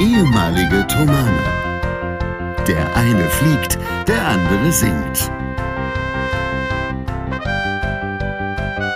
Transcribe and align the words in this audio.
ehemalige 0.00 0.86
Tomane. 0.88 1.42
Der 2.68 2.96
eine 2.96 3.28
fliegt, 3.30 3.78
der 4.06 4.26
andere 4.28 4.72
singt. 4.72 5.30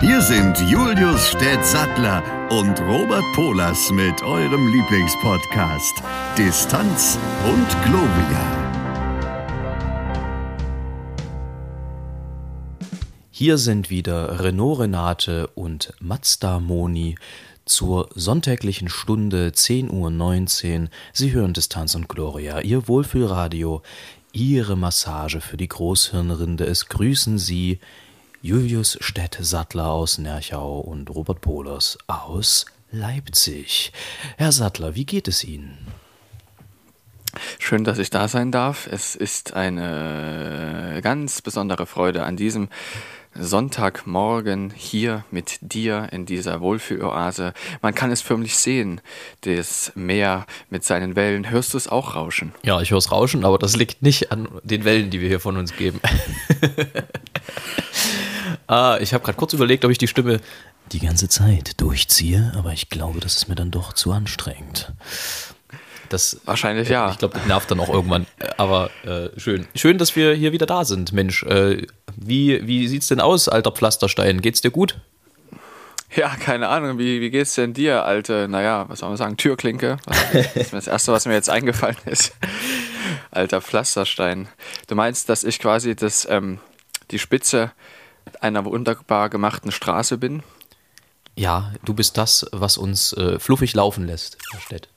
Hier 0.01 0.21
sind 0.21 0.59
Julius 0.69 1.29
Städtsattler 1.29 2.23
und 2.49 2.79
Robert 2.81 3.23
Polas 3.33 3.91
mit 3.91 4.21
eurem 4.23 4.67
Lieblingspodcast 4.67 6.03
Distanz 6.37 7.17
und 7.45 7.67
Globia. 7.83 8.61
Hier 13.31 13.57
sind 13.57 13.89
wieder 13.89 14.43
Renault 14.43 14.81
Renate 14.81 15.47
und 15.55 15.93
Mazda 15.99 16.59
Moni 16.59 17.15
zur 17.65 18.09
sonntäglichen 18.15 18.89
Stunde 18.89 19.49
10.19 19.49 20.81
Uhr. 20.81 20.89
Sie 21.13 21.31
hören 21.31 21.53
Distanz 21.53 21.95
und 21.95 22.09
Gloria, 22.09 22.61
Ihr 22.61 22.87
Wohlfühlradio, 22.87 23.81
Ihre 24.33 24.75
Massage 24.77 25.41
für 25.41 25.57
die 25.57 25.67
Großhirnrinde. 25.67 26.65
Es 26.65 26.87
grüßen 26.87 27.37
Sie 27.37 27.79
Julius 28.41 28.97
Stett-Sattler 29.01 29.87
aus 29.87 30.17
Nerchau 30.17 30.79
und 30.79 31.09
Robert 31.09 31.41
Pohlers 31.41 31.97
aus 32.07 32.65
Leipzig. 32.91 33.91
Herr 34.37 34.51
Sattler, 34.51 34.95
wie 34.95 35.05
geht 35.05 35.27
es 35.27 35.43
Ihnen? 35.43 35.77
Schön, 37.59 37.83
dass 37.83 37.99
ich 37.99 38.09
da 38.09 38.27
sein 38.27 38.51
darf. 38.51 38.87
Es 38.87 39.15
ist 39.15 39.53
eine 39.53 40.99
ganz 41.01 41.41
besondere 41.41 41.85
Freude 41.85 42.23
an 42.23 42.35
diesem 42.35 42.69
Sonntagmorgen 43.33 44.71
hier 44.75 45.23
mit 45.31 45.57
dir 45.61 46.09
in 46.11 46.25
dieser 46.25 46.59
Wohlfühloase. 46.61 47.53
Man 47.81 47.95
kann 47.95 48.11
es 48.11 48.21
förmlich 48.21 48.57
sehen, 48.57 49.01
das 49.41 49.91
Meer 49.95 50.45
mit 50.69 50.83
seinen 50.83 51.15
Wellen. 51.15 51.49
Hörst 51.49 51.73
du 51.73 51.77
es 51.77 51.87
auch 51.87 52.15
rauschen? 52.15 52.53
Ja, 52.63 52.81
ich 52.81 52.91
höre 52.91 52.97
es 52.97 53.11
rauschen, 53.11 53.45
aber 53.45 53.57
das 53.57 53.75
liegt 53.75 54.01
nicht 54.01 54.31
an 54.31 54.47
den 54.63 54.83
Wellen, 54.83 55.09
die 55.09 55.21
wir 55.21 55.29
hier 55.29 55.39
von 55.39 55.57
uns 55.57 55.75
geben. 55.75 56.01
ah, 58.67 58.97
ich 58.99 59.13
habe 59.13 59.23
gerade 59.23 59.37
kurz 59.37 59.53
überlegt, 59.53 59.85
ob 59.85 59.91
ich 59.91 59.97
die 59.97 60.07
Stimme 60.07 60.41
die 60.91 60.99
ganze 60.99 61.29
Zeit 61.29 61.79
durchziehe, 61.79 62.51
aber 62.55 62.73
ich 62.73 62.89
glaube, 62.89 63.21
das 63.21 63.37
ist 63.37 63.47
mir 63.47 63.55
dann 63.55 63.71
doch 63.71 63.93
zu 63.93 64.11
anstrengend. 64.11 64.91
Das, 66.11 66.41
Wahrscheinlich 66.45 66.89
ja. 66.89 67.11
Ich 67.11 67.17
glaube, 67.17 67.35
das 67.35 67.45
nervt 67.45 67.71
dann 67.71 67.79
auch 67.79 67.89
irgendwann. 67.89 68.27
Aber 68.57 68.89
äh, 69.05 69.29
schön. 69.39 69.67
Schön, 69.75 69.97
dass 69.97 70.15
wir 70.15 70.33
hier 70.33 70.51
wieder 70.51 70.65
da 70.65 70.85
sind, 70.85 71.13
Mensch. 71.13 71.43
Äh, 71.43 71.87
wie 72.15 72.65
wie 72.67 72.87
sieht's 72.87 73.07
denn 73.07 73.19
aus, 73.19 73.47
alter 73.47 73.71
Pflasterstein? 73.71 74.41
Geht's 74.41 74.61
dir 74.61 74.71
gut? 74.71 74.97
Ja, 76.13 76.35
keine 76.35 76.67
Ahnung. 76.67 76.97
Wie, 76.97 77.21
wie 77.21 77.29
geht's 77.29 77.55
denn 77.55 77.73
dir, 77.73 78.03
alte, 78.03 78.47
naja, 78.49 78.85
was 78.89 78.99
soll 78.99 79.09
man 79.09 79.17
sagen, 79.17 79.37
Türklinke? 79.37 79.97
Das 80.05 80.55
ist 80.55 80.73
das 80.73 80.87
Erste, 80.87 81.13
was 81.13 81.25
mir 81.25 81.33
jetzt 81.33 81.49
eingefallen 81.49 81.97
ist. 82.05 82.33
Alter 83.31 83.61
Pflasterstein. 83.61 84.49
Du 84.87 84.95
meinst, 84.95 85.29
dass 85.29 85.45
ich 85.45 85.59
quasi 85.59 85.95
das, 85.95 86.27
ähm, 86.29 86.59
die 87.11 87.19
Spitze 87.19 87.71
einer 88.41 88.65
wunderbar 88.65 89.29
gemachten 89.29 89.71
Straße 89.71 90.17
bin? 90.17 90.43
Ja, 91.35 91.71
du 91.85 91.93
bist 91.93 92.17
das, 92.17 92.45
was 92.51 92.77
uns 92.77 93.13
äh, 93.13 93.39
fluffig 93.39 93.73
laufen 93.73 94.05
lässt, 94.05 94.37
Herr 94.51 94.59
Stett. 94.59 94.89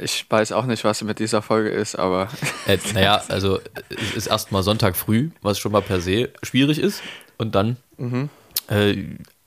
Ich 0.00 0.26
weiß 0.28 0.52
auch 0.52 0.66
nicht, 0.66 0.84
was 0.84 1.02
mit 1.02 1.18
dieser 1.18 1.42
Folge 1.42 1.70
ist, 1.70 1.96
aber. 1.96 2.28
Äh, 2.66 2.78
naja, 2.94 3.22
also 3.28 3.60
es 3.90 4.14
ist 4.14 4.26
erstmal 4.26 4.62
Sonntag 4.62 4.96
früh, 4.96 5.30
was 5.42 5.58
schon 5.58 5.72
mal 5.72 5.82
per 5.82 6.00
se 6.00 6.30
schwierig 6.42 6.78
ist. 6.78 7.02
Und 7.38 7.54
dann 7.54 7.76
mhm. 7.96 8.30
äh, 8.68 8.96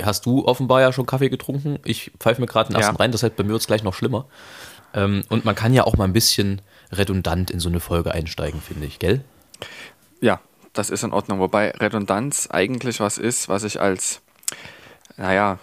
hast 0.01 0.25
du 0.25 0.45
offenbar 0.45 0.81
ja 0.81 0.93
schon 0.93 1.05
Kaffee 1.05 1.29
getrunken. 1.29 1.79
Ich 1.83 2.11
pfeife 2.19 2.41
mir 2.41 2.47
gerade 2.47 2.69
den 2.69 2.77
ersten 2.77 2.95
ja. 2.95 2.99
rein, 2.99 3.11
das 3.11 3.23
heißt, 3.23 3.35
bei 3.35 3.43
mir 3.43 3.51
wird 3.51 3.61
es 3.61 3.67
gleich 3.67 3.83
noch 3.83 3.93
schlimmer. 3.93 4.25
Ähm, 4.93 5.23
und 5.29 5.45
man 5.45 5.55
kann 5.55 5.73
ja 5.73 5.83
auch 5.83 5.97
mal 5.97 6.05
ein 6.05 6.13
bisschen 6.13 6.61
redundant 6.91 7.51
in 7.51 7.59
so 7.59 7.69
eine 7.69 7.79
Folge 7.79 8.11
einsteigen, 8.11 8.61
finde 8.61 8.87
ich, 8.87 8.99
gell? 8.99 9.23
Ja, 10.21 10.39
das 10.73 10.89
ist 10.89 11.03
in 11.03 11.13
Ordnung. 11.13 11.39
Wobei 11.39 11.71
Redundanz 11.71 12.47
eigentlich 12.51 12.99
was 12.99 13.17
ist, 13.17 13.49
was 13.49 13.63
ich 13.63 13.79
als, 13.79 14.21
naja, 15.17 15.59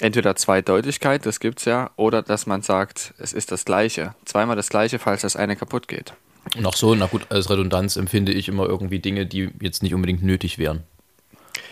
entweder 0.00 0.36
Zweideutigkeit, 0.36 1.24
das 1.26 1.40
gibt 1.40 1.60
es 1.60 1.64
ja, 1.64 1.90
oder 1.96 2.22
dass 2.22 2.46
man 2.46 2.62
sagt, 2.62 3.14
es 3.18 3.32
ist 3.32 3.52
das 3.52 3.64
Gleiche. 3.64 4.14
Zweimal 4.24 4.56
das 4.56 4.68
Gleiche, 4.68 4.98
falls 4.98 5.22
das 5.22 5.36
eine 5.36 5.56
kaputt 5.56 5.88
geht. 5.88 6.12
Und 6.56 6.66
auch 6.66 6.76
so, 6.76 6.94
na 6.94 7.06
gut, 7.06 7.26
als 7.30 7.50
Redundanz 7.50 7.96
empfinde 7.96 8.32
ich 8.32 8.48
immer 8.48 8.66
irgendwie 8.66 8.98
Dinge, 8.98 9.26
die 9.26 9.50
jetzt 9.60 9.82
nicht 9.82 9.94
unbedingt 9.94 10.22
nötig 10.22 10.58
wären. 10.58 10.84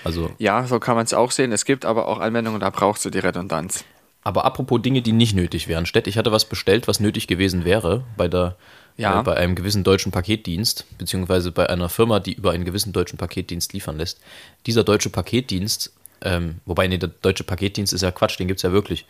Also. 0.03 0.31
Ja, 0.39 0.67
so 0.67 0.81
kann 0.81 0.97
man 0.97 1.05
es 1.05 1.15
auch 1.15 1.31
sehen. 1.31 1.53
Es 1.53 1.65
gibt 1.65 1.85
aber 1.85 2.09
auch 2.09 2.19
Anwendungen, 2.19 2.61
da 2.61 2.71
brauchst 2.71 3.05
du 3.05 3.11
die 3.11 3.19
Redundanz. 3.19 3.85
Aber 4.23 4.45
apropos 4.45 4.83
Dinge, 4.83 5.03
die 5.03 5.13
nicht 5.13 5.35
nötig 5.35 5.69
wären. 5.69 5.87
Stett, 5.87 6.07
ich 6.07 6.19
hatte 6.19 6.33
was 6.33 6.47
bestellt, 6.47 6.89
was 6.89 6.99
nötig 6.99 7.27
gewesen 7.27 7.65
wäre 7.65 8.05
bei 8.17 8.27
der 8.27 8.57
ja. 8.97 9.21
äh, 9.21 9.23
bei 9.23 9.37
einem 9.37 9.55
gewissen 9.55 9.85
deutschen 9.85 10.13
Paketdienst, 10.13 10.87
beziehungsweise 10.99 11.53
bei 11.53 11.69
einer 11.69 11.89
Firma, 11.89 12.21
die 12.21 12.35
über 12.35 12.53
einen 12.53 12.65
gewissen 12.65 12.93
deutschen 12.93 13.19
Paketdienst 13.19 13.73
liefern 13.73 13.99
lässt. 13.99 14.21
Dieser 14.67 14.85
deutsche 14.85 15.11
Paketdienst 15.11 15.93
ähm, 16.25 16.61
wobei, 16.65 16.87
nee, 16.89 16.99
der 16.99 17.11
deutsche 17.11 17.45
Paketdienst 17.45 17.93
ist 17.93 18.03
ja 18.03 18.11
Quatsch, 18.11 18.39
den 18.39 18.49
gibt 18.49 18.59
es 18.59 18.63
ja 18.63 18.73
wirklich. 18.73 19.07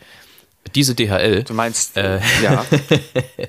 Diese 0.75 0.94
DHL. 0.94 1.44
Du 1.44 1.54
meinst, 1.54 1.97
äh, 1.97 2.20
ja. 2.42 2.64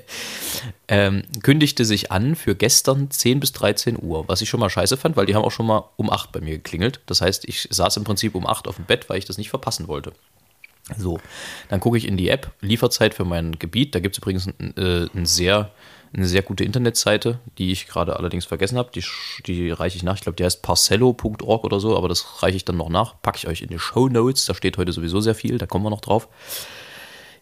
ähm, 0.87 1.23
kündigte 1.41 1.85
sich 1.85 2.11
an 2.11 2.35
für 2.35 2.55
gestern 2.55 3.09
10 3.09 3.39
bis 3.39 3.53
13 3.53 3.97
Uhr, 4.01 4.27
was 4.27 4.41
ich 4.41 4.49
schon 4.49 4.59
mal 4.59 4.69
scheiße 4.69 4.97
fand, 4.97 5.15
weil 5.15 5.25
die 5.25 5.33
haben 5.33 5.43
auch 5.43 5.51
schon 5.51 5.65
mal 5.65 5.89
um 5.95 6.09
8 6.09 6.31
bei 6.31 6.41
mir 6.41 6.57
geklingelt. 6.57 6.99
Das 7.05 7.21
heißt, 7.21 7.45
ich 7.47 7.67
saß 7.71 7.97
im 7.97 8.03
Prinzip 8.03 8.35
um 8.35 8.45
8 8.45 8.67
auf 8.67 8.75
dem 8.75 8.85
Bett, 8.85 9.09
weil 9.09 9.17
ich 9.17 9.25
das 9.25 9.37
nicht 9.37 9.49
verpassen 9.49 9.87
wollte. 9.87 10.13
So, 10.97 11.19
dann 11.69 11.79
gucke 11.79 11.97
ich 11.97 12.07
in 12.07 12.15
die 12.15 12.29
App, 12.29 12.51
Lieferzeit 12.61 13.15
für 13.15 13.25
mein 13.25 13.57
Gebiet. 13.57 13.95
Da 13.95 13.99
gibt 13.99 14.15
es 14.15 14.19
übrigens 14.19 14.47
ein, 14.47 14.77
äh, 14.77 15.07
ein 15.15 15.25
sehr 15.25 15.71
eine 16.15 16.27
sehr 16.27 16.41
gute 16.41 16.63
Internetseite, 16.63 17.39
die 17.57 17.71
ich 17.71 17.87
gerade 17.87 18.15
allerdings 18.15 18.45
vergessen 18.45 18.77
habe. 18.77 18.89
Die, 18.93 19.03
die 19.45 19.71
reiche 19.71 19.97
ich 19.97 20.03
nach. 20.03 20.15
Ich 20.15 20.21
glaube, 20.21 20.35
die 20.37 20.45
heißt 20.45 20.61
parcello.org 20.61 21.63
oder 21.63 21.79
so, 21.79 21.97
aber 21.97 22.07
das 22.07 22.41
reiche 22.41 22.57
ich 22.57 22.65
dann 22.65 22.77
noch 22.77 22.89
nach. 22.89 23.21
Packe 23.21 23.37
ich 23.37 23.47
euch 23.47 23.61
in 23.61 23.69
die 23.69 23.79
Show 23.79 24.07
Notes. 24.07 24.45
Da 24.45 24.53
steht 24.53 24.77
heute 24.77 24.93
sowieso 24.93 25.19
sehr 25.19 25.35
viel, 25.35 25.57
da 25.57 25.65
kommen 25.65 25.83
wir 25.83 25.89
noch 25.89 26.01
drauf. 26.01 26.29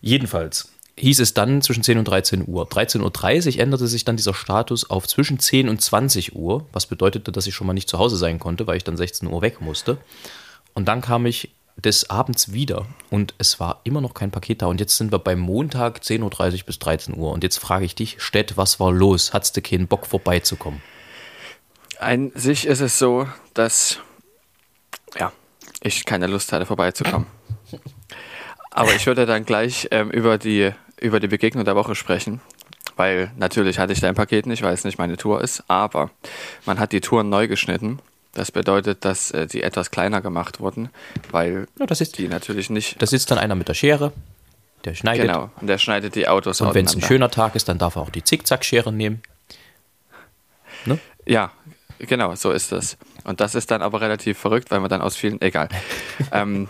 Jedenfalls 0.02 0.70
hieß 0.98 1.20
es 1.20 1.34
dann 1.34 1.62
zwischen 1.62 1.84
10 1.84 2.00
und 2.00 2.08
13 2.08 2.48
Uhr. 2.48 2.68
13.30 2.68 3.56
Uhr 3.56 3.62
änderte 3.62 3.88
sich 3.88 4.06
dann 4.06 4.18
dieser 4.18 4.34
Status 4.34 4.90
auf 4.90 5.08
zwischen 5.08 5.40
10 5.40 5.70
und 5.70 5.82
20 5.82 6.36
Uhr, 6.36 6.66
was 6.72 6.88
bedeutete, 6.88 7.32
dass 7.32 7.48
ich 7.48 7.54
schon 7.54 7.68
mal 7.68 7.74
nicht 7.74 7.90
zu 7.90 8.00
Hause 8.00 8.18
sein 8.18 8.40
konnte, 8.40 8.68
weil 8.68 8.78
ich 8.78 8.84
dann 8.84 8.98
16 8.98 9.28
Uhr 9.28 9.42
weg 9.42 9.62
musste. 9.62 9.98
Und 10.74 10.88
dann 10.88 11.02
kam 11.02 11.26
ich 11.26 11.52
des 11.76 12.10
Abends 12.10 12.54
wieder 12.54 12.86
und 13.10 13.34
es 13.38 13.60
war 13.60 13.82
immer 13.84 14.02
noch 14.02 14.14
kein 14.14 14.32
Paket 14.32 14.62
da. 14.62 14.68
Und 14.68 14.80
jetzt 14.80 14.98
sind 14.98 15.12
wir 15.12 15.20
beim 15.20 15.40
Montag 15.40 16.00
10.30 16.00 16.22
Uhr 16.60 16.66
bis 16.66 16.80
13 16.80 17.18
Uhr. 17.18 17.32
Und 17.32 17.44
jetzt 17.44 17.58
frage 17.58 17.86
ich 17.86 17.96
dich, 17.96 18.22
Stett, 18.22 18.58
was 18.58 18.80
war 18.80 18.92
los? 18.92 19.34
Hattest 19.34 19.58
du 19.58 19.62
keinen 19.62 19.88
Bock 19.88 20.06
vorbeizukommen? 20.06 20.82
An 22.00 22.32
sich 22.36 22.68
ist 22.68 22.82
es 22.82 23.00
so, 23.00 23.28
dass 23.54 24.00
ja, 25.18 25.32
ich 25.82 26.06
keine 26.06 26.28
Lust 26.28 26.52
hatte, 26.52 26.66
vorbeizukommen. 26.66 27.28
Aber 28.72 28.94
ich 28.94 29.06
würde 29.06 29.26
dann 29.26 29.46
gleich 29.46 29.88
ähm, 29.92 30.10
über, 30.10 30.38
die, 30.38 30.72
über 31.00 31.20
die 31.20 31.28
Begegnung 31.28 31.66
der 31.66 31.76
Woche 31.76 31.96
sprechen. 31.96 32.42
Weil 32.96 33.32
natürlich 33.38 33.80
hatte 33.80 33.94
ich 33.94 34.00
dein 34.00 34.16
Paket 34.16 34.46
nicht, 34.46 34.62
weil 34.62 34.74
es 34.74 34.84
nicht 34.84 34.98
meine 34.98 35.18
Tour 35.18 35.42
ist. 35.42 35.64
Aber 35.68 36.12
man 36.66 36.80
hat 36.80 36.92
die 36.92 37.02
Touren 37.02 37.30
neu 37.30 37.48
geschnitten 37.48 38.00
das 38.34 38.52
bedeutet, 38.52 39.06
dass 39.06 39.32
äh, 39.32 39.48
die 39.48 39.64
etwas 39.64 39.92
kleiner 39.92 40.22
gemacht 40.22 40.60
wurden, 40.60 40.90
weil 41.32 41.68
ja, 41.80 41.86
das 41.86 42.02
ist, 42.02 42.18
die 42.18 42.28
natürlich 42.28 42.70
nicht. 42.70 43.02
Da 43.02 43.06
sitzt 43.06 43.32
dann 43.32 43.38
einer 43.38 43.56
mit 43.56 43.68
der 43.68 43.76
Schere, 43.76 44.12
der 44.86 44.96
schneidet. 44.96 45.28
Genau, 45.28 45.50
und 45.62 45.68
der 45.68 45.78
schneidet 45.78 46.16
die 46.16 46.28
Autos 46.28 46.60
Und 46.62 46.74
wenn 46.74 46.86
es 46.86 46.96
ein 46.96 47.02
schöner 47.02 47.30
Tag 47.30 47.56
ist, 47.56 47.70
dann 47.70 47.78
darf 47.78 47.96
er 47.96 48.02
auch 48.02 48.10
die 48.10 48.24
Zickzackschere 48.24 48.92
nehmen. 48.92 49.22
Ne? 50.86 51.00
Ja, 51.26 51.52
genau, 52.00 52.36
so 52.36 52.52
ist 52.52 52.72
das. 52.72 52.98
Und 53.24 53.40
das 53.40 53.56
ist 53.56 53.72
dann 53.72 53.82
aber 53.82 54.02
relativ 54.02 54.38
verrückt, 54.38 54.72
weil 54.72 54.80
man 54.80 54.90
dann 54.90 55.02
aus 55.02 55.16
vielen. 55.16 55.40
Egal. 55.42 55.70
ähm, 56.32 56.70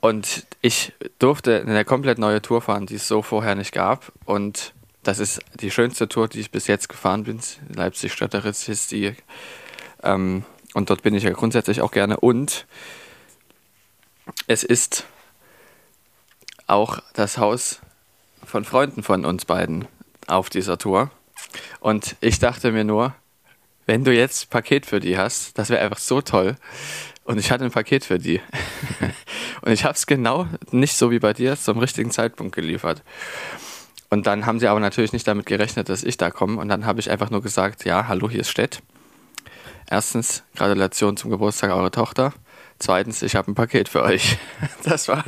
und 0.00 0.46
ich 0.62 0.92
durfte 1.18 1.60
eine 1.60 1.84
komplett 1.84 2.18
neue 2.18 2.40
Tour 2.40 2.62
fahren, 2.62 2.86
die 2.86 2.94
es 2.94 3.06
so 3.06 3.20
vorher 3.20 3.54
nicht 3.54 3.72
gab. 3.72 4.12
Und 4.24 4.72
das 5.02 5.18
ist 5.18 5.40
die 5.60 5.70
schönste 5.70 6.08
Tour, 6.08 6.28
die 6.28 6.40
ich 6.40 6.50
bis 6.50 6.68
jetzt 6.68 6.88
gefahren 6.88 7.24
bin. 7.24 7.40
Leipzig-Stötteritz 7.74 8.68
ist 8.68 8.92
die. 8.92 9.14
Ähm, 10.02 10.44
und 10.74 10.90
dort 10.90 11.02
bin 11.02 11.14
ich 11.14 11.24
ja 11.24 11.30
grundsätzlich 11.30 11.80
auch 11.80 11.90
gerne. 11.90 12.18
Und 12.18 12.66
es 14.46 14.62
ist 14.62 15.04
auch 16.66 17.00
das 17.14 17.38
Haus 17.38 17.80
von 18.44 18.64
Freunden 18.64 19.02
von 19.02 19.24
uns 19.24 19.44
beiden 19.44 19.86
auf 20.26 20.50
dieser 20.50 20.78
Tour. 20.78 21.10
Und 21.80 22.16
ich 22.20 22.38
dachte 22.38 22.72
mir 22.72 22.84
nur, 22.84 23.14
wenn 23.86 24.04
du 24.04 24.14
jetzt 24.14 24.50
Paket 24.50 24.86
für 24.86 25.00
die 25.00 25.18
hast, 25.18 25.58
das 25.58 25.68
wäre 25.68 25.82
einfach 25.82 25.98
so 25.98 26.20
toll. 26.20 26.56
Und 27.24 27.38
ich 27.38 27.50
hatte 27.50 27.64
ein 27.64 27.70
Paket 27.70 28.04
für 28.04 28.18
die. 28.18 28.40
und 29.62 29.72
ich 29.72 29.84
habe 29.84 29.94
es 29.94 30.06
genau 30.06 30.46
nicht 30.70 30.96
so 30.96 31.10
wie 31.10 31.18
bei 31.18 31.32
dir 31.32 31.56
zum 31.56 31.78
richtigen 31.78 32.10
Zeitpunkt 32.10 32.54
geliefert. 32.54 33.02
Und 34.08 34.26
dann 34.26 34.46
haben 34.46 34.58
sie 34.58 34.68
aber 34.68 34.80
natürlich 34.80 35.12
nicht 35.12 35.26
damit 35.26 35.46
gerechnet, 35.46 35.88
dass 35.88 36.02
ich 36.02 36.16
da 36.16 36.30
komme. 36.30 36.60
Und 36.60 36.68
dann 36.68 36.86
habe 36.86 37.00
ich 37.00 37.10
einfach 37.10 37.30
nur 37.30 37.42
gesagt, 37.42 37.84
ja, 37.84 38.08
hallo, 38.08 38.28
hier 38.28 38.40
ist 38.40 38.50
Stett. 38.50 38.82
Erstens, 39.90 40.44
Gratulation 40.54 41.16
zum 41.16 41.30
Geburtstag 41.30 41.72
eurer 41.72 41.90
Tochter. 41.90 42.32
zweitens, 42.78 43.22
ich 43.22 43.34
habe 43.34 43.50
ein 43.50 43.54
Paket 43.54 43.88
für 43.88 44.02
euch. 44.02 44.38
Das 44.84 45.08
war, 45.08 45.24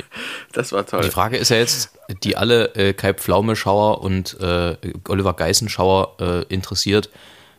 das 0.53 0.71
war 0.71 0.85
toll. 0.85 1.01
Die 1.03 1.11
Frage 1.11 1.37
ist 1.37 1.49
ja 1.49 1.57
jetzt, 1.57 1.91
die 2.23 2.35
alle 2.35 2.73
äh, 2.75 2.93
Kai 2.93 3.13
Pflaume-Schauer 3.13 4.01
und 4.01 4.39
äh, 4.39 4.75
Oliver 5.07 5.33
Geißen-Schauer 5.33 6.15
äh, 6.19 6.53
interessiert, 6.53 7.09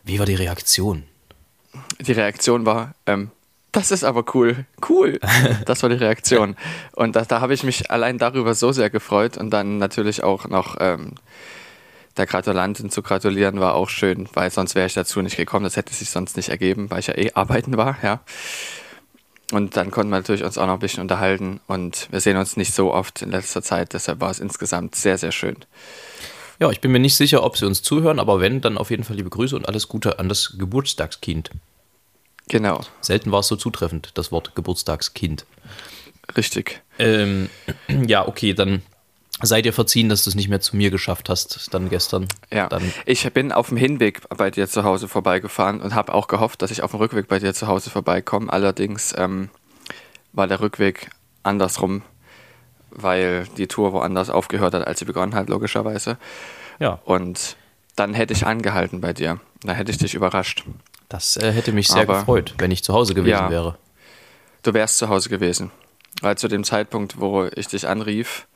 wie 0.03 0.19
war 0.19 0.25
die 0.25 0.35
Reaktion? 0.35 1.03
Die 1.99 2.11
Reaktion 2.11 2.65
war, 2.65 2.95
ähm, 3.05 3.31
das 3.71 3.91
ist 3.91 4.03
aber 4.03 4.23
cool, 4.33 4.65
cool. 4.89 5.19
Das 5.65 5.83
war 5.83 5.89
die 5.89 5.97
Reaktion. 5.97 6.55
Und 6.93 7.15
da, 7.15 7.23
da 7.23 7.41
habe 7.41 7.53
ich 7.53 7.63
mich 7.63 7.91
allein 7.91 8.17
darüber 8.17 8.55
so 8.55 8.71
sehr 8.71 8.89
gefreut 8.89 9.37
und 9.37 9.49
dann 9.51 9.77
natürlich 9.77 10.23
auch 10.23 10.47
noch 10.47 10.77
ähm, 10.79 11.15
der 12.17 12.25
Gratulantin 12.25 12.89
zu 12.89 13.01
gratulieren 13.01 13.59
war 13.59 13.75
auch 13.75 13.89
schön, 13.89 14.27
weil 14.33 14.49
sonst 14.51 14.75
wäre 14.75 14.87
ich 14.87 14.93
dazu 14.93 15.21
nicht 15.21 15.37
gekommen. 15.37 15.65
Das 15.65 15.75
hätte 15.75 15.93
sich 15.93 16.09
sonst 16.09 16.37
nicht 16.37 16.49
ergeben, 16.49 16.89
weil 16.89 16.99
ich 16.99 17.07
ja 17.07 17.17
eh 17.17 17.31
arbeiten 17.33 17.77
war, 17.77 17.97
ja. 18.03 18.21
Und 19.51 19.77
dann 19.77 19.91
konnten 19.91 20.11
wir 20.11 20.17
natürlich 20.17 20.43
uns 20.43 20.57
auch 20.57 20.65
noch 20.65 20.73
ein 20.73 20.79
bisschen 20.79 21.01
unterhalten 21.01 21.59
und 21.67 22.07
wir 22.11 22.19
sehen 22.19 22.37
uns 22.37 22.57
nicht 22.57 22.73
so 22.73 22.91
oft 22.93 23.21
in 23.21 23.29
letzter 23.29 23.61
Zeit, 23.61 23.93
deshalb 23.93 24.19
war 24.19 24.31
es 24.31 24.39
insgesamt 24.39 24.95
sehr, 24.95 25.19
sehr 25.19 25.31
schön. 25.31 25.57
Ja, 26.59 26.71
ich 26.71 26.81
bin 26.81 26.91
mir 26.91 26.99
nicht 26.99 27.15
sicher, 27.15 27.43
ob 27.43 27.57
sie 27.57 27.65
uns 27.65 27.83
zuhören, 27.83 28.19
aber 28.19 28.39
wenn, 28.39 28.61
dann 28.61 28.77
auf 28.77 28.89
jeden 28.89 29.03
Fall 29.03 29.17
liebe 29.17 29.29
Grüße 29.29 29.55
und 29.55 29.67
alles 29.67 29.87
Gute 29.87 30.17
an 30.17 30.29
das 30.29 30.55
Geburtstagskind. 30.57 31.51
Genau. 32.47 32.81
Selten 33.01 33.31
war 33.31 33.41
es 33.41 33.47
so 33.47 33.55
zutreffend, 33.55 34.11
das 34.15 34.31
Wort 34.31 34.55
Geburtstagskind. 34.55 35.45
Richtig. 36.35 36.81
Ähm, 36.97 37.49
ja, 38.07 38.27
okay, 38.27 38.53
dann 38.53 38.81
sei 39.41 39.61
dir 39.61 39.73
verziehen, 39.73 40.09
dass 40.09 40.23
du 40.23 40.29
es 40.29 40.35
nicht 40.35 40.47
mehr 40.49 40.61
zu 40.61 40.75
mir 40.75 40.89
geschafft 40.91 41.29
hast, 41.29 41.73
dann 41.73 41.89
gestern. 41.89 42.27
Ja, 42.51 42.67
dann 42.69 42.93
ich 43.05 43.31
bin 43.33 43.51
auf 43.51 43.67
dem 43.69 43.77
Hinweg 43.77 44.21
bei 44.29 44.49
dir 44.51 44.67
zu 44.69 44.83
Hause 44.83 45.07
vorbeigefahren 45.07 45.81
und 45.81 45.93
habe 45.93 46.13
auch 46.13 46.27
gehofft, 46.27 46.61
dass 46.61 46.71
ich 46.71 46.81
auf 46.83 46.91
dem 46.91 46.99
Rückweg 46.99 47.27
bei 47.27 47.39
dir 47.39 47.53
zu 47.53 47.67
Hause 47.67 47.89
vorbeikomme. 47.89 48.51
Allerdings 48.51 49.13
ähm, 49.17 49.49
war 50.33 50.47
der 50.47 50.61
Rückweg 50.61 51.09
andersrum, 51.43 52.01
weil 52.91 53.45
die 53.57 53.67
Tour 53.67 53.93
woanders 53.93 54.29
aufgehört 54.29 54.73
hat, 54.73 54.87
als 54.87 54.99
sie 54.99 55.05
begonnen 55.05 55.35
hat, 55.35 55.49
logischerweise. 55.49 56.17
Ja. 56.79 56.99
Und 57.05 57.57
dann 57.95 58.13
hätte 58.13 58.33
ich 58.33 58.45
angehalten 58.45 59.01
bei 59.01 59.13
dir. 59.13 59.39
Da 59.63 59.73
hätte 59.73 59.91
ich 59.91 59.97
dich 59.97 60.13
überrascht. 60.15 60.63
Das 61.09 61.37
äh, 61.37 61.51
hätte 61.51 61.71
mich 61.71 61.87
sehr 61.87 62.03
Aber- 62.03 62.19
gefreut, 62.19 62.55
wenn 62.57 62.71
ich 62.71 62.83
zu 62.83 62.93
Hause 62.93 63.13
gewesen 63.13 63.31
Ja. 63.31 63.49
wäre. 63.49 63.77
Du 64.63 64.73
wärst 64.73 64.97
zu 64.97 65.09
Hause 65.09 65.29
gewesen. 65.29 65.71
Weil 66.21 66.37
zu 66.37 66.47
dem 66.47 66.63
Zeitpunkt, 66.63 67.19
wo 67.19 67.45
ich 67.55 67.67
dich 67.67 67.87
anrief, 67.87 68.47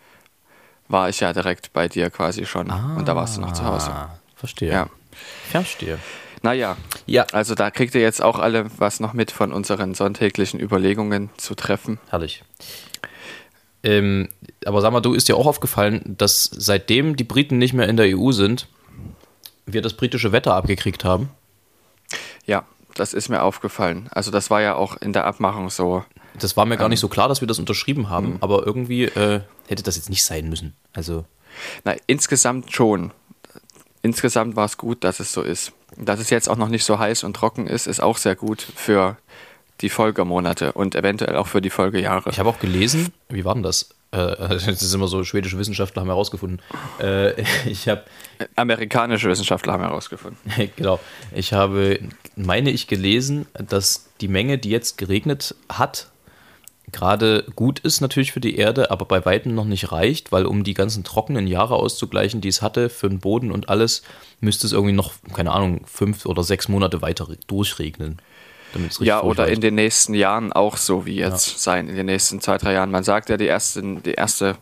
war 0.89 1.07
ich 1.09 1.21
ja 1.21 1.31
direkt 1.31 1.71
bei 1.71 1.87
dir 1.87 2.09
quasi 2.09 2.45
schon. 2.45 2.69
Und 2.69 3.07
da 3.07 3.15
warst 3.15 3.37
du 3.37 3.41
noch 3.41 3.53
zu 3.53 3.63
Hause. 3.63 3.91
Ah, 3.91 4.19
verstehe. 4.35 4.71
Ja. 4.71 4.89
Verstehe. 5.49 5.97
Naja, 6.41 6.77
Ja, 7.05 7.25
also 7.33 7.53
da 7.55 7.69
kriegt 7.71 7.95
ihr 7.95 8.01
jetzt 8.01 8.21
auch 8.21 8.39
alle 8.39 8.65
was 8.77 8.99
noch 8.99 9.13
mit 9.13 9.29
von 9.31 9.51
unseren 9.51 9.93
sonntäglichen 9.93 10.59
Überlegungen 10.59 11.29
zu 11.37 11.53
treffen. 11.55 11.99
herrlich. 12.09 12.43
Ähm, 13.83 14.29
aber 14.65 14.81
sag 14.81 14.91
mal, 14.91 14.99
du 15.01 15.13
ist 15.13 15.29
dir 15.29 15.37
auch 15.37 15.45
aufgefallen, 15.47 16.15
dass 16.17 16.49
seitdem 16.53 17.15
die 17.15 17.23
Briten 17.23 17.57
nicht 17.57 17.73
mehr 17.73 17.87
in 17.87 17.97
der 17.97 18.17
EU 18.17 18.31
sind, 18.31 18.67
wir 19.65 19.81
das 19.81 19.93
britische 19.93 20.31
Wetter 20.31 20.55
abgekriegt 20.55 21.03
haben. 21.05 21.29
Ja, 22.45 22.63
das 22.99 23.13
ist 23.13 23.29
mir 23.29 23.41
aufgefallen. 23.43 24.07
Also 24.11 24.31
das 24.31 24.49
war 24.49 24.61
ja 24.61 24.75
auch 24.75 24.97
in 24.97 25.13
der 25.13 25.25
Abmachung 25.25 25.69
so. 25.69 26.03
Das 26.39 26.55
war 26.57 26.65
mir 26.65 26.75
Ähm. 26.75 26.79
gar 26.79 26.89
nicht 26.89 26.99
so 26.99 27.07
klar, 27.07 27.27
dass 27.27 27.41
wir 27.41 27.47
das 27.47 27.59
unterschrieben 27.59 28.09
haben, 28.09 28.33
Hm. 28.33 28.37
aber 28.41 28.65
irgendwie 28.65 29.05
äh, 29.05 29.41
hätte 29.67 29.83
das 29.83 29.95
jetzt 29.95 30.09
nicht 30.09 30.23
sein 30.23 30.49
müssen. 30.49 30.75
Also, 30.93 31.25
Na, 31.83 31.95
insgesamt 32.07 32.71
schon. 32.73 33.11
Insgesamt 34.01 34.55
war 34.55 34.65
es 34.65 34.77
gut, 34.77 35.03
dass 35.03 35.19
es 35.19 35.33
so 35.33 35.41
ist. 35.41 35.73
Dass 35.97 36.19
es 36.19 36.29
jetzt 36.29 36.47
auch 36.49 36.55
noch 36.55 36.69
nicht 36.69 36.85
so 36.85 36.99
heiß 36.99 37.23
und 37.23 37.33
trocken 37.35 37.67
ist, 37.67 37.87
ist 37.87 37.99
auch 38.01 38.17
sehr 38.17 38.35
gut 38.35 38.61
für 38.75 39.17
die 39.81 39.89
Folgemonate 39.89 40.71
und 40.73 40.95
eventuell 40.95 41.35
auch 41.35 41.47
für 41.47 41.61
die 41.61 41.69
Folgejahre. 41.69 42.29
ich 42.29 42.39
habe 42.39 42.49
auch 42.49 42.59
gelesen, 42.59 43.13
wie 43.29 43.43
war 43.45 43.53
denn 43.55 43.63
das? 43.63 43.89
Äh, 44.11 44.35
das 44.49 44.67
ist 44.67 44.93
immer 44.93 45.07
so, 45.07 45.23
schwedische 45.23 45.57
Wissenschaftler 45.57 46.01
haben 46.01 46.09
herausgefunden. 46.09 46.61
Äh, 46.99 47.41
ich 47.65 47.87
habe 47.87 48.03
Amerikanische 48.55 49.29
Wissenschaftler 49.29 49.73
haben 49.73 49.83
herausgefunden. 49.83 50.39
genau. 50.75 50.99
Ich 51.33 51.53
habe, 51.53 51.99
meine 52.35 52.71
ich, 52.71 52.87
gelesen, 52.87 53.47
dass 53.53 54.09
die 54.21 54.27
Menge, 54.27 54.57
die 54.57 54.69
jetzt 54.69 54.97
geregnet 54.97 55.55
hat, 55.69 56.07
gerade 56.91 57.45
gut 57.55 57.79
ist 57.79 58.01
natürlich 58.01 58.31
für 58.31 58.39
die 58.39 58.55
Erde, 58.57 58.89
aber 58.89 59.05
bei 59.05 59.23
weitem 59.23 59.53
noch 59.53 59.65
nicht 59.65 59.91
reicht, 59.91 60.31
weil 60.31 60.47
um 60.47 60.63
die 60.63 60.73
ganzen 60.73 61.03
trockenen 61.03 61.45
Jahre 61.45 61.75
auszugleichen, 61.75 62.41
die 62.41 62.47
es 62.47 62.63
hatte 62.63 62.89
für 62.89 63.09
den 63.09 63.19
Boden 63.19 63.51
und 63.51 63.69
alles, 63.69 64.01
müsste 64.39 64.65
es 64.65 64.73
irgendwie 64.73 64.95
noch, 64.95 65.13
keine 65.33 65.51
Ahnung, 65.51 65.81
fünf 65.85 66.25
oder 66.25 66.43
sechs 66.43 66.67
Monate 66.67 67.03
weiter 67.03 67.27
durchregnen. 67.45 68.19
Ja, 68.99 69.21
oder 69.23 69.47
in 69.47 69.61
den 69.61 69.75
nächsten 69.75 70.13
Jahren 70.13 70.53
auch 70.53 70.77
so 70.77 71.05
wie 71.05 71.15
jetzt 71.15 71.59
sein, 71.59 71.87
in 71.89 71.95
den 71.95 72.05
nächsten 72.05 72.41
zwei, 72.41 72.57
drei 72.57 72.73
Jahren. 72.73 72.91
Man 72.91 73.03
sagt 73.03 73.29
ja, 73.29 73.37
die 73.37 73.45
erste, 73.45 73.81
die 73.81 74.13
erste 74.13 74.57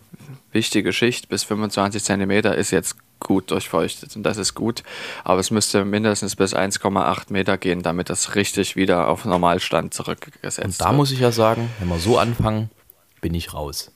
wichtige 0.51 0.94
Schicht 0.94 1.30
bis 1.30 1.44
25 1.44 2.04
Zentimeter 2.04 2.56
ist 2.56 2.71
jetzt 2.71 2.95
gut 3.19 3.51
durchfeuchtet 3.51 4.15
und 4.15 4.24
das 4.24 4.38
ist 4.38 4.54
gut, 4.54 4.83
aber 5.24 5.39
es 5.39 5.50
müsste 5.51 5.83
mindestens 5.86 6.36
bis 6.36 6.56
1,8 6.56 7.33
Meter 7.33 7.57
gehen, 7.57 7.81
damit 7.81 8.09
das 8.09 8.36
richtig 8.36 8.75
wieder 8.75 9.07
auf 9.07 9.25
Normalstand 9.25 9.94
zurückgesetzt 9.94 10.59
Und 10.65 10.80
da 10.81 10.86
wird. 10.86 10.95
muss 10.95 11.12
ich 11.12 11.19
ja 11.19 11.31
sagen, 11.31 11.69
wenn 11.80 11.88
wir 11.89 11.98
so 12.00 12.18
anfangen, 12.19 12.69
bin 13.19 13.33
ich 13.33 13.54
raus. 13.54 13.92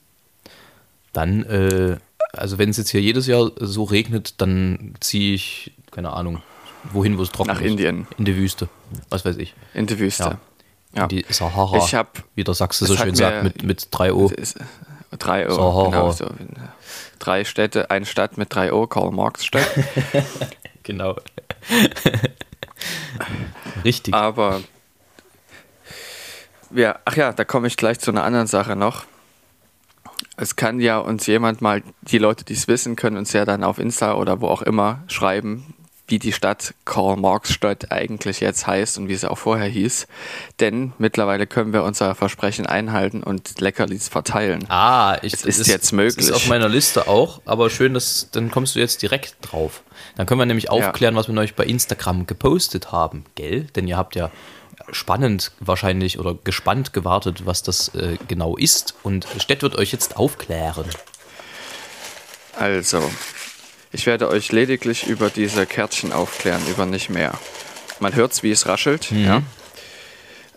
Dann, 1.14 1.44
äh, 1.44 1.98
also 2.34 2.58
wenn 2.58 2.70
es 2.70 2.78
jetzt 2.78 2.90
hier 2.90 3.02
jedes 3.02 3.28
Jahr 3.28 3.52
so 3.60 3.84
regnet, 3.84 4.42
dann 4.42 4.96
ziehe 5.00 5.36
ich, 5.36 5.74
keine 5.92 6.14
Ahnung, 6.14 6.42
wohin, 6.92 7.18
wo 7.18 7.24
es 7.24 7.32
trocken 7.32 7.50
Nach 7.50 7.62
ist. 7.62 7.68
Indien. 7.72 8.08
In 8.18 8.26
die 8.26 8.36
Wüste. 8.36 8.68
Was 9.10 9.24
weiß 9.26 9.38
ich. 9.38 9.54
in 9.74 9.88
die 9.88 9.98
Wüste. 10.00 10.38
Ja. 10.94 11.04
In 11.04 11.10
die 11.10 11.26
Sahara. 11.30 11.78
Ich 11.78 11.96
hab- 11.96 12.24
wie 12.36 12.44
der 12.44 12.54
Sachse 12.54 12.86
so 12.86 12.96
schön 12.98 13.16
sagt, 13.16 13.44
mit, 13.44 13.64
mit 13.64 13.88
3 13.92 14.14
O. 14.14 14.26
Es 14.26 14.32
ist, 14.54 14.56
äh, 14.58 15.18
drei 15.18 15.48
O, 15.48 15.52
Sahara. 15.54 15.90
genau 15.90 16.12
so. 16.12 16.30
Drei 17.20 17.46
Städte, 17.46 17.90
eine 17.92 18.06
Stadt 18.06 18.38
mit 18.38 18.54
drei 18.54 18.74
O, 18.74 18.88
Karl 18.88 19.12
Marx 19.12 19.46
Stadt. 19.46 19.68
Genau. 20.84 21.16
Richtig. 23.86 24.14
Aber 24.14 24.62
ja, 26.74 27.00
ach 27.06 27.16
ja, 27.16 27.34
da 27.34 27.44
komme 27.46 27.68
ich 27.68 27.78
gleich 27.78 28.00
zu 28.00 28.12
einer 28.12 28.24
anderen 28.24 28.48
Sache 28.48 28.76
noch. 28.76 29.04
Es 30.38 30.56
kann 30.56 30.80
ja 30.80 30.98
uns 30.98 31.28
jemand 31.28 31.62
mal, 31.62 31.84
die 32.02 32.18
Leute, 32.18 32.44
die 32.46 32.54
es 32.54 32.68
wissen, 32.68 32.96
können 32.96 33.18
uns 33.18 33.32
ja 33.34 33.46
dann 33.46 33.64
auf 33.64 33.78
Insta 33.78 34.16
oder 34.16 34.42
wo 34.42 34.48
auch 34.48 34.62
immer 34.64 35.04
schreiben, 35.08 35.74
wie 36.12 36.20
die 36.20 36.34
Stadt 36.34 36.74
Karl 36.86 37.16
Marx 37.18 37.52
Stadt 37.54 37.92
eigentlich 37.92 38.42
jetzt 38.42 38.68
heißt 38.68 38.98
und 38.98 39.08
wie 39.08 39.16
sie 39.16 39.30
auch 39.30 39.38
vorher 39.38 39.68
hieß. 39.68 40.08
Denn 40.60 40.94
mittlerweile 40.98 41.48
können 41.48 41.74
wir 41.74 41.84
unser 41.84 42.14
Versprechen 42.14 42.66
einhalten 42.66 43.24
und 43.24 43.60
Leckerlis 43.60 44.10
verteilen. 44.10 44.66
Ah, 44.70 45.18
ich, 45.22 45.34
Es 45.34 45.44
ist 45.46 45.68
jetzt 45.68 45.92
möglich. 45.94 46.28
Ist 46.28 46.34
auf 46.34 46.48
meiner 46.48 46.70
Liste 46.70 47.08
auch, 47.08 47.42
aber 47.46 47.70
schön, 47.70 47.94
dass 47.94 48.28
dann 48.32 48.52
kommst 48.52 48.76
du 48.76 48.80
jetzt 48.80 49.02
direkt 49.02 49.38
drauf. 49.42 49.82
Dann 50.18 50.28
können 50.28 50.40
wir 50.40 50.46
nämlich 50.46 50.70
aufklären, 50.70 51.16
was 51.16 51.28
wir 51.28 51.38
euch 51.40 51.56
bei 51.56 51.66
Instagram 51.66 52.28
gepostet 52.28 52.92
haben, 52.92 53.26
gell? 53.36 53.64
Denn 53.76 53.88
ihr 53.88 53.98
habt 53.98 54.16
ja 54.16 54.30
spannend 54.92 55.52
wahrscheinlich 55.60 56.20
oder 56.20 56.36
gespannt 56.44 56.92
gewartet, 56.94 57.46
was 57.46 57.64
das 57.64 57.90
äh, 57.96 58.18
genau 58.28 58.58
ist. 58.58 58.96
Und 59.04 59.28
Stett 59.38 59.62
wird 59.62 59.76
euch 59.78 59.92
jetzt 59.92 60.18
aufklären. 60.18 60.86
Also, 62.58 63.02
ich 63.92 64.06
werde 64.06 64.30
euch 64.30 64.52
lediglich 64.52 65.08
über 65.08 65.30
diese 65.30 65.66
Kärtchen 65.66 66.12
aufklären, 66.14 66.62
über 66.70 66.86
nicht 66.86 67.10
mehr. 67.10 67.34
Man 68.00 68.16
hört's, 68.16 68.44
wie 68.44 68.52
es 68.52 68.68
raschelt. 68.68 69.12
Mhm. 69.12 69.26
Ja. 69.26 69.42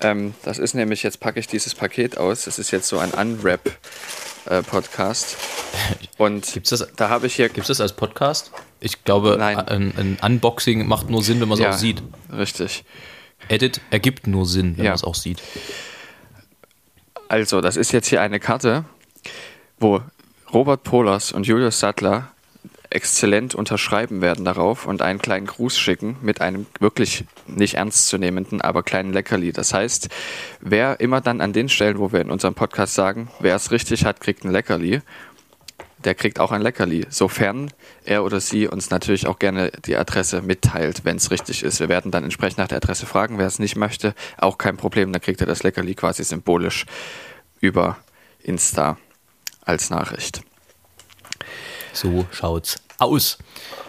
Ähm, 0.01 0.35
das 0.43 0.59
ist 0.59 0.75
nämlich, 0.75 1.03
jetzt 1.03 1.21
packe 1.21 1.41
ich 1.41 1.47
dieses 1.47 1.75
Paket 1.75 2.19
aus. 2.19 2.45
Das 2.45 2.59
ist 2.59 2.71
jetzt 2.71 2.89
so 2.89 2.99
ein 2.99 3.11
Unwrap-Podcast. 3.13 5.37
Und 6.19 6.53
Gibt's 6.53 6.71
das- 6.71 6.87
da 6.97 7.09
habe 7.09 7.27
ich 7.27 7.35
hier. 7.35 7.49
Gibt 7.49 7.61
es 7.65 7.69
das 7.69 7.81
als 7.81 7.95
Podcast? 7.95 8.53
Ich 8.81 9.05
glaube, 9.05 9.43
ein, 9.43 9.95
ein 9.97 10.19
Unboxing 10.23 10.87
macht 10.87 11.09
nur 11.11 11.23
Sinn, 11.23 11.41
wenn 11.41 11.49
man 11.49 11.59
es 11.59 11.65
ja, 11.65 11.71
auch 11.71 11.77
sieht. 11.77 12.03
Richtig. 12.33 12.85
Edit 13.49 13.81
ergibt 13.91 14.27
nur 14.27 14.47
Sinn, 14.47 14.77
wenn 14.77 14.85
Ja. 14.85 14.91
man 14.91 14.97
es 14.97 15.05
auch 15.05 15.15
sieht. 15.15 15.41
Also, 17.29 17.61
das 17.61 17.77
ist 17.77 17.93
jetzt 17.93 18.09
hier 18.09 18.21
eine 18.21 18.41
Karte, 18.41 18.85
wo 19.79 20.03
Robert 20.53 20.83
Pohlers 20.85 21.33
und 21.33 21.47
Julius 21.47 21.81
Sattler 21.81 22.31
exzellent 22.95 23.55
unterschreiben 23.55 24.23
werden 24.23 24.45
darauf 24.45 24.87
und 24.87 25.03
einen 25.03 25.19
kleinen 25.19 25.47
Gruß 25.47 25.79
schicken 25.79 26.17
mit 26.23 26.41
einem 26.41 26.67
wirklich 26.79 27.25
nicht 27.47 27.75
ernstzunehmenden, 27.75 28.61
aber 28.61 28.83
kleinen 28.83 29.13
Leckerli. 29.13 29.53
Das 29.53 29.75
heißt, 29.75 30.09
wer 30.61 31.01
immer 31.01 31.21
dann 31.21 31.41
an 31.41 31.53
den 31.53 31.69
Stellen, 31.69 31.99
wo 31.99 32.13
wir 32.13 32.21
in 32.21 32.31
unserem 32.31 32.55
Podcast 32.55 32.95
sagen, 32.95 33.29
wer 33.41 33.57
es 33.57 33.71
richtig 33.71 34.05
hat, 34.05 34.21
kriegt 34.21 34.45
ein 34.45 34.53
Leckerli, 34.53 35.03
der 36.05 36.15
kriegt 36.15 36.39
auch 36.39 36.53
ein 36.53 36.63
Leckerli, 36.63 37.07
sofern 37.09 37.71
er 38.05 38.25
oder 38.25 38.39
sie 38.39 38.69
uns 38.69 38.91
natürlich 38.91 39.27
auch 39.27 39.39
gerne 39.39 39.73
die 39.87 39.97
Adresse 39.97 40.43
mitteilt, 40.43 41.05
wenn 41.05 41.17
es 41.17 41.31
richtig 41.31 41.63
ist. 41.63 41.81
Wir 41.81 41.89
werden 41.89 42.11
dann 42.11 42.25
entsprechend 42.25 42.59
nach 42.59 42.69
der 42.69 42.77
Adresse 42.77 43.07
fragen. 43.07 43.39
Wer 43.39 43.47
es 43.47 43.59
nicht 43.59 43.77
möchte, 43.77 44.15
auch 44.37 44.59
kein 44.59 44.77
Problem, 44.77 45.13
dann 45.13 45.23
kriegt 45.23 45.41
er 45.41 45.47
das 45.47 45.63
Leckerli 45.63 45.95
quasi 45.95 46.23
symbolisch 46.23 46.87
über 47.61 47.97
Insta 48.43 48.99
als 49.63 49.91
Nachricht. 49.91 50.43
So 51.95 52.27
schaut's 52.31 52.84
aus. 52.99 53.39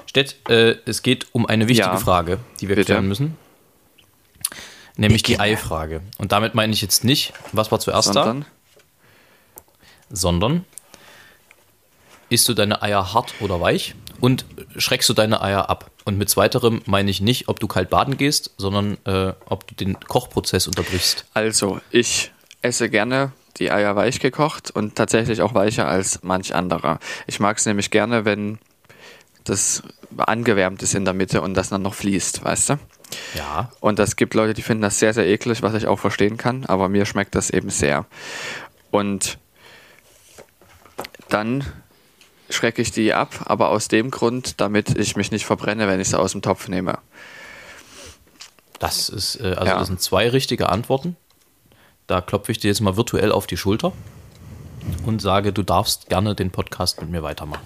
Stett, 0.05 0.38
äh, 0.50 0.77
es 0.85 1.01
geht 1.03 1.27
um 1.33 1.45
eine 1.45 1.67
wichtige 1.67 1.89
Ja, 1.89 1.97
Frage, 1.97 2.39
die 2.59 2.69
wir 2.69 2.75
bitte. 2.75 2.85
klären 2.93 3.07
müssen. 3.07 3.38
Nämlich 4.97 5.24
die 5.24 5.39
Eifrage. 5.39 6.01
Und 6.17 6.31
damit 6.31 6.55
meine 6.55 6.74
ich 6.74 6.81
jetzt 6.81 7.03
nicht, 7.03 7.33
was 7.51 7.71
war 7.71 7.79
zuerst 7.79 8.13
sondern? 8.13 8.41
da? 8.41 8.47
Sondern, 10.09 10.65
isst 12.29 12.47
du 12.47 12.53
deine 12.53 12.81
Eier 12.81 13.13
hart 13.13 13.33
oder 13.41 13.59
weich 13.59 13.95
und 14.21 14.45
schreckst 14.77 15.09
du 15.09 15.13
deine 15.13 15.41
Eier 15.41 15.69
ab? 15.69 15.91
Und 16.05 16.17
mit 16.17 16.29
zweiterem 16.29 16.81
meine 16.85 17.09
ich 17.12 17.19
nicht, 17.19 17.50
ob 17.50 17.59
du 17.59 17.67
kalt 17.67 17.89
baden 17.89 18.15
gehst, 18.17 18.51
sondern 18.57 18.97
äh, 19.05 19.33
ob 19.47 19.67
du 19.67 19.75
den 19.75 20.00
Kochprozess 20.00 20.67
unterbrichst. 20.67 21.25
Also, 21.33 21.81
ich 21.89 22.31
esse 22.62 22.89
gerne 22.89 23.31
die 23.57 23.71
Eier 23.71 23.95
weich 23.95 24.19
gekocht 24.19 24.71
und 24.71 24.95
tatsächlich 24.95 25.41
auch 25.41 25.53
weicher 25.53 25.88
als 25.88 26.21
manch 26.24 26.53
anderer. 26.53 27.00
Ich 27.27 27.39
mag 27.39 27.57
es 27.57 27.65
nämlich 27.65 27.89
gerne, 27.89 28.24
wenn 28.25 28.59
das 29.45 29.83
angewärmt 30.17 30.83
ist 30.83 30.95
in 30.95 31.05
der 31.05 31.13
Mitte 31.13 31.41
und 31.41 31.53
das 31.53 31.69
dann 31.69 31.81
noch 31.81 31.93
fließt, 31.93 32.43
weißt 32.43 32.71
du? 32.71 32.79
Ja. 33.35 33.71
Und 33.79 33.99
es 33.99 34.15
gibt 34.15 34.33
Leute, 34.33 34.53
die 34.53 34.61
finden 34.61 34.81
das 34.81 34.99
sehr, 34.99 35.13
sehr 35.13 35.27
eklig, 35.27 35.61
was 35.61 35.73
ich 35.73 35.87
auch 35.87 35.99
verstehen 35.99 36.37
kann, 36.37 36.65
aber 36.65 36.89
mir 36.89 37.05
schmeckt 37.05 37.35
das 37.35 37.49
eben 37.49 37.69
sehr. 37.69 38.05
Und 38.91 39.37
dann 41.29 41.63
schrecke 42.49 42.81
ich 42.81 42.91
die 42.91 43.13
ab, 43.13 43.45
aber 43.45 43.69
aus 43.69 43.87
dem 43.87 44.11
Grund, 44.11 44.59
damit 44.61 44.97
ich 44.97 45.15
mich 45.15 45.31
nicht 45.31 45.45
verbrenne, 45.45 45.87
wenn 45.87 45.99
ich 45.99 46.09
sie 46.09 46.19
aus 46.19 46.31
dem 46.31 46.41
Topf 46.41 46.67
nehme. 46.67 46.99
Das 48.79 49.09
ist, 49.09 49.39
äh, 49.39 49.53
also 49.55 49.65
ja. 49.65 49.79
das 49.79 49.87
sind 49.87 50.01
zwei 50.01 50.29
richtige 50.29 50.69
Antworten. 50.69 51.15
Da 52.07 52.21
klopfe 52.21 52.51
ich 52.51 52.59
dir 52.59 52.67
jetzt 52.67 52.81
mal 52.81 52.97
virtuell 52.97 53.31
auf 53.31 53.47
die 53.47 53.57
Schulter 53.57 53.93
und 55.05 55.21
sage, 55.21 55.53
du 55.53 55.63
darfst 55.63 56.09
gerne 56.09 56.35
den 56.35 56.51
Podcast 56.51 57.01
mit 57.01 57.09
mir 57.09 57.23
weitermachen. 57.23 57.65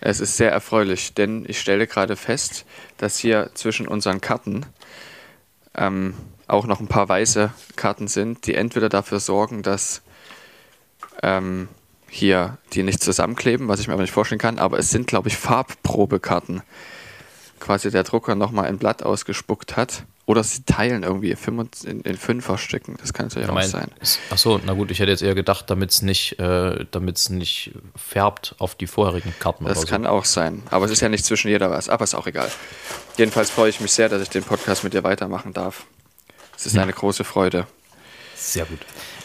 Es 0.00 0.20
ist 0.20 0.36
sehr 0.36 0.52
erfreulich, 0.52 1.14
denn 1.14 1.44
ich 1.48 1.60
stelle 1.60 1.86
gerade 1.86 2.16
fest, 2.16 2.64
dass 2.98 3.18
hier 3.18 3.50
zwischen 3.54 3.88
unseren 3.88 4.20
Karten 4.20 4.66
ähm, 5.74 6.14
auch 6.46 6.66
noch 6.66 6.80
ein 6.80 6.88
paar 6.88 7.08
weiße 7.08 7.52
Karten 7.76 8.08
sind, 8.08 8.46
die 8.46 8.54
entweder 8.54 8.88
dafür 8.88 9.20
sorgen, 9.20 9.62
dass 9.62 10.02
ähm, 11.22 11.68
hier 12.08 12.58
die 12.72 12.82
nicht 12.82 13.02
zusammenkleben, 13.02 13.68
was 13.68 13.80
ich 13.80 13.88
mir 13.88 13.94
aber 13.94 14.02
nicht 14.02 14.12
vorstellen 14.12 14.38
kann, 14.38 14.58
aber 14.58 14.78
es 14.78 14.90
sind, 14.90 15.06
glaube 15.06 15.28
ich, 15.28 15.36
Farbprobekarten. 15.36 16.62
Quasi 17.58 17.90
der 17.90 18.04
Drucker 18.04 18.34
nochmal 18.34 18.66
ein 18.66 18.78
Blatt 18.78 19.02
ausgespuckt 19.02 19.76
hat. 19.76 20.04
Oder 20.26 20.42
sie 20.42 20.64
teilen 20.64 21.04
irgendwie 21.04 21.30
in, 21.84 22.00
in 22.00 22.16
Fünferstücken. 22.16 22.96
Das 23.00 23.12
kann 23.12 23.26
natürlich 23.26 23.48
auch 23.48 23.54
mein, 23.54 23.68
sein. 23.68 23.92
Achso, 24.30 24.60
na 24.66 24.72
gut, 24.72 24.90
ich 24.90 24.98
hätte 24.98 25.12
jetzt 25.12 25.22
eher 25.22 25.36
gedacht, 25.36 25.70
damit 25.70 25.90
es 25.92 26.02
nicht, 26.02 26.40
äh, 26.40 26.84
nicht 27.30 27.72
färbt 27.94 28.56
auf 28.58 28.74
die 28.74 28.88
vorherigen 28.88 29.32
Karten. 29.38 29.64
Das 29.64 29.86
kann 29.86 30.02
so. 30.02 30.08
auch 30.08 30.24
sein. 30.24 30.64
Aber 30.70 30.84
es 30.84 30.90
ist 30.90 31.00
ja 31.00 31.08
nicht 31.08 31.24
zwischen 31.24 31.48
jeder 31.48 31.70
was. 31.70 31.88
Aber 31.88 32.02
ist 32.02 32.16
auch 32.16 32.26
egal. 32.26 32.50
Jedenfalls 33.16 33.50
freue 33.50 33.70
ich 33.70 33.80
mich 33.80 33.92
sehr, 33.92 34.08
dass 34.08 34.20
ich 34.20 34.28
den 34.28 34.42
Podcast 34.42 34.82
mit 34.82 34.94
dir 34.94 35.04
weitermachen 35.04 35.52
darf. 35.52 35.86
Es 36.56 36.66
ist 36.66 36.74
ja. 36.74 36.82
eine 36.82 36.92
große 36.92 37.22
Freude. 37.22 37.68
Sehr 38.34 38.64
gut. 38.64 38.80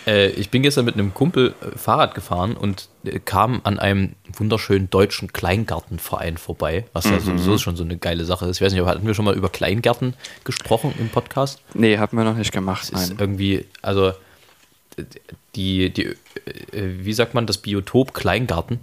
Äh, 0.08 0.30
ich 0.30 0.50
bin 0.50 0.64
gestern 0.64 0.86
mit 0.86 0.96
einem 0.96 1.14
Kumpel 1.14 1.54
äh, 1.62 1.78
Fahrrad 1.78 2.16
gefahren 2.16 2.56
und 2.56 2.90
äh, 3.04 3.20
kam 3.20 3.62
an 3.64 3.80
einem 3.80 4.14
wunderschönen 4.36 4.90
deutschen 4.90 5.32
Kleingartenverein 5.32 6.38
vorbei, 6.38 6.86
was 6.94 7.06
mhm. 7.06 7.14
ja 7.14 7.20
sowieso 7.20 7.58
schon 7.58 7.76
so 7.76 7.84
eine 7.84 7.98
geile 7.98 8.26
Sache 8.26 8.46
ist. 8.48 8.58
Ich 8.58 8.62
weiß 8.62 8.74
nicht, 8.74 8.86
hatten 8.86 9.06
wir 9.06 9.14
schon 9.14 9.26
mal 9.26 9.36
über 9.36 9.50
Kleingärten 9.50 10.16
gesprochen 10.44 10.94
im 11.00 11.10
Podcast? 11.10 11.62
Nee, 11.74 11.98
haben 11.98 12.18
wir 12.18 12.24
noch 12.24 12.38
nicht 12.38 12.52
gemacht. 12.52 12.92
Das 12.92 13.04
ist 13.04 13.20
irgendwie, 13.20 13.66
also 13.82 14.14
die, 15.56 15.90
die, 15.90 16.16
wie 16.74 17.14
sagt 17.14 17.34
man, 17.34 17.46
das 17.46 17.58
Biotop 17.58 18.14
Kleingarten 18.14 18.80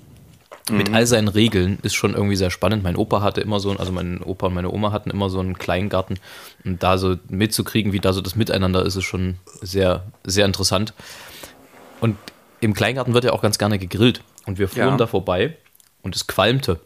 mit 0.70 0.88
mhm. 0.88 0.94
all 0.94 1.06
seinen 1.06 1.28
Regeln 1.28 1.78
ist 1.82 1.94
schon 1.94 2.14
irgendwie 2.14 2.37
sehr 2.37 2.50
spannend. 2.50 2.82
Mein 2.82 2.96
Opa 2.96 3.22
hatte 3.22 3.40
immer 3.40 3.60
so, 3.60 3.72
also 3.72 3.92
mein 3.92 4.22
Opa 4.22 4.46
und 4.48 4.54
meine 4.54 4.70
Oma 4.70 4.92
hatten 4.92 5.10
immer 5.10 5.30
so 5.30 5.40
einen 5.40 5.58
Kleingarten 5.58 6.18
und 6.64 6.82
da 6.82 6.98
so 6.98 7.16
mitzukriegen, 7.28 7.92
wie 7.92 8.00
da 8.00 8.12
so 8.12 8.20
das 8.20 8.37
Miteinander 8.37 8.84
ist, 8.84 8.96
ist 8.96 9.04
schon 9.04 9.37
sehr, 9.60 10.04
sehr 10.25 10.46
interessant. 10.46 10.94
Und 12.00 12.16
im 12.60 12.75
Kleingarten 12.75 13.14
wird 13.14 13.25
ja 13.25 13.32
auch 13.32 13.42
ganz 13.42 13.58
gerne 13.58 13.78
gegrillt 13.78 14.22
und 14.46 14.58
wir 14.58 14.68
fuhren 14.68 14.90
ja. 14.90 14.96
da 14.96 15.06
vorbei 15.06 15.56
und 16.02 16.16
es 16.16 16.26
qualmte. 16.26 16.80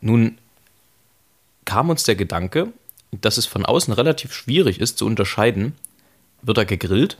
Nun 0.00 0.38
kam 1.64 1.90
uns 1.90 2.04
der 2.04 2.16
Gedanke, 2.16 2.72
dass 3.12 3.36
es 3.36 3.46
von 3.46 3.64
außen 3.66 3.92
relativ 3.92 4.32
schwierig 4.32 4.80
ist 4.80 4.98
zu 4.98 5.06
unterscheiden, 5.06 5.74
wird 6.40 6.58
er 6.58 6.64
gegrillt 6.64 7.18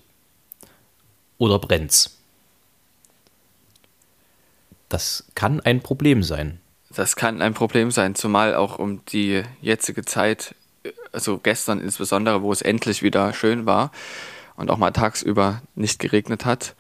oder 1.39 1.59
brennt's. 1.59 2.19
Das 4.93 5.25
kann 5.35 5.59
ein 5.61 5.81
Problem 5.81 6.23
sein. 6.23 6.61
Das 6.91 7.17
kann 7.17 7.41
ein 7.41 7.55
Problem 7.55 7.91
sein, 7.91 8.15
zumal 8.15 8.55
auch 8.55 8.79
um 8.79 9.03
die 9.07 9.43
jetzige 9.63 10.05
Zeit, 10.05 10.55
also 11.13 11.39
gestern 11.39 11.81
insbesondere, 11.81 12.43
wo 12.43 12.53
es 12.53 12.61
endlich 12.61 13.03
wieder 13.03 13.33
schön 13.33 13.65
war 13.65 13.91
und 14.55 14.71
auch 14.71 14.77
mal 14.77 14.91
tagsüber 14.91 15.63
nicht 15.75 15.99
geregnet 15.99 16.45
hat, 16.45 16.75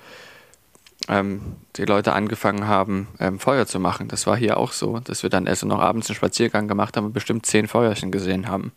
ähm, 1.08 1.56
die 1.76 1.86
Leute 1.86 2.12
angefangen 2.12 2.66
haben, 2.66 3.08
ähm, 3.18 3.38
Feuer 3.40 3.66
zu 3.66 3.80
machen. 3.80 4.08
Das 4.08 4.26
war 4.26 4.36
hier 4.36 4.58
auch 4.58 4.72
so, 4.72 4.98
dass 4.98 5.22
wir 5.22 5.30
dann 5.30 5.46
erst 5.46 5.64
noch 5.64 5.80
abends 5.80 6.10
einen 6.10 6.16
Spaziergang 6.16 6.68
gemacht 6.68 6.98
haben 6.98 7.06
und 7.06 7.14
bestimmt 7.14 7.46
zehn 7.46 7.66
Feuerchen 7.66 8.12
gesehen 8.12 8.46
haben. 8.46 8.72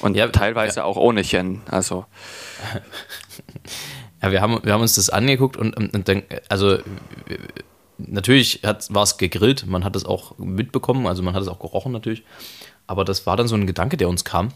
Und 0.00 0.16
ja, 0.16 0.26
teilweise 0.28 0.80
ja. 0.80 0.84
auch 0.84 0.96
ohne 0.96 1.24
Chen. 1.24 1.60
Also. 1.66 2.06
Ja, 4.22 4.30
wir 4.30 4.42
haben, 4.42 4.60
wir 4.62 4.74
haben 4.74 4.82
uns 4.82 4.96
das 4.96 5.08
angeguckt 5.08 5.56
und, 5.56 5.74
und, 5.74 5.94
und 5.94 6.06
dann, 6.06 6.22
also 6.50 6.76
natürlich 8.06 8.62
war 8.62 9.02
es 9.02 9.16
gegrillt, 9.18 9.66
man 9.66 9.84
hat 9.84 9.96
es 9.96 10.04
auch 10.04 10.38
mitbekommen, 10.38 11.06
also 11.06 11.22
man 11.22 11.34
hat 11.34 11.42
es 11.42 11.48
auch 11.48 11.58
gerochen 11.58 11.92
natürlich. 11.92 12.24
Aber 12.86 13.04
das 13.04 13.26
war 13.26 13.36
dann 13.36 13.48
so 13.48 13.54
ein 13.54 13.66
Gedanke, 13.66 13.96
der 13.96 14.08
uns 14.08 14.24
kam, 14.24 14.48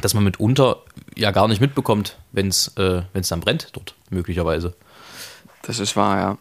dass 0.00 0.14
man 0.14 0.24
mitunter 0.24 0.82
ja 1.16 1.30
gar 1.30 1.48
nicht 1.48 1.60
mitbekommt, 1.60 2.16
wenn 2.32 2.48
es 2.48 2.68
äh, 2.76 3.02
dann 3.12 3.40
brennt 3.40 3.68
dort, 3.72 3.94
möglicherweise. 4.10 4.74
Das 5.62 5.78
ist 5.80 5.96
wahr, 5.96 6.18
ja. 6.18 6.38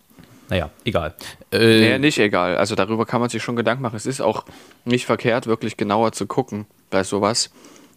Naja, 0.50 0.70
egal. 0.84 1.16
Äh, 1.52 1.80
nee, 1.80 2.00
nicht 2.00 2.20
egal. 2.20 2.58
Also 2.58 2.76
darüber 2.76 3.06
kann 3.06 3.20
man 3.20 3.30
sich 3.30 3.42
schon 3.42 3.56
Gedanken 3.56 3.82
machen. 3.82 3.96
Es 3.96 4.06
ist 4.06 4.22
auch 4.22 4.46
nicht 4.84 5.06
verkehrt, 5.06 5.48
wirklich 5.48 5.78
genauer 5.78 6.12
zu 6.12 6.28
gucken 6.28 6.68
bei 6.92 7.04
sowas. 7.04 7.50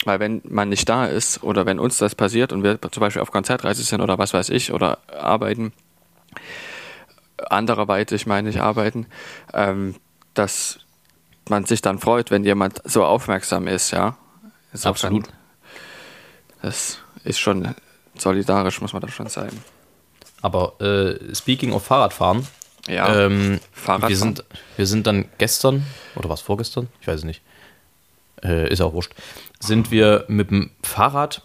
Weil 0.04 0.20
wenn 0.20 0.40
man 0.44 0.68
nicht 0.68 0.88
da 0.88 1.06
ist 1.06 1.42
oder 1.42 1.66
wenn 1.66 1.78
uns 1.78 1.98
das 1.98 2.14
passiert 2.14 2.52
und 2.52 2.62
wir 2.62 2.80
zum 2.90 3.00
Beispiel 3.00 3.20
auf 3.20 3.32
Konzertreise 3.32 3.82
sind 3.82 4.00
oder 4.00 4.16
was 4.16 4.32
weiß 4.32 4.48
ich 4.50 4.72
oder 4.72 4.98
arbeiten, 5.08 5.72
andererweitig 7.50 8.26
meine 8.26 8.50
ich 8.50 8.60
arbeiten, 8.60 9.06
ähm, 9.52 9.94
dass 10.34 10.80
man 11.48 11.64
sich 11.64 11.82
dann 11.82 11.98
freut, 11.98 12.30
wenn 12.30 12.44
jemand 12.44 12.82
so 12.84 13.04
aufmerksam 13.04 13.66
ist, 13.66 13.90
ja. 13.90 14.16
Insofern, 14.72 15.16
Absolut. 15.16 15.28
Das 16.62 16.98
ist 17.24 17.38
schon 17.38 17.74
solidarisch, 18.16 18.80
muss 18.80 18.92
man 18.92 19.02
da 19.02 19.08
schon 19.08 19.28
sagen. 19.28 19.62
Aber 20.42 20.80
äh, 20.80 21.34
speaking 21.34 21.72
of 21.72 21.84
Fahrradfahren, 21.84 22.46
ja, 22.86 23.26
ähm, 23.26 23.60
Fahrradfahren. 23.72 24.08
Wir, 24.10 24.16
sind, 24.16 24.44
wir 24.76 24.86
sind 24.86 25.06
dann 25.06 25.28
gestern, 25.38 25.84
oder 26.16 26.28
was 26.28 26.40
vorgestern? 26.40 26.88
Ich 27.00 27.08
weiß 27.08 27.20
es 27.20 27.24
nicht. 27.24 27.42
Äh, 28.42 28.72
ist 28.72 28.80
auch 28.80 28.92
wurscht. 28.92 29.14
Sind 29.60 29.90
wir 29.90 30.24
mit 30.28 30.50
dem 30.50 30.70
Fahrrad, 30.82 31.42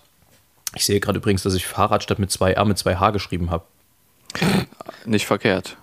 ich 0.75 0.85
sehe 0.85 1.00
gerade 1.00 1.17
übrigens, 1.17 1.43
dass 1.43 1.55
ich 1.55 1.65
Fahrrad 1.65 2.03
statt 2.03 2.19
mit 2.19 2.31
zwei 2.31 2.53
R 2.53 2.65
mit 2.65 2.77
zwei 2.77 2.97
H 2.97 3.12
geschrieben 3.12 3.50
habe. 3.50 3.65
Nicht 5.05 5.25
verkehrt. 5.25 5.77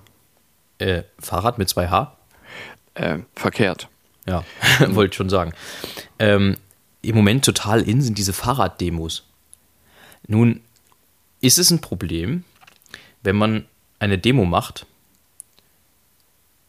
Äh, 0.81 1.05
Fahrrad 1.19 1.59
mit 1.59 1.69
zwei 1.69 1.89
H? 1.89 2.17
Äh, 2.95 3.19
verkehrt. 3.37 3.89
Ja, 4.27 4.45
wollte 4.89 5.13
ich 5.13 5.17
schon 5.17 5.29
sagen. 5.29 5.53
Ähm, 6.19 6.57
Im 7.03 7.17
Moment 7.17 7.45
total 7.45 7.83
in 7.83 8.01
sind 8.01 8.17
diese 8.17 8.33
Fahrraddemos. 8.33 9.25
Nun 10.27 10.61
ist 11.41 11.59
es 11.59 11.71
ein 11.71 11.81
Problem, 11.81 12.45
wenn 13.23 13.37
man 13.37 13.67
eine 13.99 14.19
Demo 14.19 14.47
macht, 14.47 14.87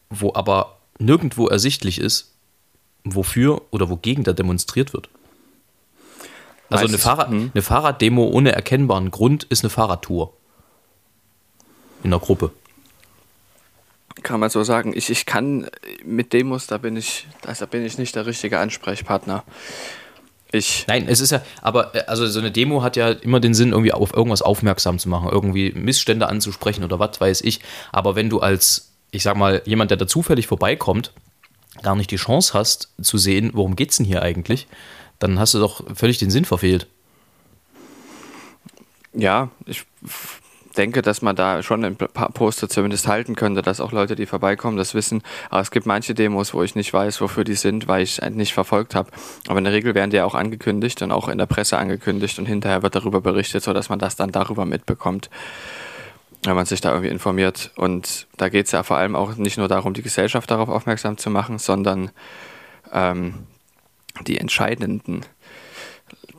wo 0.10 0.34
aber 0.34 0.78
nirgendwo 1.00 1.48
ersichtlich 1.48 1.98
ist, 1.98 2.34
wofür 3.06 3.62
oder 3.72 3.90
wogegen 3.90 4.24
da 4.24 4.34
demonstriert 4.34 4.94
wird. 4.94 5.10
Also 6.70 6.86
eine, 6.86 6.98
Fahrrad, 6.98 7.30
hm. 7.30 7.52
eine 7.54 7.62
Fahrraddemo 7.62 8.26
ohne 8.26 8.52
erkennbaren 8.52 9.10
Grund 9.10 9.46
ist 9.46 9.64
eine 9.64 9.70
Fahrradtour. 9.70 10.34
In 12.04 12.12
der 12.12 12.20
Gruppe 12.20 12.52
kann 14.24 14.40
man 14.40 14.50
so 14.50 14.64
sagen. 14.64 14.94
Ich, 14.96 15.10
ich 15.10 15.26
kann 15.26 15.68
mit 16.04 16.34
Demos, 16.34 16.68
da 16.68 16.78
bin 16.78 16.96
ich, 16.98 17.28
also 17.46 17.68
bin 17.68 17.86
ich 17.86 17.98
nicht 17.98 18.16
der 18.16 18.26
richtige 18.26 18.60
Ansprechpartner. 18.60 19.44
Ich 20.52 20.86
Nein, 20.88 21.08
es 21.08 21.22
ist 21.22 21.32
ja, 21.32 21.42
aber 21.62 21.96
äh, 21.96 22.04
also 22.08 22.28
so 22.28 22.40
eine 22.40 22.52
Demo 22.52 22.84
hat 22.84 22.98
ja 22.98 23.10
immer 23.10 23.40
den 23.40 23.54
Sinn, 23.54 23.72
irgendwie 23.72 23.94
auf 23.94 24.14
irgendwas 24.14 24.42
aufmerksam 24.42 25.00
zu 25.00 25.08
machen, 25.08 25.30
irgendwie 25.32 25.72
Missstände 25.72 26.28
anzusprechen 26.28 26.84
oder 26.84 27.00
was 27.00 27.22
weiß 27.22 27.42
ich. 27.42 27.62
Aber 27.92 28.16
wenn 28.16 28.30
du 28.30 28.40
als, 28.40 28.92
ich 29.12 29.24
sag 29.24 29.38
mal, 29.38 29.62
jemand, 29.66 29.92
der 29.92 29.98
da 29.98 30.08
zufällig 30.08 30.48
vorbeikommt, 30.48 31.14
gar 31.82 31.96
nicht 31.96 32.12
die 32.12 32.18
Chance 32.18 32.54
hast 32.54 32.90
zu 33.02 33.18
sehen, 33.18 33.52
worum 33.54 33.76
geht's 33.76 33.98
denn 33.98 34.06
hier 34.06 34.22
eigentlich, 34.22 34.68
dann 35.20 35.40
hast 35.40 35.54
du 35.54 35.60
doch 35.60 35.84
völlig 35.96 36.18
den 36.18 36.32
Sinn 36.32 36.46
verfehlt. 36.46 36.88
Ja, 39.14 39.50
ich 39.66 39.86
denke, 40.78 41.02
dass 41.02 41.22
man 41.22 41.36
da 41.36 41.64
schon 41.64 41.84
ein 41.84 41.96
paar 41.96 42.32
Poster 42.32 42.70
zumindest 42.70 43.08
halten 43.08 43.36
könnte, 43.36 43.62
dass 43.62 43.82
auch 43.82 43.92
Leute, 43.92 44.16
die 44.16 44.26
vorbeikommen, 44.26 44.78
das 44.78 44.94
wissen. 44.94 45.22
Aber 45.50 45.62
es 45.62 45.72
gibt 45.72 45.86
manche 45.86 46.14
Demos, 46.14 46.54
wo 46.54 46.64
ich 46.64 46.76
nicht 46.76 46.94
weiß, 46.94 47.22
wofür 47.22 47.44
die 47.44 47.56
sind, 47.56 47.88
weil 47.88 48.04
ich 48.04 48.22
nicht 48.30 48.54
verfolgt 48.54 48.96
habe. 48.96 49.10
Aber 49.48 49.58
in 49.58 49.64
der 49.66 49.74
Regel 49.74 49.96
werden 49.96 50.12
die 50.12 50.18
ja 50.18 50.26
auch 50.26 50.36
angekündigt 50.36 51.02
und 51.02 51.12
auch 51.12 51.28
in 51.28 51.38
der 51.38 51.46
Presse 51.46 51.78
angekündigt 51.78 52.40
und 52.40 52.46
hinterher 52.46 52.84
wird 52.84 52.96
darüber 52.96 53.22
berichtet, 53.22 53.64
sodass 53.64 53.90
man 53.90 54.00
das 54.00 54.16
dann 54.16 54.32
darüber 54.32 54.66
mitbekommt, 54.66 55.30
wenn 56.44 56.56
man 56.56 56.66
sich 56.66 56.82
da 56.82 56.92
irgendwie 56.92 57.12
informiert. 57.12 57.72
Und 57.76 58.28
da 58.38 58.50
geht 58.50 58.68
es 58.68 58.72
ja 58.72 58.84
vor 58.84 58.98
allem 58.98 59.16
auch 59.16 59.36
nicht 59.36 59.58
nur 59.58 59.68
darum, 59.68 59.94
die 59.94 60.02
Gesellschaft 60.02 60.50
darauf 60.50 60.70
aufmerksam 60.70 61.18
zu 61.18 61.30
machen, 61.30 61.60
sondern 61.60 62.12
ähm, 62.94 63.46
die 64.28 64.38
entscheidenden 64.38 65.26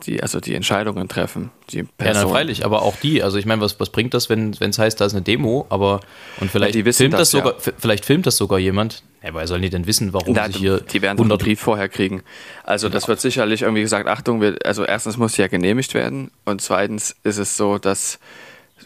die 0.05 0.21
also 0.21 0.39
die 0.39 0.55
Entscheidungen 0.55 1.07
treffen. 1.07 1.51
Die 1.71 1.83
Person. 1.83 2.15
Ja, 2.15 2.23
na, 2.25 2.31
freilich, 2.31 2.65
aber 2.65 2.81
auch 2.81 2.95
die. 2.97 3.23
Also 3.23 3.37
ich 3.37 3.45
meine, 3.45 3.61
was, 3.61 3.79
was 3.79 3.89
bringt 3.89 4.13
das, 4.13 4.29
wenn 4.29 4.51
es 4.51 4.79
heißt, 4.79 4.99
da 4.99 5.05
ist 5.05 5.13
eine 5.13 5.21
Demo, 5.21 5.65
aber 5.69 5.99
und 6.39 6.51
vielleicht 6.51 6.75
ja, 6.75 6.91
filmt 6.91 7.13
das, 7.13 7.19
das 7.19 7.31
sogar, 7.31 7.53
ja. 7.53 7.73
vielleicht 7.77 8.05
filmt 8.05 8.25
das 8.25 8.37
sogar 8.37 8.59
jemand. 8.59 9.03
Ja, 9.23 9.33
woher 9.33 9.47
sollen 9.47 9.61
die 9.61 9.69
denn 9.69 9.87
wissen, 9.87 10.13
warum 10.13 10.33
Na, 10.33 10.47
sich 10.47 10.57
hier 10.57 10.81
die 10.81 11.01
werden 11.01 11.17
100 11.17 11.39
einen 11.39 11.45
Brief 11.45 11.59
vorher 11.59 11.87
kriegen. 11.87 12.23
Also 12.63 12.89
das 12.89 13.07
wird 13.07 13.21
sicherlich 13.21 13.61
irgendwie 13.61 13.81
gesagt, 13.81 14.07
Achtung, 14.07 14.41
wir, 14.41 14.57
also 14.65 14.83
erstens 14.83 15.17
muss 15.17 15.37
ja 15.37 15.47
genehmigt 15.47 15.93
werden 15.93 16.29
und 16.43 16.61
zweitens 16.61 17.15
ist 17.23 17.37
es 17.37 17.55
so, 17.55 17.77
dass 17.77 18.19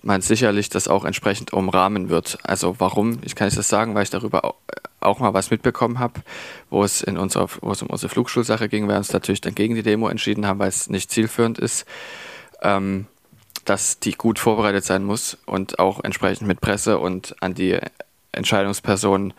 man 0.04 0.22
sicherlich 0.22 0.70
das 0.70 0.88
auch 0.88 1.06
entsprechend 1.06 1.54
umrahmen 1.54 2.10
wird. 2.10 2.38
Also 2.44 2.76
warum? 2.78 3.20
Ich 3.24 3.36
kann 3.36 3.48
es 3.48 3.56
das 3.56 3.68
sagen, 3.68 3.96
weil 3.96 4.04
ich 4.04 4.10
darüber 4.12 4.56
auch 5.00 5.20
mal 5.20 5.34
was 5.34 5.52
mitbekommen 5.52 6.00
habe, 6.00 6.22
wo 6.70 6.84
es 6.84 7.02
in 7.02 7.18
unserer, 7.18 7.48
wo 7.62 7.72
es 7.72 7.82
um 7.82 7.90
unsere 7.90 8.10
Flugschulsache 8.10 8.68
ging, 8.68 8.88
wir 8.88 8.98
uns 8.98 9.14
natürlich 9.14 9.42
dann 9.42 9.56
gegen 9.56 9.76
die 9.76 9.84
Demo 9.84 10.08
entschieden 10.08 10.48
haben, 10.48 10.60
weil 10.60 10.70
es 10.70 10.90
nicht 10.90 11.12
zielführend 11.12 11.60
ist, 11.60 11.86
ähm, 12.62 13.06
dass 13.66 14.00
die 14.00 14.14
gut 14.14 14.40
vorbereitet 14.40 14.86
sein 14.86 15.04
muss 15.04 15.38
und 15.46 15.80
auch 15.80 16.04
entsprechend 16.04 16.48
mit 16.48 16.62
Presse 16.62 16.98
und 17.00 17.36
an 17.42 17.54
die 17.54 17.78
Entscheidungspersonen 18.32 19.34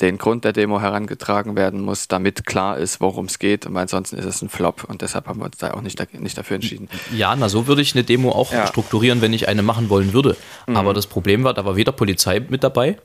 den 0.00 0.16
Grund 0.16 0.44
der 0.44 0.52
Demo 0.52 0.80
herangetragen 0.80 1.56
werden 1.56 1.80
muss, 1.80 2.06
damit 2.06 2.46
klar 2.46 2.78
ist, 2.78 3.00
worum 3.00 3.26
es 3.26 3.38
geht. 3.38 3.66
Und 3.66 3.76
ansonsten 3.76 4.16
ist 4.16 4.26
es 4.26 4.42
ein 4.42 4.48
Flop 4.48 4.84
und 4.84 5.02
deshalb 5.02 5.26
haben 5.26 5.40
wir 5.40 5.46
uns 5.46 5.58
da 5.58 5.72
auch 5.72 5.80
nicht, 5.80 5.98
da, 5.98 6.04
nicht 6.12 6.38
dafür 6.38 6.56
entschieden. 6.56 6.88
Ja, 7.12 7.34
na, 7.34 7.48
so 7.48 7.66
würde 7.66 7.82
ich 7.82 7.94
eine 7.94 8.04
Demo 8.04 8.30
auch 8.30 8.52
ja. 8.52 8.66
strukturieren, 8.66 9.20
wenn 9.22 9.32
ich 9.32 9.48
eine 9.48 9.62
machen 9.62 9.88
wollen 9.90 10.12
würde. 10.12 10.36
Mhm. 10.66 10.76
Aber 10.76 10.94
das 10.94 11.08
Problem 11.08 11.42
war, 11.42 11.52
da 11.52 11.64
war 11.64 11.74
weder 11.74 11.92
Polizei 11.92 12.40
mit 12.48 12.62
dabei, 12.62 12.98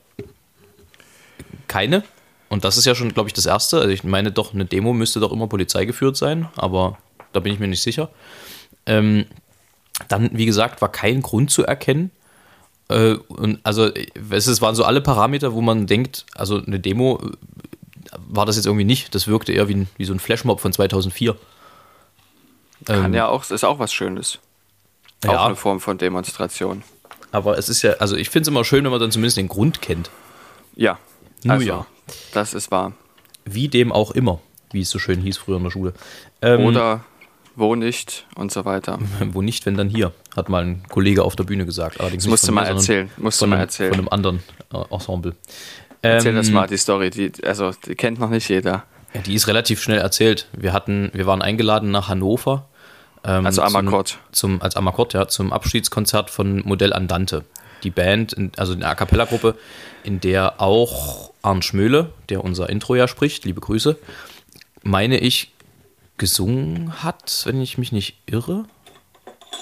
keine. 1.68 2.04
Und 2.48 2.64
das 2.64 2.76
ist 2.76 2.84
ja 2.84 2.94
schon, 2.94 3.12
glaube 3.12 3.28
ich, 3.28 3.32
das 3.32 3.46
Erste. 3.46 3.78
Also 3.78 3.90
ich 3.90 4.04
meine 4.04 4.30
doch, 4.30 4.54
eine 4.54 4.64
Demo 4.64 4.92
müsste 4.92 5.20
doch 5.20 5.32
immer 5.32 5.48
Polizei 5.48 5.84
geführt 5.84 6.16
sein, 6.16 6.48
aber 6.56 6.98
da 7.32 7.40
bin 7.40 7.52
ich 7.52 7.58
mir 7.58 7.68
nicht 7.68 7.82
sicher. 7.82 8.10
Ähm, 8.86 9.26
dann, 10.08 10.30
wie 10.32 10.46
gesagt, 10.46 10.80
war 10.82 10.90
kein 10.90 11.22
Grund 11.22 11.50
zu 11.50 11.64
erkennen. 11.64 12.10
Äh, 12.88 13.14
und 13.28 13.60
also 13.64 13.90
es 14.30 14.60
waren 14.60 14.74
so 14.74 14.84
alle 14.84 15.00
Parameter, 15.00 15.54
wo 15.54 15.60
man 15.60 15.86
denkt, 15.86 16.26
also 16.34 16.62
eine 16.62 16.80
Demo 16.80 17.20
äh, 17.22 18.16
war 18.28 18.46
das 18.46 18.56
jetzt 18.56 18.66
irgendwie 18.66 18.84
nicht. 18.84 19.14
Das 19.14 19.26
wirkte 19.26 19.52
eher 19.52 19.68
wie, 19.68 19.86
wie 19.96 20.04
so 20.04 20.12
ein 20.12 20.20
Flashmob 20.20 20.60
von 20.60 20.72
2004. 20.72 21.36
Kann 22.84 23.06
ähm, 23.06 23.14
ja 23.14 23.28
auch, 23.28 23.50
ist 23.50 23.64
auch 23.64 23.78
was 23.78 23.92
Schönes. 23.92 24.38
Auch 25.26 25.32
ja, 25.32 25.46
eine 25.46 25.56
Form 25.56 25.80
von 25.80 25.96
Demonstration. 25.96 26.82
Aber 27.32 27.58
es 27.58 27.68
ist 27.68 27.82
ja, 27.82 27.94
also 27.94 28.16
ich 28.16 28.30
finde 28.30 28.42
es 28.42 28.48
immer 28.48 28.64
schön, 28.64 28.84
wenn 28.84 28.90
man 28.90 29.00
dann 29.00 29.10
zumindest 29.10 29.38
den 29.38 29.48
Grund 29.48 29.80
kennt. 29.82 30.10
Ja, 30.76 30.98
also, 31.50 31.66
ja. 31.66 31.86
Das 32.32 32.54
ist 32.54 32.70
wahr. 32.70 32.92
Wie 33.44 33.68
dem 33.68 33.92
auch 33.92 34.10
immer, 34.10 34.40
wie 34.72 34.80
es 34.80 34.90
so 34.90 34.98
schön 34.98 35.20
hieß 35.20 35.36
früher 35.38 35.56
in 35.56 35.64
der 35.64 35.70
Schule. 35.70 35.94
Ähm, 36.42 36.64
Oder 36.64 37.04
wo 37.56 37.74
nicht 37.74 38.26
und 38.34 38.50
so 38.50 38.64
weiter. 38.64 38.98
Wo 39.32 39.40
nicht, 39.40 39.64
wenn 39.64 39.76
dann 39.76 39.88
hier, 39.88 40.12
hat 40.36 40.48
mal 40.48 40.64
ein 40.64 40.82
Kollege 40.88 41.22
auf 41.22 41.36
der 41.36 41.44
Bühne 41.44 41.64
gesagt. 41.64 42.00
Allerdings 42.00 42.24
das 42.24 42.30
musst 42.30 42.48
du 42.48 42.52
mal 42.52 42.64
erzählen. 42.64 43.10
Musst 43.16 43.40
du 43.40 43.46
mal 43.46 43.58
erzählen. 43.58 43.90
Von 43.90 44.00
einem 44.00 44.08
anderen 44.08 44.42
äh, 44.72 44.78
Ensemble. 44.90 45.36
Erzähl 46.02 46.30
ähm, 46.30 46.36
das 46.36 46.50
mal, 46.50 46.66
die 46.66 46.76
Story. 46.76 47.10
Die, 47.10 47.32
also, 47.44 47.70
die 47.86 47.94
kennt 47.94 48.18
noch 48.18 48.30
nicht 48.30 48.48
jeder. 48.48 48.84
Ja, 49.14 49.20
die 49.20 49.34
ist 49.34 49.46
relativ 49.46 49.80
schnell 49.80 49.98
erzählt. 49.98 50.48
Wir, 50.52 50.72
hatten, 50.72 51.10
wir 51.14 51.26
waren 51.26 51.42
eingeladen 51.42 51.92
nach 51.92 52.08
Hannover. 52.08 52.66
Ähm, 53.24 53.46
also 53.46 53.62
Amakord. 53.62 54.18
Zum, 54.32 54.58
zum, 54.58 54.62
als 54.62 54.76
Amakord, 54.76 55.14
ja, 55.14 55.28
zum 55.28 55.52
Abschiedskonzert 55.52 56.30
von 56.30 56.62
Modell 56.66 56.92
Andante. 56.92 57.44
Die 57.84 57.90
Band, 57.90 58.36
also 58.56 58.72
eine 58.72 58.86
A 58.86 58.94
Cappella-Gruppe, 58.94 59.56
in 60.02 60.20
der 60.20 60.60
auch 60.60 61.32
Arndt 61.42 61.64
Schmöhle, 61.64 62.12
der 62.28 62.42
unser 62.42 62.68
Intro 62.68 62.94
ja 62.94 63.06
spricht, 63.06 63.44
liebe 63.44 63.60
Grüße, 63.60 63.96
meine 64.82 65.18
ich, 65.18 65.52
gesungen 66.16 67.02
hat, 67.02 67.42
wenn 67.46 67.60
ich 67.60 67.78
mich 67.78 67.92
nicht 67.92 68.16
irre. 68.26 68.64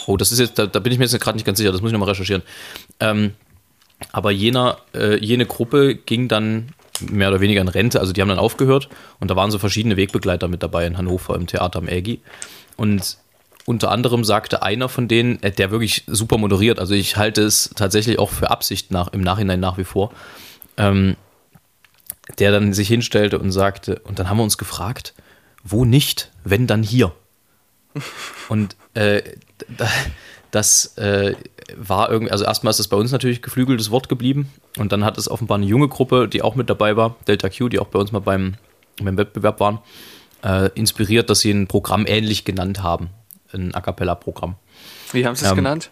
Oh, 0.06 0.16
das 0.16 0.32
ist 0.32 0.38
jetzt, 0.38 0.58
da, 0.58 0.66
da 0.66 0.78
bin 0.80 0.92
ich 0.92 0.98
mir 0.98 1.04
jetzt 1.04 1.18
gerade 1.20 1.36
nicht 1.36 1.44
ganz 1.44 1.58
sicher, 1.58 1.72
das 1.72 1.80
muss 1.80 1.90
ich 1.90 1.92
nochmal 1.92 2.10
recherchieren. 2.10 2.42
Ähm, 3.00 3.32
aber 4.10 4.30
jener, 4.30 4.78
äh, 4.94 5.16
jene 5.16 5.46
Gruppe 5.46 5.94
ging 5.94 6.28
dann 6.28 6.72
mehr 7.00 7.28
oder 7.28 7.40
weniger 7.40 7.60
in 7.60 7.68
Rente, 7.68 8.00
also 8.00 8.12
die 8.12 8.20
haben 8.20 8.28
dann 8.28 8.38
aufgehört 8.38 8.88
und 9.18 9.30
da 9.30 9.36
waren 9.36 9.50
so 9.50 9.58
verschiedene 9.58 9.96
Wegbegleiter 9.96 10.48
mit 10.48 10.62
dabei 10.62 10.86
in 10.86 10.98
Hannover 10.98 11.34
im 11.34 11.46
Theater 11.46 11.78
am 11.78 11.88
Ägi. 11.88 12.20
Und 12.76 13.18
unter 13.64 13.90
anderem 13.90 14.24
sagte 14.24 14.62
einer 14.62 14.88
von 14.88 15.08
denen, 15.08 15.42
äh, 15.42 15.52
der 15.52 15.70
wirklich 15.70 16.04
super 16.06 16.38
moderiert, 16.38 16.78
also 16.78 16.94
ich 16.94 17.16
halte 17.16 17.42
es 17.42 17.70
tatsächlich 17.76 18.18
auch 18.18 18.30
für 18.30 18.50
Absicht 18.50 18.90
nach, 18.90 19.12
im 19.12 19.20
Nachhinein 19.20 19.60
nach 19.60 19.78
wie 19.78 19.84
vor, 19.84 20.12
ähm, 20.76 21.16
der 22.38 22.52
dann 22.52 22.72
sich 22.72 22.88
hinstellte 22.88 23.38
und 23.38 23.52
sagte, 23.52 24.00
und 24.04 24.18
dann 24.18 24.28
haben 24.28 24.38
wir 24.38 24.44
uns 24.44 24.58
gefragt, 24.58 25.14
wo 25.64 25.84
nicht, 25.84 26.30
wenn 26.44 26.66
dann 26.66 26.82
hier? 26.82 27.12
Und 28.48 28.76
äh, 28.94 29.22
das 30.50 30.96
äh, 30.98 31.34
war 31.76 32.10
irgendwie, 32.10 32.32
also 32.32 32.44
erstmal 32.44 32.70
ist 32.70 32.78
das 32.78 32.88
bei 32.88 32.96
uns 32.96 33.12
natürlich 33.12 33.42
geflügeltes 33.42 33.90
Wort 33.90 34.08
geblieben 34.08 34.50
und 34.76 34.92
dann 34.92 35.04
hat 35.04 35.16
es 35.18 35.30
offenbar 35.30 35.56
eine 35.56 35.66
junge 35.66 35.88
Gruppe, 35.88 36.28
die 36.28 36.42
auch 36.42 36.54
mit 36.54 36.68
dabei 36.68 36.96
war, 36.96 37.16
Delta 37.26 37.48
Q, 37.48 37.68
die 37.68 37.78
auch 37.78 37.86
bei 37.86 37.98
uns 37.98 38.12
mal 38.12 38.20
beim, 38.20 38.54
beim 39.02 39.16
Wettbewerb 39.16 39.60
waren, 39.60 39.78
äh, 40.44 40.70
inspiriert, 40.74 41.30
dass 41.30 41.40
sie 41.40 41.52
ein 41.52 41.68
Programm 41.68 42.04
ähnlich 42.06 42.44
genannt 42.44 42.82
haben, 42.82 43.10
ein 43.54 43.74
A 43.74 43.80
Cappella-Programm. 43.80 44.56
Wie 45.12 45.26
haben 45.26 45.34
sie 45.34 45.44
es 45.44 45.50
ähm, 45.50 45.56
genannt? 45.56 45.90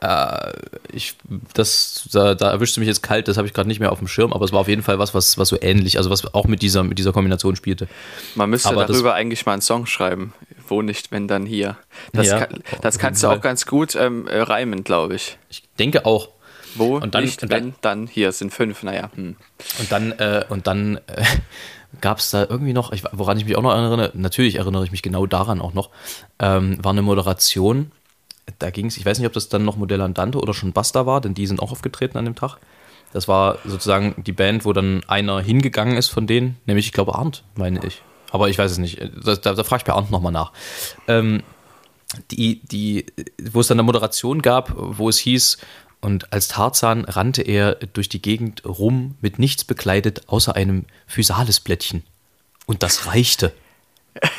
Äh, 0.00 0.52
ich, 0.92 1.14
das, 1.52 2.08
da, 2.10 2.34
da 2.34 2.50
erwischst 2.50 2.76
du 2.76 2.80
mich 2.80 2.88
jetzt 2.88 3.02
kalt, 3.02 3.28
das 3.28 3.36
habe 3.36 3.46
ich 3.46 3.52
gerade 3.52 3.68
nicht 3.68 3.80
mehr 3.80 3.92
auf 3.92 3.98
dem 3.98 4.08
Schirm, 4.08 4.32
aber 4.32 4.44
es 4.44 4.52
war 4.52 4.60
auf 4.60 4.68
jeden 4.68 4.82
Fall 4.82 4.98
was, 4.98 5.12
was, 5.12 5.36
was 5.36 5.48
so 5.48 5.58
ähnlich, 5.60 5.98
also 5.98 6.08
was 6.08 6.32
auch 6.32 6.46
mit 6.46 6.62
dieser, 6.62 6.82
mit 6.82 6.98
dieser 6.98 7.12
Kombination 7.12 7.54
spielte. 7.54 7.86
Man 8.34 8.48
müsste 8.48 8.70
aber 8.70 8.86
darüber 8.86 9.10
das, 9.10 9.18
eigentlich 9.18 9.44
mal 9.44 9.52
einen 9.52 9.62
Song 9.62 9.86
schreiben. 9.86 10.32
Wo 10.68 10.82
nicht, 10.82 11.10
wenn 11.10 11.26
dann 11.26 11.46
hier. 11.46 11.76
Das, 12.12 12.28
ja, 12.28 12.46
kann, 12.46 12.62
das 12.80 12.98
kannst 12.98 13.24
du 13.24 13.28
auch 13.28 13.40
ganz 13.40 13.66
gut 13.66 13.96
ähm, 13.96 14.28
äh, 14.28 14.40
reimen, 14.40 14.84
glaube 14.84 15.16
ich. 15.16 15.36
Ich 15.48 15.64
denke 15.78 16.06
auch. 16.06 16.28
Wo 16.76 16.96
und 16.98 17.14
dann, 17.16 17.24
nicht, 17.24 17.42
und 17.42 17.50
dann, 17.50 17.64
wenn 17.64 17.74
dann 17.80 18.06
hier 18.06 18.30
sind 18.30 18.54
fünf, 18.54 18.84
naja. 18.84 19.10
Hm. 19.16 19.34
Und 19.80 19.92
dann, 19.92 20.12
äh, 20.12 20.44
und 20.48 20.68
dann 20.68 20.98
äh, 21.08 21.24
gab 22.00 22.18
es 22.18 22.30
da 22.30 22.46
irgendwie 22.48 22.72
noch, 22.72 22.92
ich, 22.92 23.02
woran 23.12 23.38
ich 23.38 23.44
mich 23.44 23.56
auch 23.56 23.62
noch 23.62 23.72
erinnere, 23.72 24.10
natürlich 24.14 24.56
erinnere 24.56 24.84
ich 24.84 24.92
mich 24.92 25.02
genau 25.02 25.26
daran 25.26 25.60
auch 25.60 25.74
noch, 25.74 25.90
ähm, 26.38 26.78
war 26.82 26.92
eine 26.92 27.02
Moderation 27.02 27.92
da 28.58 28.70
ging 28.70 28.86
es, 28.86 28.96
ich 28.96 29.06
weiß 29.06 29.18
nicht, 29.18 29.26
ob 29.26 29.32
das 29.32 29.48
dann 29.48 29.64
noch 29.64 29.76
Modell 29.76 30.00
Andante 30.00 30.38
oder 30.38 30.54
schon 30.54 30.72
Basta 30.72 31.06
war, 31.06 31.20
denn 31.20 31.34
die 31.34 31.46
sind 31.46 31.60
auch 31.60 31.72
aufgetreten 31.72 32.18
an 32.18 32.24
dem 32.24 32.34
Tag. 32.34 32.58
Das 33.12 33.26
war 33.26 33.58
sozusagen 33.64 34.14
die 34.24 34.32
Band, 34.32 34.64
wo 34.64 34.72
dann 34.72 35.02
einer 35.08 35.40
hingegangen 35.40 35.96
ist 35.96 36.08
von 36.08 36.26
denen, 36.26 36.56
nämlich 36.66 36.86
ich 36.86 36.92
glaube 36.92 37.14
Arndt, 37.14 37.42
meine 37.56 37.84
ich. 37.84 38.02
Aber 38.30 38.48
ich 38.48 38.58
weiß 38.58 38.70
es 38.70 38.78
nicht. 38.78 39.00
Da, 39.24 39.34
da, 39.34 39.54
da 39.54 39.64
frage 39.64 39.80
ich 39.80 39.84
bei 39.84 39.92
Arndt 39.92 40.10
nochmal 40.10 40.32
nach. 40.32 40.52
Ähm, 41.08 41.42
die, 42.30 42.60
die, 42.64 43.06
wo 43.50 43.60
es 43.60 43.68
dann 43.68 43.76
eine 43.76 43.84
Moderation 43.84 44.42
gab, 44.42 44.72
wo 44.76 45.08
es 45.08 45.18
hieß, 45.18 45.58
und 46.00 46.32
als 46.32 46.48
Tarzan 46.48 47.04
rannte 47.04 47.42
er 47.42 47.74
durch 47.74 48.08
die 48.08 48.22
Gegend 48.22 48.64
rum, 48.64 49.16
mit 49.20 49.38
nichts 49.38 49.64
bekleidet, 49.64 50.28
außer 50.28 50.56
einem 50.56 50.86
Physalis-Blättchen. 51.06 52.02
Und 52.66 52.82
das 52.82 53.06
reichte. 53.06 53.52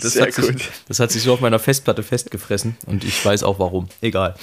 Das 0.00 0.12
Sehr 0.12 0.26
hat, 0.26 0.32
sich, 0.34 0.68
das 0.88 1.00
hat 1.00 1.10
sich 1.10 1.22
so 1.22 1.32
auf 1.32 1.40
meiner 1.40 1.58
Festplatte 1.58 2.02
festgefressen 2.02 2.76
und 2.86 3.02
ich 3.04 3.24
weiß 3.24 3.42
auch 3.42 3.58
warum. 3.58 3.88
Egal. 4.00 4.34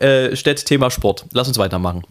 Äh, 0.00 0.34
Stett, 0.34 0.64
Thema 0.64 0.90
Sport. 0.90 1.26
Lass 1.32 1.48
uns 1.48 1.58
weitermachen. 1.58 2.04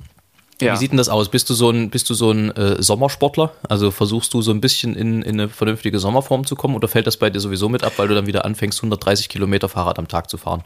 Ja. 0.62 0.74
Wie 0.74 0.78
sieht 0.78 0.91
denn 0.91 0.98
das 0.98 1.10
aus? 1.10 1.30
Bist 1.30 1.50
du 1.50 1.54
so 1.54 1.70
ein, 1.70 1.89
bist 1.89 2.10
du 2.10 2.13
so 2.13 2.32
ein 2.32 2.50
äh, 2.56 2.82
Sommersportler? 2.82 3.54
Also 3.70 3.91
versuchst 3.91 4.34
du 4.34 4.41
so 4.41 4.52
ein 4.52 4.62
bisschen 4.62 4.96
in, 4.96 5.22
in 5.22 5.39
eine 5.39 5.50
vernünftige 5.50 6.00
Sommerform 6.00 6.46
zu 6.46 6.56
kommen 6.56 6.76
oder 6.76 6.88
fällt 6.88 7.06
das 7.06 7.17
bei 7.17 7.30
dir 7.30 7.39
sowieso 7.39 7.70
mit 7.70 7.84
ab, 7.84 7.93
weil 7.98 8.08
du 8.08 8.15
dann 8.15 8.26
wieder 8.26 8.43
anfängst, 8.43 8.80
130 8.80 9.30
Kilometer 9.30 9.70
Fahrrad 9.70 10.00
am 10.00 10.08
Tag 10.08 10.30
zu 10.30 10.38
fahren? 10.38 10.63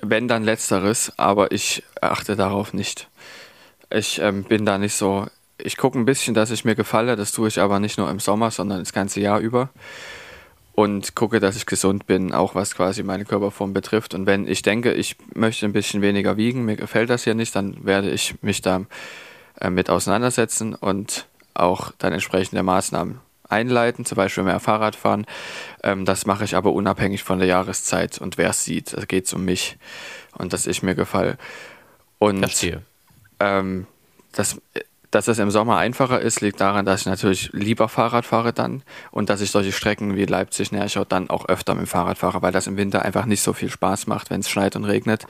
Wenn 0.00 0.28
dann 0.28 0.44
letzteres, 0.44 1.12
aber 1.18 1.52
ich 1.52 1.82
achte 2.00 2.36
darauf 2.36 2.72
nicht. 2.72 3.08
Ich 3.90 4.18
ähm, 4.20 4.44
bin 4.44 4.64
da 4.64 4.78
nicht 4.78 4.94
so. 4.94 5.26
Ich 5.58 5.76
gucke 5.76 5.98
ein 5.98 6.04
bisschen, 6.04 6.34
dass 6.34 6.50
ich 6.50 6.64
mir 6.64 6.74
gefalle. 6.74 7.16
Das 7.16 7.32
tue 7.32 7.48
ich 7.48 7.60
aber 7.60 7.80
nicht 7.80 7.98
nur 7.98 8.10
im 8.10 8.20
Sommer, 8.20 8.50
sondern 8.50 8.78
das 8.78 8.92
ganze 8.92 9.20
Jahr 9.20 9.40
über 9.40 9.70
und 10.78 11.16
gucke, 11.16 11.40
dass 11.40 11.56
ich 11.56 11.66
gesund 11.66 12.06
bin, 12.06 12.32
auch 12.32 12.54
was 12.54 12.76
quasi 12.76 13.02
meine 13.02 13.24
Körperform 13.24 13.72
betrifft. 13.72 14.14
Und 14.14 14.26
wenn 14.26 14.46
ich 14.46 14.62
denke, 14.62 14.92
ich 14.92 15.16
möchte 15.34 15.66
ein 15.66 15.72
bisschen 15.72 16.02
weniger 16.02 16.36
wiegen, 16.36 16.64
mir 16.64 16.76
gefällt 16.76 17.10
das 17.10 17.24
hier 17.24 17.34
nicht, 17.34 17.56
dann 17.56 17.84
werde 17.84 18.12
ich 18.12 18.40
mich 18.42 18.62
da 18.62 18.82
äh, 19.60 19.70
mit 19.70 19.90
auseinandersetzen 19.90 20.76
und 20.76 21.26
auch 21.52 21.90
dann 21.98 22.12
entsprechende 22.12 22.62
Maßnahmen 22.62 23.18
einleiten, 23.48 24.04
zum 24.04 24.14
Beispiel 24.14 24.44
mehr 24.44 24.60
Fahrrad 24.60 24.94
fahren. 24.94 25.26
Ähm, 25.82 26.04
das 26.04 26.26
mache 26.26 26.44
ich 26.44 26.54
aber 26.54 26.72
unabhängig 26.72 27.24
von 27.24 27.40
der 27.40 27.48
Jahreszeit 27.48 28.18
und 28.18 28.38
wer 28.38 28.50
es 28.50 28.62
sieht. 28.62 28.96
Da 28.96 29.04
geht 29.04 29.26
es 29.26 29.32
um 29.32 29.44
mich 29.44 29.78
und 30.34 30.52
dass 30.52 30.68
ich 30.68 30.84
mir 30.84 30.94
gefalle. 30.94 31.38
Und 32.20 32.70
ähm, 33.40 33.88
das, 34.30 34.60
dass 35.10 35.28
es 35.28 35.38
im 35.38 35.50
Sommer 35.50 35.78
einfacher 35.78 36.20
ist, 36.20 36.40
liegt 36.40 36.60
daran, 36.60 36.84
dass 36.84 37.02
ich 37.02 37.06
natürlich 37.06 37.50
lieber 37.52 37.88
Fahrrad 37.88 38.26
fahre 38.26 38.52
dann 38.52 38.82
und 39.10 39.30
dass 39.30 39.40
ich 39.40 39.50
solche 39.50 39.72
Strecken 39.72 40.16
wie 40.16 40.26
Leipzig-Nerschau 40.26 41.04
dann 41.04 41.30
auch 41.30 41.48
öfter 41.48 41.74
mit 41.74 41.84
dem 41.84 41.86
Fahrrad 41.86 42.18
fahre, 42.18 42.42
weil 42.42 42.52
das 42.52 42.66
im 42.66 42.76
Winter 42.76 43.02
einfach 43.02 43.24
nicht 43.24 43.42
so 43.42 43.52
viel 43.52 43.70
Spaß 43.70 44.06
macht, 44.06 44.30
wenn 44.30 44.40
es 44.40 44.50
schneit 44.50 44.76
und 44.76 44.84
regnet. 44.84 45.26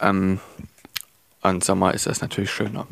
Ähm, 0.00 0.40
und 1.42 1.64
Sommer 1.64 1.94
ist 1.94 2.06
es 2.06 2.20
natürlich 2.20 2.50
schöner. 2.50 2.86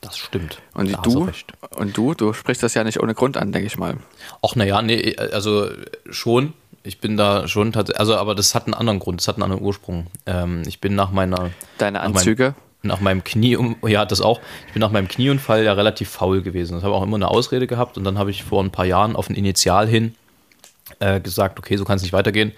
Das 0.00 0.16
stimmt. 0.16 0.62
Und 0.74 0.92
da 0.92 1.02
du, 1.02 1.28
und 1.76 1.96
du, 1.96 2.14
du 2.14 2.32
sprichst 2.32 2.62
das 2.62 2.74
ja 2.74 2.84
nicht 2.84 3.00
ohne 3.00 3.14
Grund 3.14 3.36
an, 3.36 3.52
denke 3.52 3.66
ich 3.66 3.76
mal. 3.76 3.96
Ach 4.42 4.54
naja, 4.54 4.80
nee, 4.80 5.16
also 5.16 5.68
schon. 6.08 6.54
Ich 6.84 7.00
bin 7.00 7.16
da 7.16 7.48
schon 7.48 7.72
tatsächlich, 7.72 8.00
also 8.00 8.16
aber 8.16 8.34
das 8.34 8.54
hat 8.54 8.66
einen 8.66 8.74
anderen 8.74 9.00
Grund, 9.00 9.20
das 9.20 9.28
hat 9.28 9.34
einen 9.34 9.42
anderen 9.42 9.62
Ursprung. 9.62 10.06
Ähm, 10.26 10.62
ich 10.66 10.80
bin 10.80 10.94
nach 10.94 11.10
meiner. 11.10 11.50
Deine 11.76 12.00
Anzüge? 12.00 12.54
Nach, 12.82 13.00
meinem 13.00 13.24
Knie, 13.24 13.58
ja, 13.86 14.04
das 14.04 14.20
auch. 14.20 14.40
Ich 14.68 14.72
bin 14.72 14.80
nach 14.80 14.92
meinem 14.92 15.08
Knieunfall 15.08 15.64
ja 15.64 15.72
relativ 15.72 16.10
faul 16.10 16.42
gewesen. 16.42 16.74
Das 16.74 16.84
habe 16.84 16.94
auch 16.94 17.02
immer 17.02 17.16
eine 17.16 17.28
Ausrede 17.28 17.66
gehabt 17.66 17.98
und 17.98 18.04
dann 18.04 18.18
habe 18.18 18.30
ich 18.30 18.44
vor 18.44 18.62
ein 18.62 18.70
paar 18.70 18.84
Jahren 18.84 19.16
auf 19.16 19.28
ein 19.28 19.34
Initial 19.34 19.88
hin 19.88 20.14
äh, 21.00 21.20
gesagt, 21.20 21.58
okay, 21.58 21.76
so 21.76 21.84
kann 21.84 21.96
es 21.96 22.02
nicht 22.02 22.12
weitergehen. 22.12 22.52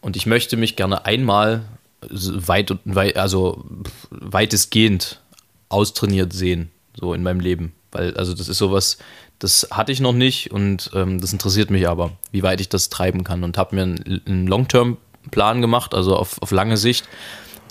Und 0.00 0.16
ich 0.16 0.26
möchte 0.26 0.56
mich 0.56 0.76
gerne 0.76 1.06
einmal 1.06 1.64
weit, 2.10 2.76
weit 2.84 3.16
also 3.16 3.64
weitestgehend 4.10 5.20
austrainiert 5.68 6.32
sehen 6.32 6.70
so 6.94 7.14
in 7.14 7.22
meinem 7.22 7.40
Leben. 7.40 7.72
Weil, 7.90 8.16
also 8.16 8.34
das 8.34 8.48
ist 8.48 8.58
sowas, 8.58 8.98
das 9.38 9.68
hatte 9.70 9.92
ich 9.92 10.00
noch 10.00 10.12
nicht 10.12 10.50
und 10.50 10.90
ähm, 10.94 11.20
das 11.20 11.32
interessiert 11.32 11.70
mich 11.70 11.88
aber, 11.88 12.12
wie 12.30 12.42
weit 12.42 12.60
ich 12.60 12.68
das 12.68 12.88
treiben 12.88 13.24
kann. 13.24 13.44
Und 13.44 13.58
habe 13.58 13.74
mir 13.74 13.82
einen, 13.82 14.22
einen 14.26 14.46
Long-Term-Plan 14.46 15.60
gemacht, 15.60 15.94
also 15.94 16.16
auf, 16.16 16.40
auf 16.40 16.50
lange 16.50 16.76
Sicht, 16.76 17.08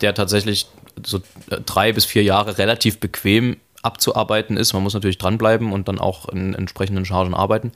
der 0.01 0.13
tatsächlich 0.13 0.67
so 1.05 1.17
äh, 1.49 1.61
drei 1.65 1.93
bis 1.93 2.05
vier 2.05 2.23
Jahre 2.23 2.57
relativ 2.57 2.99
bequem 2.99 3.57
abzuarbeiten 3.81 4.57
ist. 4.57 4.73
Man 4.73 4.83
muss 4.83 4.93
natürlich 4.93 5.17
dranbleiben 5.17 5.71
und 5.71 5.87
dann 5.87 5.99
auch 5.99 6.29
in 6.29 6.53
entsprechenden 6.53 7.05
Chargen 7.05 7.33
arbeiten. 7.33 7.71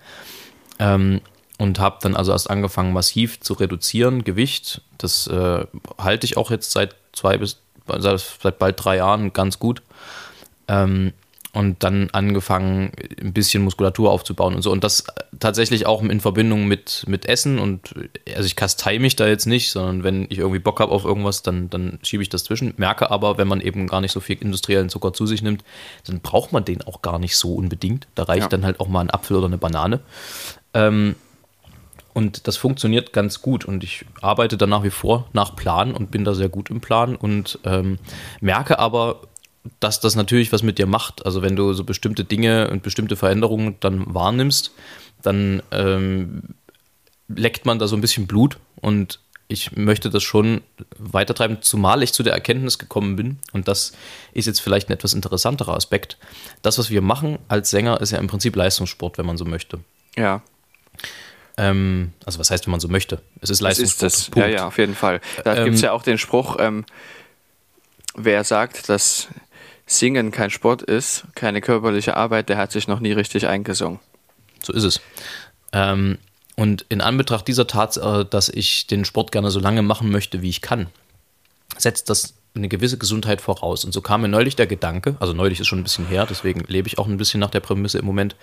Ähm, 0.80 1.22
und 1.58 1.80
habe 1.80 2.00
dann 2.02 2.16
also 2.16 2.32
erst 2.34 2.50
angefangen, 2.50 2.92
massiv 2.92 3.40
zu 3.40 3.54
reduzieren, 3.54 4.24
Gewicht. 4.24 4.82
Das 4.98 5.28
äh, 5.28 5.66
halte 5.98 6.26
ich 6.26 6.38
auch 6.38 6.52
jetzt 6.52 6.72
seit 6.72 6.96
zwei 7.14 7.38
bis 7.38 7.60
seit 7.88 8.58
bald 8.58 8.84
drei 8.84 8.98
Jahren 8.98 9.32
ganz 9.32 9.60
gut. 9.60 9.82
Ähm, 10.68 11.14
und 11.56 11.84
dann 11.84 12.10
angefangen, 12.12 12.92
ein 13.22 13.32
bisschen 13.32 13.64
Muskulatur 13.64 14.12
aufzubauen 14.12 14.56
und 14.56 14.62
so. 14.62 14.72
Und 14.72 14.84
das 14.84 15.06
tatsächlich 15.40 15.86
auch 15.86 16.04
in 16.04 16.20
Verbindung 16.20 16.68
mit, 16.68 17.06
mit 17.08 17.28
Essen. 17.28 17.60
Und 17.60 17.96
also 18.36 18.46
ich 18.46 18.58
kastei 18.58 19.00
mich 19.00 19.16
da 19.16 19.26
jetzt 19.26 19.46
nicht, 19.46 19.72
sondern 19.72 20.04
wenn 20.04 20.28
ich 20.30 20.40
irgendwie 20.40 20.60
Bock 20.60 20.82
habe 20.82 20.92
auf 20.92 21.06
irgendwas, 21.06 21.44
dann, 21.44 21.70
dann 21.70 21.98
schiebe 22.04 22.22
ich 22.22 22.28
das 22.28 22.44
zwischen. 22.44 22.74
Merke 22.76 23.10
aber, 23.10 23.38
wenn 23.38 23.48
man 23.48 23.62
eben 23.62 23.88
gar 23.88 24.02
nicht 24.02 24.12
so 24.12 24.20
viel 24.20 24.38
industriellen 24.38 24.90
Zucker 24.90 25.14
zu 25.14 25.26
sich 25.26 25.42
nimmt, 25.42 25.64
dann 26.06 26.20
braucht 26.20 26.52
man 26.52 26.66
den 26.66 26.82
auch 26.82 27.02
gar 27.02 27.20
nicht 27.20 27.38
so 27.38 27.56
unbedingt. 27.56 28.06
Da 28.16 28.24
reicht 28.24 28.42
ja. 28.42 28.50
dann 28.50 28.66
halt 28.66 28.82
auch 28.82 28.90
mal 28.90 29.00
ein 29.00 29.10
Apfel 29.10 29.38
oder 29.38 29.48
eine 29.48 29.58
Banane. 29.58 30.02
Ähm, 30.74 31.16
und 32.14 32.48
das 32.48 32.58
funktioniert 32.58 33.14
ganz 33.14 33.42
gut. 33.42 33.64
Und 33.64 33.82
ich 33.86 34.06
arbeite 34.22 34.58
da 34.58 34.68
nach 34.68 34.84
wie 34.84 34.90
vor 34.90 35.30
nach 35.32 35.56
Plan 35.56 35.94
und 35.94 36.12
bin 36.12 36.26
da 36.26 36.34
sehr 36.34 36.50
gut 36.50 36.70
im 36.70 36.82
Plan 36.82 37.16
und 37.16 37.60
ähm, 37.64 37.98
merke 38.42 38.78
aber, 38.78 39.22
dass 39.80 40.00
das 40.00 40.16
natürlich 40.16 40.52
was 40.52 40.64
mit 40.64 40.78
dir 40.78 40.88
macht. 40.88 41.26
Also 41.26 41.42
wenn 41.42 41.56
du 41.56 41.74
so 41.74 41.84
bestimmte 41.84 42.24
Dinge 42.24 42.70
und 42.70 42.84
bestimmte 42.84 43.16
Veränderungen 43.16 43.76
dann 43.80 44.14
wahrnimmst, 44.14 44.72
dann 45.22 45.64
ähm, 45.72 46.44
leckt 47.28 47.66
man 47.66 47.80
da 47.80 47.88
so 47.88 47.96
ein 47.96 48.02
bisschen 48.02 48.28
Blut 48.28 48.58
und 48.82 49.20
ich 49.48 49.76
möchte 49.76 50.10
das 50.10 50.24
schon 50.24 50.62
weitertreiben, 50.98 51.62
zumal 51.62 52.02
ich 52.02 52.14
zu 52.14 52.24
der 52.24 52.34
Erkenntnis 52.34 52.80
gekommen 52.80 53.16
bin, 53.16 53.40
und 53.54 53.68
das 53.68 53.94
ist 54.34 54.48
jetzt 54.48 54.60
vielleicht 54.60 54.90
ein 54.90 54.94
etwas 54.94 55.14
interessanterer 55.14 55.76
Aspekt. 55.76 56.18
Das, 56.64 56.80
was 56.80 56.90
wir 56.90 57.02
machen 57.02 57.38
als 57.48 57.70
Sänger, 57.70 58.02
ist 58.02 58.12
ja 58.12 58.18
im 58.18 58.28
Prinzip 58.28 58.56
Leistungssport, 58.56 59.18
wenn 59.18 59.26
man 59.26 59.38
so 59.38 59.46
möchte. 59.46 59.80
Ja. 60.18 60.42
Ähm, 61.58 62.12
also, 62.26 62.40
was 62.40 62.50
heißt, 62.50 62.66
wenn 62.66 62.72
man 62.72 62.80
so 62.80 62.88
möchte? 62.88 63.22
Es 63.40 63.50
ist 63.50 63.62
Leistungssport. 63.62 64.12
Es 64.12 64.18
ist 64.18 64.36
das. 64.36 64.36
Ja, 64.36 64.48
ja, 64.48 64.68
auf 64.68 64.78
jeden 64.78 64.96
Fall. 64.96 65.22
Da 65.44 65.56
ähm, 65.56 65.66
gibt 65.66 65.76
es 65.76 65.82
ja 65.82 65.92
auch 65.92 66.04
den 66.04 66.18
Spruch, 66.18 66.58
ähm, 66.60 66.84
wer 68.16 68.44
sagt, 68.44 68.90
dass 68.90 69.28
Singen 69.86 70.32
kein 70.32 70.50
Sport 70.50 70.82
ist, 70.82 71.26
keine 71.36 71.62
körperliche 71.62 72.18
Arbeit, 72.18 72.50
der 72.50 72.58
hat 72.58 72.72
sich 72.72 72.88
noch 72.88 73.00
nie 73.00 73.12
richtig 73.12 73.48
eingesungen. 73.48 74.00
So 74.64 74.74
ist 74.74 74.84
es. 74.84 75.02
Ähm, 75.72 76.18
und 76.56 76.86
in 76.90 77.02
Anbetracht 77.02 77.48
dieser 77.48 77.68
Tatsache, 77.68 78.26
dass 78.26 78.50
ich 78.50 78.88
den 78.88 79.06
Sport 79.06 79.32
gerne 79.32 79.52
so 79.52 79.60
lange 79.60 79.82
machen 79.82 80.10
möchte, 80.10 80.42
wie 80.42 80.50
ich 80.50 80.62
kann, 80.62 80.88
setzt 81.78 82.10
das 82.10 82.34
eine 82.56 82.70
gewisse 82.70 82.98
Gesundheit 82.98 83.42
voraus. 83.42 83.84
Und 83.84 83.92
so 83.92 84.02
kam 84.02 84.22
mir 84.22 84.30
neulich 84.30 84.56
der 84.56 84.68
Gedanke, 84.68 85.18
also 85.20 85.34
neulich 85.34 85.60
ist 85.60 85.68
schon 85.68 85.80
ein 85.80 85.84
bisschen 85.84 86.08
her, 86.08 86.26
deswegen 86.28 86.62
lebe 86.62 86.88
ich 86.88 86.98
auch 86.98 87.08
ein 87.08 87.18
bisschen 87.18 87.40
nach 87.40 87.50
der 87.50 87.60
Prämisse 87.60 88.00
im 88.00 88.06
Moment, 88.06 88.36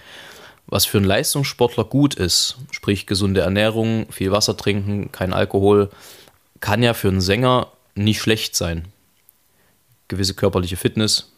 was 0.67 0.85
für 0.85 0.99
einen 0.99 1.07
Leistungssportler 1.07 1.85
gut 1.85 2.15
ist, 2.15 2.57
sprich 2.71 3.07
gesunde 3.07 3.41
Ernährung, 3.41 4.07
viel 4.13 4.31
Wasser 4.31 4.57
trinken, 4.57 5.11
kein 5.11 5.33
Alkohol, 5.33 5.91
kann 6.61 6.83
ja 6.83 6.95
für 6.95 7.09
einen 7.09 7.21
Sänger 7.21 7.69
nicht 7.95 8.21
schlecht 8.21 8.55
sein. 8.55 8.87
Gewisse 10.09 10.35
körperliche 10.35 10.77
Fitness, 10.77 11.32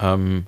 ähm, 0.00 0.46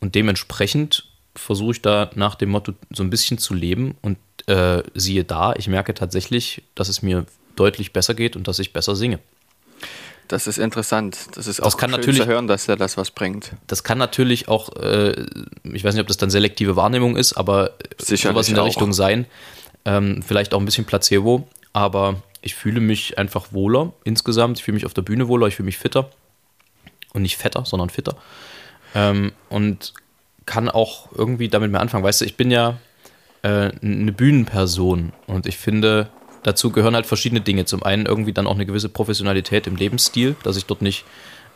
und 0.00 0.14
dementsprechend 0.14 1.08
versuche 1.34 1.72
ich 1.72 1.82
da 1.82 2.10
nach 2.14 2.34
dem 2.34 2.50
Motto 2.50 2.72
so 2.90 3.02
ein 3.02 3.10
bisschen 3.10 3.38
zu 3.38 3.54
leben 3.54 3.96
und 4.02 4.18
äh, 4.46 4.82
siehe 4.94 5.24
da, 5.24 5.54
ich 5.56 5.68
merke 5.68 5.94
tatsächlich, 5.94 6.62
dass 6.74 6.88
es 6.88 7.02
mir 7.02 7.26
deutlich 7.56 7.92
besser 7.92 8.14
geht 8.14 8.36
und 8.36 8.48
dass 8.48 8.58
ich 8.58 8.72
besser 8.72 8.96
singe. 8.96 9.18
Das 10.28 10.46
ist 10.46 10.58
interessant. 10.58 11.18
Das 11.34 11.46
ist 11.46 11.60
auch 11.60 11.66
das 11.66 11.78
kann 11.78 11.90
schön 11.90 12.00
natürlich, 12.00 12.22
zu 12.22 12.26
hören, 12.26 12.46
dass 12.48 12.68
er 12.68 12.76
das 12.76 12.96
was 12.96 13.10
bringt. 13.10 13.52
Das 13.68 13.84
kann 13.84 13.98
natürlich 13.98 14.48
auch, 14.48 14.74
äh, 14.76 15.24
ich 15.62 15.84
weiß 15.84 15.94
nicht, 15.94 16.00
ob 16.00 16.08
das 16.08 16.16
dann 16.16 16.30
selektive 16.30 16.74
Wahrnehmung 16.74 17.16
ist, 17.16 17.34
aber 17.34 17.72
Sicherlich 17.98 18.34
sowas 18.34 18.48
in 18.48 18.54
der 18.54 18.64
auch. 18.64 18.68
Richtung 18.68 18.92
sein. 18.92 19.26
Ähm, 19.84 20.22
vielleicht 20.26 20.52
auch 20.52 20.58
ein 20.58 20.64
bisschen 20.64 20.84
Placebo, 20.84 21.48
aber 21.72 22.22
ich 22.42 22.56
fühle 22.56 22.80
mich 22.80 23.18
einfach 23.18 23.52
wohler 23.52 23.92
insgesamt. 24.04 24.58
Ich 24.58 24.64
fühle 24.64 24.74
mich 24.74 24.86
auf 24.86 24.94
der 24.94 25.02
Bühne 25.02 25.28
wohler, 25.28 25.46
ich 25.46 25.56
fühle 25.56 25.66
mich 25.66 25.78
fitter. 25.78 26.10
Und 27.12 27.22
nicht 27.22 27.36
fetter, 27.36 27.64
sondern 27.64 27.88
fitter. 27.88 28.16
Ähm, 28.96 29.32
und 29.50 29.92
kann 30.46 30.70
auch 30.70 31.12
irgendwie 31.12 31.48
damit 31.48 31.70
mehr 31.70 31.80
anfangen. 31.80 32.02
Weißt 32.02 32.22
du, 32.22 32.24
ich 32.24 32.36
bin 32.36 32.50
ja 32.50 32.78
äh, 33.42 33.70
eine 33.82 34.12
Bühnenperson 34.12 35.12
und 35.26 35.46
ich 35.46 35.58
finde, 35.58 36.08
dazu 36.44 36.70
gehören 36.70 36.94
halt 36.94 37.04
verschiedene 37.04 37.42
Dinge. 37.42 37.66
Zum 37.66 37.82
einen 37.82 38.06
irgendwie 38.06 38.32
dann 38.32 38.46
auch 38.46 38.54
eine 38.54 38.64
gewisse 38.64 38.88
Professionalität 38.88 39.66
im 39.66 39.76
Lebensstil, 39.76 40.34
dass 40.44 40.56
ich 40.56 40.64
dort 40.64 40.80
nicht 40.80 41.04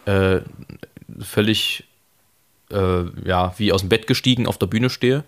äh, 0.04 0.40
völlig 1.20 1.84
äh, 2.70 3.04
ja, 3.24 3.54
wie 3.56 3.72
aus 3.72 3.80
dem 3.80 3.88
Bett 3.88 4.06
gestiegen 4.06 4.46
auf 4.46 4.58
der 4.58 4.66
Bühne 4.66 4.90
stehe. 4.90 5.24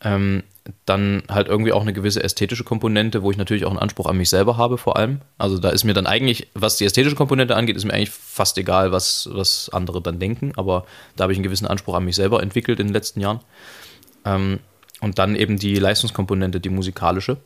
Ähm, 0.00 0.44
dann 0.84 1.22
halt 1.28 1.48
irgendwie 1.48 1.72
auch 1.72 1.82
eine 1.82 1.92
gewisse 1.92 2.22
ästhetische 2.22 2.64
Komponente, 2.64 3.22
wo 3.22 3.30
ich 3.30 3.36
natürlich 3.36 3.64
auch 3.64 3.70
einen 3.70 3.78
Anspruch 3.78 4.06
an 4.06 4.16
mich 4.16 4.30
selber 4.30 4.56
habe, 4.56 4.78
vor 4.78 4.96
allem. 4.96 5.20
Also 5.38 5.58
da 5.58 5.70
ist 5.70 5.84
mir 5.84 5.94
dann 5.94 6.06
eigentlich, 6.06 6.48
was 6.54 6.76
die 6.76 6.84
ästhetische 6.84 7.16
Komponente 7.16 7.56
angeht, 7.56 7.76
ist 7.76 7.84
mir 7.84 7.92
eigentlich 7.92 8.10
fast 8.10 8.58
egal, 8.58 8.92
was, 8.92 9.28
was 9.32 9.70
andere 9.70 10.02
dann 10.02 10.18
denken, 10.18 10.52
aber 10.56 10.84
da 11.16 11.22
habe 11.22 11.32
ich 11.32 11.38
einen 11.38 11.44
gewissen 11.44 11.66
Anspruch 11.66 11.94
an 11.94 12.04
mich 12.04 12.16
selber 12.16 12.42
entwickelt 12.42 12.80
in 12.80 12.88
den 12.88 12.94
letzten 12.94 13.20
Jahren. 13.20 13.40
Ähm, 14.24 14.60
und 15.00 15.18
dann 15.18 15.36
eben 15.36 15.58
die 15.58 15.76
Leistungskomponente, 15.76 16.60
die 16.60 16.70
musikalische. 16.70 17.38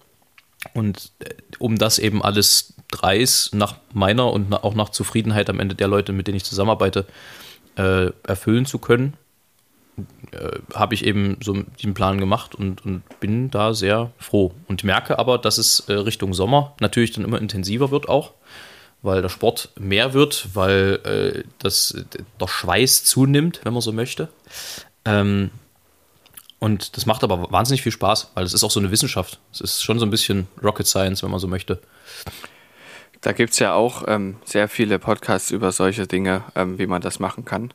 Und 0.75 1.13
äh, 1.21 1.35
um 1.59 1.77
das 1.77 1.99
eben 1.99 2.23
alles 2.23 2.75
dreis 2.91 3.51
nach 3.53 3.77
meiner 3.93 4.33
und 4.33 4.53
auch 4.53 4.75
nach 4.75 4.91
Zufriedenheit 4.91 5.51
am 5.51 5.61
Ende 5.61 5.75
der 5.75 5.89
Leute, 5.89 6.13
mit 6.13 6.27
denen 6.27 6.37
ich 6.37 6.45
zusammenarbeite, 6.45 7.07
äh, 7.77 8.11
erfüllen 8.27 8.67
zu 8.67 8.79
können, 8.79 9.15
äh, 10.33 10.59
habe 10.75 10.95
ich 10.95 11.05
eben 11.05 11.37
so 11.43 11.53
diesen 11.53 11.95
Plan 11.95 12.19
gemacht 12.19 12.55
und, 12.55 12.85
und, 12.85 13.03
bin 13.21 13.51
da 13.51 13.75
sehr 13.75 14.11
froh. 14.19 14.53
Und 14.67 14.85
merke 14.85 15.19
aber, 15.19 15.39
dass 15.39 15.59
es 15.59 15.81
äh, 15.89 15.93
Richtung 15.93 16.33
Sommer 16.33 16.75
natürlich 16.81 17.13
dann 17.13 17.25
immer 17.25 17.41
intensiver 17.41 17.91
wird 17.91 18.09
auch, 18.09 18.33
weil 19.03 19.21
der 19.21 19.29
Sport 19.29 19.71
mehr 19.79 20.15
wird, 20.15 20.49
weil 20.55 21.01
äh, 21.05 21.45
das, 21.59 21.95
der 22.41 22.49
Schweiß 22.49 23.05
zunimmt, 23.05 23.61
wenn 23.65 23.75
man 23.75 23.83
so 23.83 23.93
möchte. 23.93 24.29
Ähm, 25.05 25.51
und 26.59 26.97
das 26.97 27.07
macht 27.07 27.25
aber 27.25 27.51
wahnsinnig 27.51 27.83
viel 27.83 27.93
Spaß, 27.93 28.31
weil 28.35 28.45
es 28.45 28.55
ist 28.55 28.65
auch 28.65 28.71
so 28.71 28.81
eine 28.81 28.93
Wissenschaft. 28.93 29.41
Es 29.53 29.61
ist 29.61 29.83
schon 29.83 29.99
so 29.99 30.07
ein 30.07 30.11
bisschen 30.11 30.47
Rocket 30.63 30.87
Science, 30.87 31.23
wenn 31.23 31.31
man 31.31 31.41
so 31.41 31.49
möchte. 31.49 31.83
Da 33.21 33.33
gibt 33.33 33.53
es 33.53 33.59
ja 33.59 33.75
auch 33.75 34.05
ähm, 34.07 34.37
sehr 34.45 34.69
viele 34.69 34.99
Podcasts 34.99 35.51
über 35.51 35.71
solche 35.71 36.07
Dinge, 36.07 36.45
ähm, 36.55 36.79
wie 36.79 36.87
man 36.87 37.03
das 37.03 37.21
machen 37.21 37.45
kann 37.45 37.75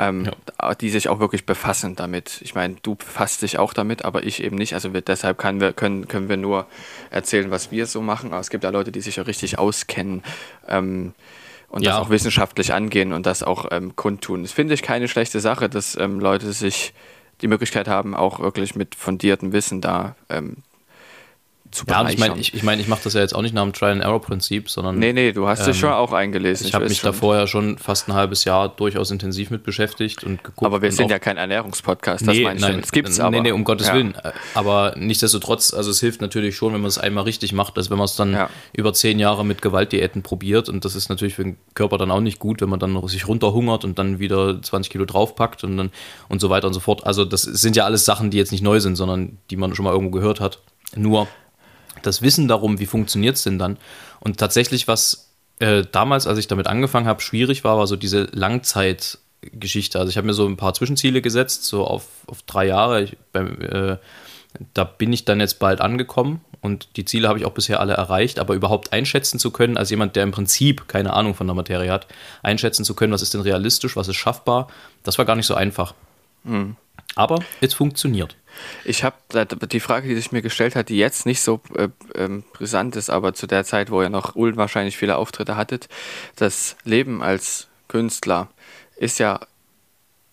ähm, 0.00 0.24
ja. 0.24 0.74
die 0.74 0.88
sich 0.88 1.08
auch 1.10 1.20
wirklich 1.20 1.44
befassen 1.44 1.94
damit. 1.94 2.40
Ich 2.42 2.54
meine, 2.54 2.76
du 2.82 2.94
befasst 2.94 3.42
dich 3.42 3.58
auch 3.58 3.74
damit, 3.74 4.04
aber 4.04 4.22
ich 4.24 4.42
eben 4.42 4.56
nicht. 4.56 4.72
Also 4.72 4.94
wir, 4.94 5.02
deshalb 5.02 5.42
wir, 5.44 5.72
können, 5.74 6.08
können 6.08 6.30
wir 6.30 6.38
nur 6.38 6.66
erzählen, 7.10 7.50
was 7.50 7.70
wir 7.70 7.86
so 7.86 8.00
machen. 8.00 8.32
Aber 8.32 8.40
es 8.40 8.48
gibt 8.48 8.64
ja 8.64 8.70
Leute, 8.70 8.92
die 8.92 9.02
sich 9.02 9.16
ja 9.16 9.24
richtig 9.24 9.58
auskennen 9.58 10.22
ähm, 10.66 11.12
und 11.68 11.82
ja. 11.82 11.90
das 11.90 12.00
auch 12.00 12.10
wissenschaftlich 12.10 12.72
angehen 12.72 13.12
und 13.12 13.26
das 13.26 13.42
auch 13.42 13.66
ähm, 13.70 13.94
kundtun. 13.94 14.42
Das 14.42 14.52
finde 14.52 14.72
ich 14.72 14.82
keine 14.82 15.06
schlechte 15.06 15.38
Sache, 15.38 15.68
dass 15.68 15.96
ähm, 15.96 16.18
Leute 16.18 16.50
sich 16.52 16.94
die 17.42 17.48
Möglichkeit 17.48 17.86
haben, 17.86 18.16
auch 18.16 18.40
wirklich 18.40 18.74
mit 18.74 18.94
fundiertem 18.94 19.52
Wissen 19.52 19.82
da 19.82 20.16
ähm, 20.30 20.56
zu 21.70 21.84
Ja, 21.88 22.00
und 22.00 22.10
ich 22.10 22.18
meine, 22.18 22.38
ich, 22.38 22.52
ich, 22.52 22.62
mein, 22.62 22.80
ich 22.80 22.88
mache 22.88 23.02
das 23.04 23.14
ja 23.14 23.20
jetzt 23.20 23.34
auch 23.34 23.42
nicht 23.42 23.54
nach 23.54 23.62
dem 23.62 23.72
Trial-and-Error-Prinzip, 23.72 24.68
sondern. 24.68 24.98
Nee, 24.98 25.12
nee, 25.12 25.32
du 25.32 25.46
hast 25.46 25.60
ähm, 25.60 25.66
dich 25.66 25.78
schon 25.78 25.92
auch 25.92 26.12
eingelesen. 26.12 26.66
Ich 26.66 26.74
habe 26.74 26.88
mich 26.88 26.98
schon. 26.98 27.12
da 27.12 27.12
vorher 27.12 27.46
schon 27.46 27.78
fast 27.78 28.08
ein 28.08 28.14
halbes 28.14 28.44
Jahr 28.44 28.68
durchaus 28.68 29.10
intensiv 29.10 29.50
mit 29.50 29.62
beschäftigt 29.62 30.24
und 30.24 30.42
geguckt. 30.42 30.66
Aber 30.66 30.82
wir 30.82 30.90
sind 30.90 31.10
ja 31.10 31.18
kein 31.18 31.36
Ernährungspodcast, 31.36 32.26
das 32.26 32.34
nee, 32.34 32.42
meine 32.42 32.56
ich 32.56 32.62
nein, 32.62 32.80
Das 32.80 32.90
gibt's 32.90 33.20
aber. 33.20 33.30
Nee, 33.30 33.40
nee, 33.42 33.52
um 33.52 33.64
Gottes 33.64 33.88
ja. 33.88 33.94
Willen. 33.94 34.14
Aber 34.54 34.94
nichtsdestotrotz, 34.96 35.72
also 35.72 35.90
es 35.90 36.00
hilft 36.00 36.20
natürlich 36.20 36.56
schon, 36.56 36.74
wenn 36.74 36.80
man 36.80 36.88
es 36.88 36.98
einmal 36.98 37.24
richtig 37.24 37.52
macht, 37.52 37.76
als 37.76 37.90
wenn 37.90 37.98
man 37.98 38.06
es 38.06 38.16
dann 38.16 38.32
ja. 38.32 38.50
über 38.72 38.92
zehn 38.92 39.18
Jahre 39.18 39.44
mit 39.44 39.62
Gewaltdiäten 39.62 40.22
probiert. 40.22 40.68
Und 40.68 40.84
das 40.84 40.96
ist 40.96 41.08
natürlich 41.08 41.34
für 41.34 41.44
den 41.44 41.56
Körper 41.74 41.98
dann 41.98 42.10
auch 42.10 42.20
nicht 42.20 42.40
gut, 42.40 42.60
wenn 42.60 42.68
man 42.68 42.80
dann 42.80 43.06
sich 43.06 43.28
runterhungert 43.28 43.84
und 43.84 43.98
dann 43.98 44.18
wieder 44.18 44.60
20 44.60 44.90
Kilo 44.90 45.04
draufpackt 45.04 45.62
und 45.62 45.76
dann 45.76 45.90
und 46.28 46.40
so 46.40 46.50
weiter 46.50 46.66
und 46.66 46.74
so 46.74 46.80
fort. 46.80 47.06
Also 47.06 47.24
das 47.24 47.42
sind 47.42 47.76
ja 47.76 47.84
alles 47.84 48.04
Sachen, 48.04 48.30
die 48.30 48.38
jetzt 48.38 48.50
nicht 48.50 48.62
neu 48.62 48.80
sind, 48.80 48.96
sondern 48.96 49.38
die 49.50 49.56
man 49.56 49.74
schon 49.74 49.84
mal 49.84 49.92
irgendwo 49.92 50.10
gehört 50.10 50.40
hat. 50.40 50.62
Nur 50.96 51.28
das 52.02 52.22
Wissen 52.22 52.48
darum, 52.48 52.78
wie 52.78 52.86
funktioniert 52.86 53.36
es 53.36 53.42
denn 53.42 53.58
dann? 53.58 53.76
Und 54.20 54.38
tatsächlich, 54.38 54.88
was 54.88 55.30
äh, 55.58 55.84
damals, 55.90 56.26
als 56.26 56.38
ich 56.38 56.46
damit 56.46 56.66
angefangen 56.66 57.06
habe, 57.06 57.20
schwierig 57.20 57.64
war, 57.64 57.78
war 57.78 57.86
so 57.86 57.96
diese 57.96 58.28
Langzeitgeschichte. 58.32 59.98
Also 59.98 60.10
ich 60.10 60.16
habe 60.16 60.26
mir 60.26 60.32
so 60.32 60.46
ein 60.46 60.56
paar 60.56 60.74
Zwischenziele 60.74 61.22
gesetzt, 61.22 61.64
so 61.64 61.84
auf, 61.84 62.06
auf 62.26 62.42
drei 62.42 62.66
Jahre. 62.66 63.02
Ich, 63.02 63.16
beim, 63.32 63.60
äh, 63.60 63.96
da 64.74 64.84
bin 64.84 65.12
ich 65.12 65.24
dann 65.24 65.40
jetzt 65.40 65.58
bald 65.58 65.80
angekommen 65.80 66.40
und 66.60 66.88
die 66.96 67.04
Ziele 67.04 67.28
habe 67.28 67.38
ich 67.38 67.44
auch 67.44 67.52
bisher 67.52 67.80
alle 67.80 67.94
erreicht, 67.94 68.38
aber 68.38 68.54
überhaupt 68.54 68.92
einschätzen 68.92 69.38
zu 69.38 69.50
können, 69.50 69.76
als 69.76 69.90
jemand, 69.90 70.16
der 70.16 70.24
im 70.24 70.32
Prinzip 70.32 70.88
keine 70.88 71.12
Ahnung 71.12 71.34
von 71.34 71.46
der 71.46 71.54
Materie 71.54 71.90
hat, 71.90 72.06
einschätzen 72.42 72.84
zu 72.84 72.94
können, 72.94 73.12
was 73.12 73.22
ist 73.22 73.34
denn 73.34 73.40
realistisch, 73.40 73.96
was 73.96 74.08
ist 74.08 74.16
schaffbar, 74.16 74.68
das 75.02 75.18
war 75.18 75.24
gar 75.24 75.36
nicht 75.36 75.46
so 75.46 75.54
einfach. 75.54 75.94
Mhm. 76.44 76.76
Aber 77.14 77.40
es 77.60 77.74
funktioniert. 77.74 78.36
Ich 78.84 79.04
habe 79.04 79.16
die 79.46 79.80
Frage, 79.80 80.08
die 80.08 80.14
sich 80.14 80.32
mir 80.32 80.42
gestellt 80.42 80.76
hat, 80.76 80.88
die 80.88 80.98
jetzt 80.98 81.26
nicht 81.26 81.40
so 81.40 81.60
äh, 81.74 81.88
äh, 82.14 82.42
brisant 82.52 82.96
ist, 82.96 83.10
aber 83.10 83.34
zu 83.34 83.46
der 83.46 83.64
Zeit, 83.64 83.90
wo 83.90 84.02
ihr 84.02 84.10
noch 84.10 84.34
unwahrscheinlich 84.34 84.96
viele 84.96 85.16
Auftritte 85.16 85.56
hattet, 85.56 85.88
das 86.36 86.76
Leben 86.84 87.22
als 87.22 87.68
Künstler 87.88 88.48
ist 88.96 89.18
ja 89.18 89.40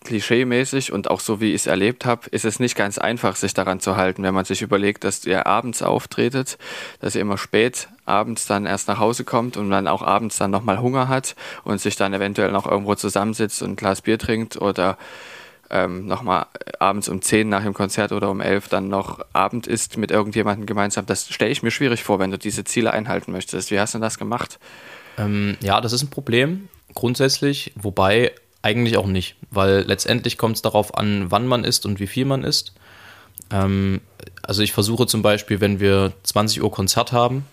klischeemäßig 0.04 0.92
und 0.92 1.10
auch 1.10 1.20
so 1.20 1.40
wie 1.40 1.50
ich 1.50 1.62
es 1.62 1.66
erlebt 1.66 2.06
habe, 2.06 2.28
ist 2.30 2.44
es 2.44 2.60
nicht 2.60 2.76
ganz 2.76 2.98
einfach, 2.98 3.36
sich 3.36 3.52
daran 3.52 3.80
zu 3.80 3.96
halten, 3.96 4.22
wenn 4.22 4.34
man 4.34 4.44
sich 4.44 4.62
überlegt, 4.62 5.04
dass 5.04 5.24
ihr 5.24 5.46
abends 5.46 5.82
auftretet, 5.82 6.56
dass 7.00 7.14
ihr 7.14 7.20
immer 7.20 7.36
spät 7.36 7.88
abends 8.04 8.46
dann 8.46 8.64
erst 8.64 8.88
nach 8.88 8.98
Hause 8.98 9.24
kommt 9.24 9.56
und 9.56 9.70
dann 9.70 9.88
auch 9.88 10.02
abends 10.02 10.38
dann 10.38 10.50
nochmal 10.50 10.80
Hunger 10.80 11.08
hat 11.08 11.34
und 11.64 11.80
sich 11.80 11.96
dann 11.96 12.14
eventuell 12.14 12.52
noch 12.52 12.66
irgendwo 12.66 12.94
zusammensitzt 12.94 13.62
und 13.62 13.72
ein 13.72 13.76
Glas 13.76 14.00
Bier 14.00 14.18
trinkt 14.18 14.56
oder 14.56 14.96
ähm, 15.70 16.06
nochmal 16.06 16.46
abends 16.78 17.08
um 17.08 17.20
10 17.20 17.48
nach 17.48 17.62
dem 17.62 17.74
Konzert 17.74 18.12
oder 18.12 18.30
um 18.30 18.40
11 18.40 18.68
dann 18.68 18.88
noch 18.88 19.20
Abend 19.32 19.66
isst 19.66 19.96
mit 19.96 20.10
irgendjemandem 20.10 20.66
gemeinsam. 20.66 21.06
Das 21.06 21.28
stelle 21.28 21.50
ich 21.50 21.62
mir 21.62 21.70
schwierig 21.70 22.02
vor, 22.02 22.18
wenn 22.18 22.30
du 22.30 22.38
diese 22.38 22.64
Ziele 22.64 22.92
einhalten 22.92 23.32
möchtest. 23.32 23.70
Wie 23.70 23.78
hast 23.78 23.94
du 23.94 23.98
das 23.98 24.18
gemacht? 24.18 24.58
Ähm, 25.18 25.56
ja, 25.60 25.80
das 25.80 25.92
ist 25.92 26.02
ein 26.02 26.10
Problem 26.10 26.68
grundsätzlich, 26.94 27.72
wobei 27.76 28.32
eigentlich 28.62 28.96
auch 28.96 29.06
nicht, 29.06 29.36
weil 29.50 29.82
letztendlich 29.82 30.38
kommt 30.38 30.56
es 30.56 30.62
darauf 30.62 30.96
an, 30.96 31.30
wann 31.30 31.46
man 31.46 31.64
isst 31.64 31.86
und 31.86 32.00
wie 32.00 32.06
viel 32.06 32.24
man 32.24 32.44
isst. 32.44 32.72
Ähm, 33.50 34.00
also 34.42 34.62
ich 34.62 34.72
versuche 34.72 35.06
zum 35.06 35.22
Beispiel, 35.22 35.60
wenn 35.60 35.80
wir 35.80 36.12
20 36.22 36.62
Uhr 36.62 36.70
Konzert 36.70 37.12
haben, 37.12 37.44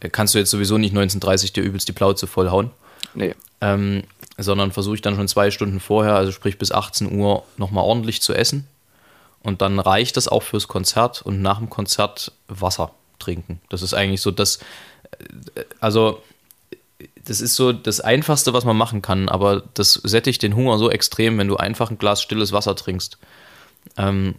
äh, 0.00 0.08
kannst 0.08 0.34
du 0.34 0.38
jetzt 0.38 0.50
sowieso 0.50 0.78
nicht 0.78 0.94
19.30 0.94 1.52
dir 1.52 1.62
übelst 1.62 1.88
die 1.88 1.92
Plauze 1.92 2.26
vollhauen. 2.26 2.70
Nee. 3.14 3.34
Ähm, 3.60 4.04
sondern 4.38 4.72
versuche 4.72 4.96
ich 4.96 5.02
dann 5.02 5.16
schon 5.16 5.28
zwei 5.28 5.50
Stunden 5.50 5.80
vorher, 5.80 6.14
also 6.14 6.30
sprich 6.30 6.58
bis 6.58 6.72
18 6.72 7.10
Uhr, 7.18 7.44
nochmal 7.56 7.84
ordentlich 7.84 8.20
zu 8.20 8.34
essen. 8.34 8.66
Und 9.42 9.62
dann 9.62 9.78
reicht 9.78 10.16
das 10.16 10.28
auch 10.28 10.42
fürs 10.42 10.68
Konzert 10.68 11.22
und 11.22 11.40
nach 11.40 11.58
dem 11.58 11.70
Konzert 11.70 12.32
Wasser 12.48 12.90
trinken. 13.18 13.60
Das 13.68 13.82
ist 13.82 13.94
eigentlich 13.94 14.20
so 14.20 14.30
das, 14.30 14.56
äh, 15.56 15.64
also 15.80 16.22
das 17.24 17.40
ist 17.40 17.54
so 17.54 17.72
das 17.72 18.00
Einfachste, 18.00 18.52
was 18.52 18.64
man 18.64 18.76
machen 18.76 19.02
kann, 19.02 19.28
aber 19.28 19.62
das 19.74 19.94
sättigt 19.94 20.42
den 20.42 20.54
Hunger 20.54 20.78
so 20.78 20.90
extrem, 20.90 21.38
wenn 21.38 21.48
du 21.48 21.56
einfach 21.56 21.90
ein 21.90 21.98
Glas 21.98 22.22
stilles 22.22 22.52
Wasser 22.52 22.76
trinkst. 22.76 23.18
Ähm, 23.96 24.36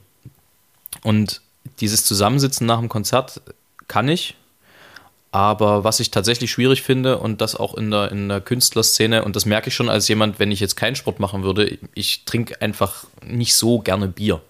und 1.03 1.41
dieses 1.79 2.05
Zusammensitzen 2.05 2.65
nach 2.65 2.79
dem 2.79 2.89
Konzert 2.89 3.41
kann 3.87 4.07
ich, 4.09 4.35
aber 5.31 5.83
was 5.83 5.99
ich 5.99 6.11
tatsächlich 6.11 6.51
schwierig 6.51 6.81
finde 6.81 7.17
und 7.17 7.41
das 7.41 7.55
auch 7.55 7.73
in 7.75 7.91
der, 7.91 8.11
in 8.11 8.29
der 8.29 8.41
Künstlerszene, 8.41 9.23
und 9.23 9.35
das 9.35 9.45
merke 9.45 9.69
ich 9.69 9.75
schon 9.75 9.89
als 9.89 10.07
jemand, 10.07 10.39
wenn 10.39 10.51
ich 10.51 10.59
jetzt 10.59 10.75
keinen 10.75 10.95
Sport 10.95 11.19
machen 11.19 11.43
würde, 11.43 11.77
ich 11.93 12.23
trinke 12.25 12.61
einfach 12.61 13.05
nicht 13.25 13.55
so 13.55 13.79
gerne 13.79 14.07
Bier. 14.07 14.41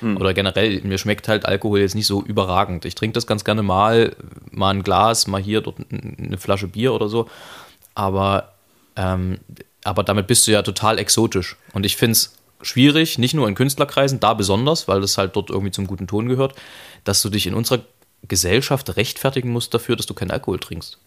Hm. 0.00 0.16
Oder 0.16 0.34
generell, 0.34 0.80
mir 0.82 0.98
schmeckt 0.98 1.28
halt 1.28 1.46
Alkohol 1.46 1.80
jetzt 1.80 1.94
nicht 1.94 2.06
so 2.06 2.22
überragend. 2.22 2.84
Ich 2.84 2.94
trinke 2.94 3.14
das 3.14 3.26
ganz 3.26 3.44
gerne 3.44 3.62
mal, 3.62 4.14
mal 4.50 4.70
ein 4.70 4.82
Glas, 4.82 5.26
mal 5.26 5.40
hier, 5.40 5.60
dort 5.60 5.76
eine 5.90 6.38
Flasche 6.38 6.66
Bier 6.66 6.92
oder 6.92 7.08
so. 7.08 7.28
Aber, 7.94 8.52
ähm, 8.96 9.38
aber 9.84 10.02
damit 10.02 10.26
bist 10.26 10.46
du 10.46 10.50
ja 10.50 10.62
total 10.62 10.98
exotisch. 10.98 11.56
Und 11.72 11.86
ich 11.86 11.96
finde 11.96 12.12
es 12.12 12.36
schwierig, 12.62 13.18
nicht 13.18 13.34
nur 13.34 13.48
in 13.48 13.54
Künstlerkreisen, 13.54 14.20
da 14.20 14.34
besonders, 14.34 14.88
weil 14.88 15.00
das 15.00 15.18
halt 15.18 15.36
dort 15.36 15.50
irgendwie 15.50 15.70
zum 15.70 15.86
guten 15.86 16.06
Ton 16.06 16.28
gehört, 16.28 16.54
dass 17.04 17.22
du 17.22 17.30
dich 17.30 17.46
in 17.46 17.54
unserer 17.54 17.80
Gesellschaft 18.28 18.96
rechtfertigen 18.96 19.50
musst 19.50 19.72
dafür, 19.74 19.96
dass 19.96 20.06
du 20.06 20.14
keinen 20.14 20.30
Alkohol 20.30 20.58
trinkst. 20.58 20.98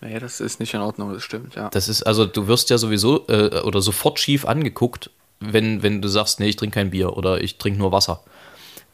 Naja, 0.00 0.18
das 0.18 0.40
ist 0.40 0.58
nicht 0.58 0.74
in 0.74 0.80
Ordnung, 0.80 1.12
das 1.12 1.22
stimmt, 1.22 1.54
ja. 1.54 1.70
Das 1.70 1.88
ist, 1.88 2.02
also 2.02 2.26
du 2.26 2.48
wirst 2.48 2.70
ja 2.70 2.78
sowieso 2.78 3.26
äh, 3.28 3.60
oder 3.60 3.80
sofort 3.80 4.18
schief 4.18 4.44
angeguckt, 4.44 5.10
wenn, 5.38 5.82
wenn 5.82 6.02
du 6.02 6.08
sagst, 6.08 6.40
nee, 6.40 6.48
ich 6.48 6.56
trinke 6.56 6.74
kein 6.74 6.90
Bier 6.90 7.16
oder 7.16 7.40
ich 7.40 7.58
trinke 7.58 7.78
nur 7.78 7.92
Wasser. 7.92 8.22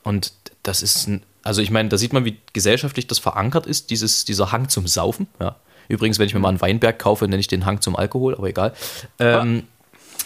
Und 0.02 0.32
das 0.62 0.82
ist, 0.82 1.10
also 1.42 1.62
ich 1.62 1.70
meine, 1.70 1.88
da 1.88 1.96
sieht 1.96 2.12
man, 2.12 2.24
wie 2.24 2.36
gesellschaftlich 2.52 3.06
das 3.06 3.18
verankert 3.18 3.66
ist, 3.66 3.90
dieses, 3.90 4.24
dieser 4.24 4.52
Hang 4.52 4.68
zum 4.68 4.86
Saufen. 4.86 5.28
Ja. 5.40 5.56
Übrigens, 5.88 6.18
wenn 6.18 6.26
ich 6.26 6.34
mir 6.34 6.40
mal 6.40 6.50
einen 6.50 6.60
Weinberg 6.60 6.98
kaufe, 6.98 7.26
nenne 7.26 7.40
ich 7.40 7.48
den 7.48 7.64
Hang 7.64 7.80
zum 7.80 7.96
Alkohol, 7.96 8.34
aber 8.34 8.48
egal. 8.48 8.74
Ähm, 9.18 9.64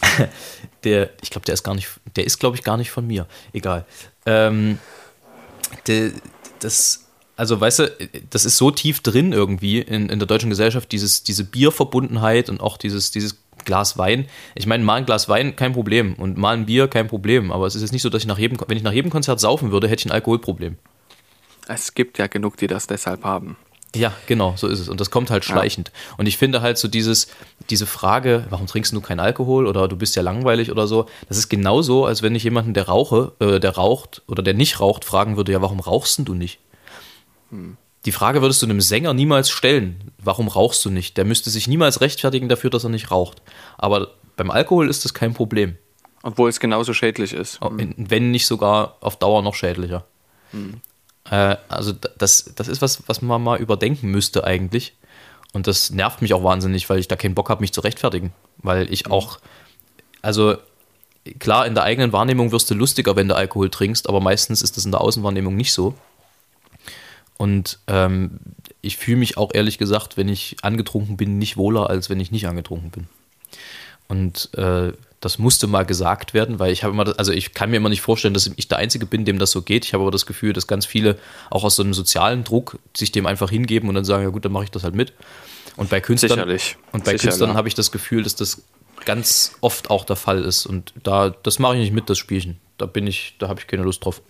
ah. 0.01 0.27
der, 0.85 1.11
ich 1.23 1.31
glaube, 1.31 1.45
der 1.45 1.55
ist 1.55 1.63
gar 1.63 1.77
nicht, 1.77 1.89
der 2.17 2.25
ist, 2.25 2.39
glaube 2.39 2.57
ich, 2.57 2.65
gar 2.65 2.77
nicht 2.77 2.91
von 2.91 3.07
mir. 3.07 3.27
Egal. 3.53 3.85
Ähm, 4.27 4.79
der, 5.87 6.11
das, 6.59 7.02
also 7.37 7.61
weißt 7.61 7.79
du, 7.81 7.93
das 8.31 8.45
ist 8.45 8.57
so 8.57 8.71
tief 8.71 9.01
drin 9.01 9.33
irgendwie 9.33 9.81
in, 9.81 10.09
in 10.09 10.19
der 10.19 10.29
deutschen 10.29 10.51
Gesellschaft, 10.51 10.93
dieses, 10.93 11.23
diese 11.23 11.45
Bierverbundenheit 11.45 12.49
und 12.49 12.61
auch 12.61 12.77
dieses, 12.77 13.11
dieses 13.11 13.39
Glas 13.65 13.97
Wein. 13.97 14.27
Ich 14.55 14.67
meine, 14.67 14.85
mal 14.85 14.97
ein 14.97 15.07
Glas 15.07 15.29
Wein, 15.29 15.57
kein 15.57 15.73
Problem. 15.73 16.15
Und 16.15 16.37
mal 16.37 16.57
ein 16.57 16.67
Bier, 16.67 16.89
kein 16.89 17.09
Problem. 17.09 17.53
Aber 17.53 17.67
es 17.67 17.75
ist 17.75 17.83
jetzt 17.83 17.93
nicht 17.93 18.03
so, 18.03 18.11
dass 18.11 18.23
ich 18.23 18.29
nach 18.29 18.39
jedem, 18.39 18.59
wenn 18.67 18.77
ich 18.77 18.83
nach 18.83 18.93
jedem 18.93 19.11
Konzert 19.11 19.41
saufen 19.41 19.73
würde, 19.73 19.89
hätte 19.89 20.01
ich 20.01 20.07
ein 20.07 20.13
Alkoholproblem. 20.13 20.77
Es 21.69 21.95
gibt 21.95 22.19
ja 22.19 22.27
genug, 22.27 22.57
die 22.57 22.67
das 22.67 22.87
deshalb 22.87 23.25
haben. 23.25 23.57
Ja, 23.95 24.15
genau, 24.27 24.55
so 24.57 24.69
ist 24.69 24.81
es. 24.81 24.89
Und 24.89 25.01
das 25.01 25.11
kommt 25.11 25.31
halt 25.31 25.45
schleichend. 25.45 25.89
Ja. 25.89 26.15
Und 26.17 26.27
ich 26.27 26.39
finde 26.39 26.63
halt 26.63 26.79
so 26.79 26.89
dieses, 26.89 27.29
diese 27.69 27.87
Frage, 27.87 28.47
warum 28.49 28.67
trinkst 28.67 28.93
du 28.93 29.01
keinen 29.03 29.21
Alkohol 29.21 29.67
oder 29.67 29.87
du 29.87 29.97
bist 29.97 30.17
ja 30.17 30.23
langweilig 30.23 30.71
oder 30.71 30.87
so, 30.87 31.07
das 31.29 31.37
ist 31.37 31.51
genauso, 31.51 32.07
als 32.07 32.23
wenn 32.23 32.35
ich 32.35 32.43
jemanden, 32.43 32.73
der 32.73 32.89
rauche, 32.89 33.33
äh, 33.39 33.61
der 33.61 33.73
raucht 33.73 34.23
oder 34.27 34.43
der 34.43 34.55
nicht 34.55 34.81
raucht, 34.81 35.05
fragen 35.05 35.37
würde, 35.37 35.53
ja, 35.53 35.61
warum 35.61 35.81
rauchst 35.81 36.21
du 36.27 36.35
nicht? 36.35 36.59
Die 38.05 38.13
Frage 38.13 38.43
würdest 38.43 38.63
du 38.63 38.67
einem 38.67 38.81
Sänger 38.81 39.15
niemals 39.15 39.51
stellen. 39.51 40.11
Warum 40.19 40.49
rauchst 40.49 40.85
du 40.85 40.91
nicht? 40.91 41.17
Der 41.17 41.25
müsste 41.25 41.51
sich 41.51 41.69
niemals 41.69 42.01
rechtfertigen 42.01 42.49
dafür, 42.49 42.71
dass 42.71 42.85
er 42.85 42.91
nicht 42.91 43.11
raucht. 43.11 43.43
Aber 43.79 44.13
beim 44.37 44.51
Alkohol 44.51 44.89
ist 44.89 45.05
das 45.05 45.15
kein 45.15 45.35
Problem. 45.35 45.77
Obwohl 46.23 46.49
es 46.49 46.61
genauso 46.61 46.95
schädlich 46.95 47.33
ist. 47.33 47.61
Wenn 47.97 48.31
nicht 48.31 48.47
sogar 48.47 48.97
auf 49.01 49.17
Dauer 49.17 49.43
noch 49.43 49.55
schädlicher. 49.55 50.05
Hm. 50.51 50.81
Äh, 51.31 51.57
also 51.69 51.93
das, 51.93 52.53
das 52.57 52.69
ist 52.69 52.83
was, 52.83 53.03
was 53.07 53.23
man 53.23 53.43
mal 53.43 53.61
überdenken 53.61 54.11
müsste 54.11 54.45
eigentlich. 54.45 54.97
Und 55.53 55.67
das 55.67 55.91
nervt 55.91 56.23
mich 56.23 56.35
auch 56.35 56.43
wahnsinnig, 56.43 56.89
weil 56.89 56.99
ich 56.99 57.09
da 57.09 57.17
keinen 57.17 57.35
Bock 57.35 57.51
habe, 57.51 57.61
mich 57.61 57.73
zu 57.73 57.83
rechtfertigen. 57.83 58.33
Weil 58.59 58.93
ich 58.93 59.05
hm. 59.05 59.13
auch, 59.13 59.39
also 60.23 60.57
klar, 61.39 61.67
in 61.67 61.75
der 61.75 61.85
eigenen 61.85 62.13
Wahrnehmung 62.13 62.51
wirst 62.51 62.71
du 62.71 62.75
lustiger, 62.75 63.15
wenn 63.15 63.29
du 63.29 63.37
Alkohol 63.37 63.71
trinkst, 63.71 64.09
aber 64.09 64.21
meistens 64.21 64.63
ist 64.63 64.77
das 64.77 64.85
in 64.85 64.91
der 64.91 65.01
Außenwahrnehmung 65.01 65.55
nicht 65.55 65.73
so. 65.73 65.95
Und 67.43 67.81
ähm, 67.89 68.39
ich 68.83 68.99
fühle 68.99 69.17
mich 69.17 69.37
auch 69.37 69.51
ehrlich 69.53 69.77
gesagt, 69.77 70.17
wenn 70.17 70.29
ich 70.29 70.59
angetrunken 70.63 71.17
bin, 71.17 71.39
nicht 71.39 71.57
wohler, 71.57 71.91
als 71.91 72.09
wenn 72.09 72.21
ich 72.21 72.31
nicht 72.31 72.47
angetrunken 72.47 72.91
bin. 72.91 73.09
Und 74.07 74.57
äh, 74.57 74.93
das 75.19 75.41
musste 75.41 75.67
mal 75.67 75.85
gesagt 75.85 76.35
werden, 76.35 76.61
weil 76.61 76.73
ich 76.73 76.85
habe 76.85 76.95
immer, 76.95 77.03
das, 77.03 77.19
also 77.19 77.33
ich 77.33 77.53
kann 77.53 77.71
mir 77.71 77.79
immer 77.79 77.89
nicht 77.89 78.01
vorstellen, 78.01 78.33
dass 78.33 78.49
ich 78.55 78.69
der 78.69 78.79
Einzige 78.79 79.07
bin, 79.07 79.25
dem 79.25 79.41
das 79.41 79.51
so 79.51 79.63
geht. 79.63 79.85
Ich 79.85 79.93
habe 79.93 80.05
aber 80.05 80.13
das 80.13 80.25
Gefühl, 80.25 80.53
dass 80.53 80.69
ganz 80.69 80.87
viele 80.87 81.19
auch 81.51 81.65
aus 81.65 81.75
so 81.75 81.83
einem 81.83 81.95
sozialen 81.95 82.45
Druck 82.45 82.79
sich 82.97 83.11
dem 83.11 83.27
einfach 83.27 83.51
hingeben 83.51 83.89
und 83.89 83.97
dann 83.97 84.05
sagen, 84.05 84.23
ja 84.23 84.29
gut, 84.29 84.45
dann 84.45 84.53
mache 84.53 84.63
ich 84.63 84.71
das 84.71 84.85
halt 84.85 84.95
mit. 84.95 85.13
Und 85.77 85.91
bei 85.91 86.01
Künstlern, 86.01 86.31
Sicherlich. 86.31 86.77
Und 86.93 87.03
bei 87.03 87.11
Sicher, 87.11 87.23
Künstlern 87.23 87.51
ja. 87.51 87.57
habe 87.57 87.67
ich 87.67 87.75
das 87.75 87.91
Gefühl, 87.91 88.23
dass 88.23 88.37
das 88.37 88.63
ganz 89.05 89.57
oft 89.61 89.91
auch 89.91 90.05
der 90.05 90.15
Fall 90.15 90.45
ist. 90.45 90.65
Und 90.65 90.95
da, 91.03 91.31
das 91.31 91.59
mache 91.59 91.75
ich 91.75 91.81
nicht 91.81 91.93
mit, 91.93 92.09
das 92.09 92.19
Spielchen. 92.19 92.61
Da 92.79 92.87
bin 92.87 93.09
ich, 93.09 93.35
da 93.41 93.49
habe 93.49 93.59
ich 93.59 93.67
keine 93.67 93.83
Lust 93.83 94.05
drauf. 94.05 94.23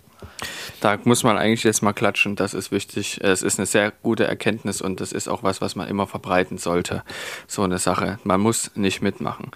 Da 0.81 0.97
muss 1.03 1.23
man 1.23 1.37
eigentlich 1.37 1.63
jetzt 1.63 1.81
mal 1.81 1.93
klatschen, 1.93 2.35
das 2.35 2.53
ist 2.53 2.71
wichtig. 2.71 3.19
Es 3.21 3.41
ist 3.41 3.59
eine 3.59 3.65
sehr 3.65 3.91
gute 4.03 4.25
Erkenntnis 4.25 4.81
und 4.81 4.99
das 5.01 5.11
ist 5.11 5.27
auch 5.27 5.43
was, 5.43 5.61
was 5.61 5.75
man 5.75 5.87
immer 5.87 6.07
verbreiten 6.07 6.57
sollte. 6.57 7.03
So 7.47 7.63
eine 7.63 7.79
Sache. 7.79 8.19
Man 8.23 8.41
muss 8.41 8.71
nicht 8.75 9.01
mitmachen. 9.01 9.51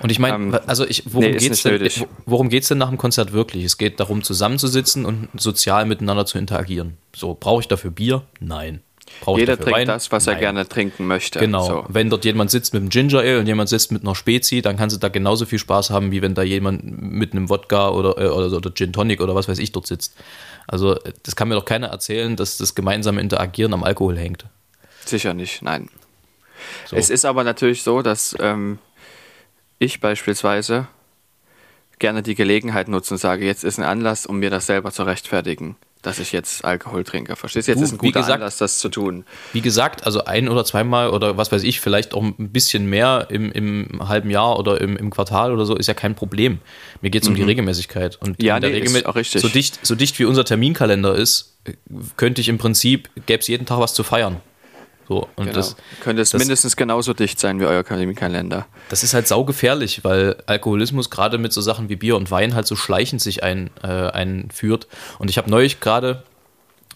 Und 0.00 0.10
ich 0.10 0.18
meine, 0.18 0.34
ähm, 0.34 0.58
also 0.66 0.86
ich, 0.86 1.02
worum 1.06 1.30
nee, 1.30 1.36
geht 1.36 1.52
es 1.52 1.62
denn, 1.62 1.90
worum 2.26 2.48
geht's 2.48 2.68
denn 2.68 2.78
nach 2.78 2.88
dem 2.88 2.98
Konzert 2.98 3.32
wirklich? 3.32 3.64
Es 3.64 3.78
geht 3.78 3.98
darum, 4.00 4.22
zusammenzusitzen 4.22 5.04
und 5.04 5.28
sozial 5.34 5.86
miteinander 5.86 6.24
zu 6.26 6.38
interagieren. 6.38 6.96
So, 7.14 7.36
brauche 7.38 7.62
ich 7.62 7.68
dafür 7.68 7.90
Bier? 7.90 8.22
Nein. 8.40 8.80
Braucht 9.20 9.40
Jeder 9.40 9.56
trinkt 9.56 9.72
Wein? 9.72 9.86
das, 9.86 10.12
was 10.12 10.26
Nein. 10.26 10.36
er 10.36 10.40
gerne 10.40 10.68
trinken 10.68 11.06
möchte. 11.06 11.38
Genau. 11.38 11.66
So. 11.66 11.84
Wenn 11.88 12.10
dort 12.10 12.24
jemand 12.24 12.50
sitzt 12.50 12.72
mit 12.72 12.82
einem 12.82 12.90
Ginger 12.90 13.20
Ale 13.20 13.40
und 13.40 13.46
jemand 13.46 13.68
sitzt 13.68 13.92
mit 13.92 14.02
einer 14.02 14.14
Spezi, 14.14 14.62
dann 14.62 14.76
kannst 14.76 14.96
du 14.96 15.00
da 15.00 15.08
genauso 15.08 15.46
viel 15.46 15.58
Spaß 15.58 15.90
haben, 15.90 16.12
wie 16.12 16.22
wenn 16.22 16.34
da 16.34 16.42
jemand 16.42 16.84
mit 16.84 17.32
einem 17.32 17.48
Wodka 17.48 17.90
oder, 17.90 18.18
äh, 18.18 18.28
oder, 18.28 18.56
oder 18.56 18.72
Gin 18.72 18.92
Tonic 18.92 19.20
oder 19.20 19.34
was 19.34 19.48
weiß 19.48 19.58
ich 19.58 19.72
dort 19.72 19.86
sitzt. 19.86 20.14
Also, 20.66 20.98
das 21.22 21.36
kann 21.36 21.48
mir 21.48 21.54
doch 21.54 21.64
keiner 21.64 21.88
erzählen, 21.88 22.36
dass 22.36 22.58
das 22.58 22.74
gemeinsame 22.74 23.20
Interagieren 23.20 23.72
am 23.72 23.84
Alkohol 23.84 24.18
hängt. 24.18 24.44
Sicher 25.04 25.34
nicht, 25.34 25.62
nein. 25.62 25.88
So. 26.86 26.96
Es 26.96 27.10
ist 27.10 27.24
aber 27.24 27.44
natürlich 27.44 27.82
so, 27.82 28.02
dass 28.02 28.36
ähm, 28.40 28.78
ich 29.78 30.00
beispielsweise 30.00 30.88
gerne 31.98 32.22
die 32.22 32.34
Gelegenheit 32.34 32.88
nutze 32.88 33.14
und 33.14 33.18
sage, 33.18 33.44
jetzt 33.44 33.64
ist 33.64 33.78
ein 33.78 33.84
Anlass, 33.84 34.26
um 34.26 34.38
mir 34.38 34.50
das 34.50 34.66
selber 34.66 34.92
zu 34.92 35.02
rechtfertigen 35.04 35.76
dass 36.08 36.18
ich 36.18 36.32
jetzt 36.32 36.64
Alkohol 36.64 37.04
trinke. 37.04 37.36
Verstehst 37.36 37.68
du? 37.68 37.72
Jetzt 37.72 37.80
du, 37.80 37.84
ist 37.84 37.92
ein 37.92 37.98
guter 37.98 38.20
gesagt, 38.20 38.40
Anlass, 38.40 38.56
das 38.56 38.78
zu 38.78 38.88
tun. 38.88 39.24
Wie 39.52 39.60
gesagt, 39.60 40.06
also 40.06 40.24
ein 40.24 40.48
oder 40.48 40.64
zweimal 40.64 41.10
oder 41.10 41.36
was 41.36 41.52
weiß 41.52 41.62
ich, 41.62 41.80
vielleicht 41.80 42.14
auch 42.14 42.22
ein 42.22 42.34
bisschen 42.50 42.86
mehr 42.86 43.26
im, 43.30 43.52
im 43.52 44.08
halben 44.08 44.30
Jahr 44.30 44.58
oder 44.58 44.80
im, 44.80 44.96
im 44.96 45.10
Quartal 45.10 45.52
oder 45.52 45.66
so, 45.66 45.76
ist 45.76 45.86
ja 45.86 45.94
kein 45.94 46.14
Problem. 46.14 46.58
Mir 47.02 47.10
geht 47.10 47.22
es 47.22 47.28
um 47.28 47.34
die 47.34 47.42
mhm. 47.42 47.48
Regelmäßigkeit. 47.48 48.16
Und 48.20 48.42
ja, 48.42 48.58
nee, 48.58 48.78
ist 48.78 49.06
auch 49.06 49.16
richtig. 49.16 49.42
So 49.42 49.48
dicht, 49.48 49.84
so 49.86 49.94
dicht 49.94 50.18
wie 50.18 50.24
unser 50.24 50.44
Terminkalender 50.44 51.14
ist, 51.14 51.58
könnte 52.16 52.40
ich 52.40 52.48
im 52.48 52.58
Prinzip, 52.58 53.10
gäbe 53.26 53.40
es 53.40 53.48
jeden 53.48 53.66
Tag 53.66 53.78
was 53.78 53.92
zu 53.92 54.02
feiern. 54.02 54.40
So, 55.08 55.26
und 55.36 55.46
genau. 55.46 55.52
das 55.52 55.74
könnte 56.02 56.20
es 56.20 56.30
das, 56.30 56.38
mindestens 56.38 56.76
genauso 56.76 57.14
dicht 57.14 57.40
sein 57.40 57.60
wie 57.60 57.64
euer 57.64 57.82
Kalender. 57.82 58.66
Das 58.90 59.02
ist 59.02 59.14
halt 59.14 59.26
saugefährlich, 59.26 60.04
weil 60.04 60.36
Alkoholismus 60.44 61.08
gerade 61.08 61.38
mit 61.38 61.50
so 61.54 61.62
Sachen 61.62 61.88
wie 61.88 61.96
Bier 61.96 62.14
und 62.14 62.30
Wein 62.30 62.54
halt 62.54 62.66
so 62.66 62.76
schleichend 62.76 63.22
sich 63.22 63.42
ein, 63.42 63.70
äh, 63.82 63.86
einführt. 63.86 64.86
Und 65.18 65.30
ich 65.30 65.38
habe 65.38 65.48
neulich 65.48 65.80
gerade, 65.80 66.24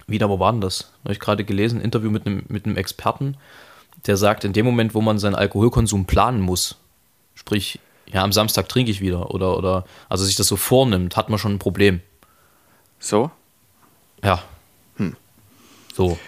wieder, 0.07 0.29
wo 0.29 0.39
war 0.39 0.53
denn 0.53 0.61
das? 0.61 0.93
Neulich 1.05 1.21
gerade 1.21 1.43
gelesen, 1.43 1.79
ein 1.79 1.85
Interview 1.85 2.11
mit 2.11 2.27
einem, 2.27 2.45
mit 2.49 2.67
einem 2.67 2.77
Experten, 2.77 3.39
der 4.07 4.19
sagt, 4.19 4.45
in 4.45 4.53
dem 4.53 4.67
Moment, 4.67 4.95
wo 4.95 5.01
man 5.01 5.19
seinen 5.19 5.35
Alkoholkonsum 5.35 6.05
planen 6.05 6.43
muss, 6.43 6.77
sprich, 7.35 7.81
ja, 8.13 8.23
am 8.23 8.33
Samstag 8.33 8.69
trinke 8.69 8.91
ich 8.91 9.01
wieder 9.01 9.31
oder, 9.31 9.57
oder, 9.57 9.87
also 10.11 10.27
sich 10.27 10.37
das 10.37 10.49
so 10.49 10.57
vornimmt, 10.57 11.17
hat 11.17 11.31
man 11.31 11.39
schon 11.39 11.55
ein 11.55 11.59
Problem. 11.59 12.03
So? 12.99 13.31
Ja. 14.23 14.43
Hm. 14.97 15.17
So. 15.95 16.19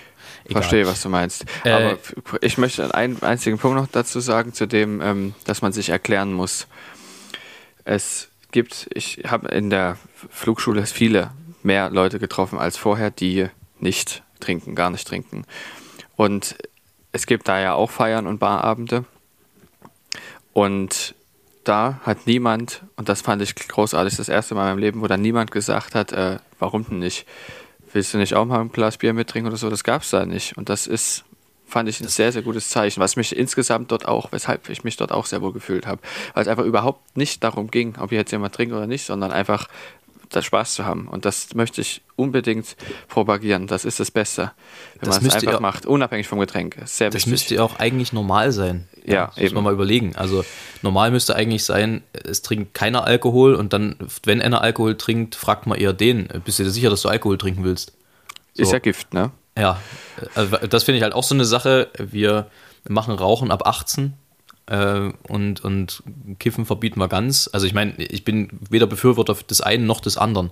Egal. 0.45 0.63
Verstehe, 0.63 0.87
was 0.87 1.03
du 1.03 1.09
meinst. 1.09 1.45
Äh, 1.65 1.71
Aber 1.71 1.99
ich 2.41 2.59
möchte 2.59 2.95
einen 2.95 3.23
einzigen 3.23 3.59
Punkt 3.59 3.77
noch 3.79 3.89
dazu 3.89 4.21
sagen, 4.21 4.53
zu 4.53 4.67
dem, 4.67 5.01
ähm, 5.01 5.35
dass 5.45 5.63
man 5.63 5.73
sich 5.73 5.89
erklären 5.89 6.33
muss. 6.33 6.67
Es 7.85 8.29
gibt, 8.53 8.89
ich 8.95 9.23
habe 9.27 9.49
in 9.49 9.71
der 9.71 9.97
Flugschule 10.31 10.85
viele 10.87 11.31
mehr 11.63 11.91
Leute 11.91 12.19
getroffen 12.19 12.59
als 12.59 12.77
vorher, 12.77 13.11
die 13.11 13.49
nicht 13.81 14.23
trinken, 14.41 14.75
gar 14.75 14.91
nicht 14.91 15.09
trinken. 15.09 15.45
Und 16.17 16.57
es 17.13 17.27
gibt 17.27 17.49
da 17.49 17.61
ja 17.61 17.75
auch 17.75 17.91
Feiern 17.91 18.27
und 18.27 18.39
Barabende. 18.39 19.05
Und 20.53 21.15
da 21.65 22.01
hat 22.03 22.27
niemand, 22.27 22.83
und 22.97 23.09
das 23.09 23.23
fand 23.23 23.43
ich 23.43 23.55
großartig, 23.55 24.17
das 24.17 24.29
erste 24.29 24.55
Mal 24.55 24.63
in 24.63 24.69
meinem 24.71 24.79
Leben, 24.79 25.01
wo 25.01 25.07
dann 25.07 25.23
niemand 25.23 25.51
gesagt 25.51 25.95
hat, 25.95 26.13
äh, 26.13 26.39
warum 26.59 26.85
denn 26.85 26.99
nicht? 26.99 27.27
Willst 27.95 28.13
du 28.13 28.19
nicht 28.19 28.35
auch 28.35 28.45
mal 28.45 28.61
ein 28.61 28.73
Glas 28.73 28.99
Bier 28.99 29.13
mittrinken 29.13 29.49
oder 29.49 29.57
so? 29.57 29.71
Das 29.71 29.85
gab 29.85 30.03
es 30.03 30.11
da 30.11 30.27
nicht. 30.27 30.59
Und 30.59 30.69
das 30.69 30.87
ist, 30.87 31.25
fand 31.67 31.89
ich 31.89 32.01
ein 32.01 32.09
sehr, 32.09 32.33
sehr 32.33 32.43
gutes 32.43 32.69
Zeichen, 32.69 33.01
was 33.01 33.17
mich 33.17 33.37
insgesamt 33.37 33.93
dort 33.93 34.07
auch, 34.07 34.33
weshalb 34.33 34.69
ich 34.69 34.85
mich 34.85 34.97
dort 34.97 35.13
auch 35.13 35.27
sehr 35.27 35.41
wohl 35.41 35.53
gefühlt 35.53 35.87
habe. 35.87 36.01
Weil 36.35 36.43
es 36.43 36.49
einfach 36.49 36.65
überhaupt 36.65 37.17
nicht 37.17 37.43
darum 37.43 37.71
ging, 37.71 37.95
ob 37.99 38.13
ich 38.13 38.17
jetzt 38.17 38.33
jemand 38.33 38.55
trinke 38.55 38.75
oder 38.75 38.87
nicht, 38.87 39.07
sondern 39.07 39.31
einfach 39.31 39.69
das 40.31 40.45
Spaß 40.45 40.75
zu 40.75 40.85
haben. 40.85 41.09
Und 41.09 41.25
das 41.25 41.55
möchte 41.55 41.81
ich 41.81 42.03
unbedingt 42.17 42.77
propagieren. 43.09 43.67
Das 43.67 43.85
ist 43.85 44.01
das 44.01 44.11
Beste, 44.11 44.53
wenn 45.01 45.09
das 45.09 45.21
man 45.21 45.31
es 45.31 45.35
einfach 45.37 45.61
macht, 45.61 45.87
unabhängig 45.87 46.29
vom 46.29 46.39
Getränk. 46.39 46.77
Sehr 46.85 47.09
das 47.09 47.15
wichtig. 47.15 47.31
müsste 47.31 47.55
ja 47.57 47.63
auch 47.63 47.79
eigentlich 47.79 48.13
normal 48.13 48.53
sein. 48.53 48.89
Ja, 49.05 49.15
ja 49.15 49.27
das 49.27 49.37
eben. 49.39 49.45
Muss 49.47 49.55
man 49.55 49.65
mal 49.65 49.73
überlegen. 49.73 50.17
Also 50.17 50.45
normal 50.83 51.11
müsste 51.11 51.37
eigentlich 51.37 51.65
sein, 51.65 52.03
es 52.13 52.43
trinkt 52.43 52.75
keiner 52.75 53.05
Alkohol 53.05 53.55
und 53.55 53.73
dann, 53.73 53.97
wenn 54.25 54.41
einer 54.41 54.61
Alkohol 54.61 54.97
trinkt, 54.97 55.35
fragt 55.35 55.67
man 55.67 55.79
eher 55.79 55.93
den. 55.93 56.29
Bist 56.45 56.59
du 56.59 56.65
dir 56.65 56.71
sicher, 56.71 56.91
dass 56.91 57.03
du 57.03 57.09
Alkohol 57.09 57.39
trinken 57.39 57.65
willst? 57.65 57.93
So. 58.55 58.63
Ist 58.63 58.73
ja 58.73 58.79
Gift, 58.79 59.13
ne? 59.15 59.33
Ja, 59.57 59.81
also 60.35 60.57
das 60.57 60.85
finde 60.85 60.99
ich 60.99 61.03
halt 61.03 61.13
auch 61.13 61.23
so 61.23 61.35
eine 61.35 61.45
Sache. 61.45 61.89
Wir 61.99 62.49
machen 62.89 63.15
Rauchen 63.15 63.51
ab 63.51 63.67
18 63.67 64.15
äh, 64.67 65.11
und, 65.29 65.65
und 65.65 66.03
Kiffen 66.39 66.65
verbieten 66.65 67.01
wir 67.01 67.09
ganz. 67.09 67.49
Also 67.53 67.67
ich 67.67 67.75
meine, 67.75 67.95
ich 67.97 68.25
bin 68.25 68.49
weder 68.71 68.87
Befürworter 68.87 69.35
des 69.35 69.61
einen 69.61 69.87
noch 69.87 70.01
des 70.01 70.17
anderen. 70.17 70.51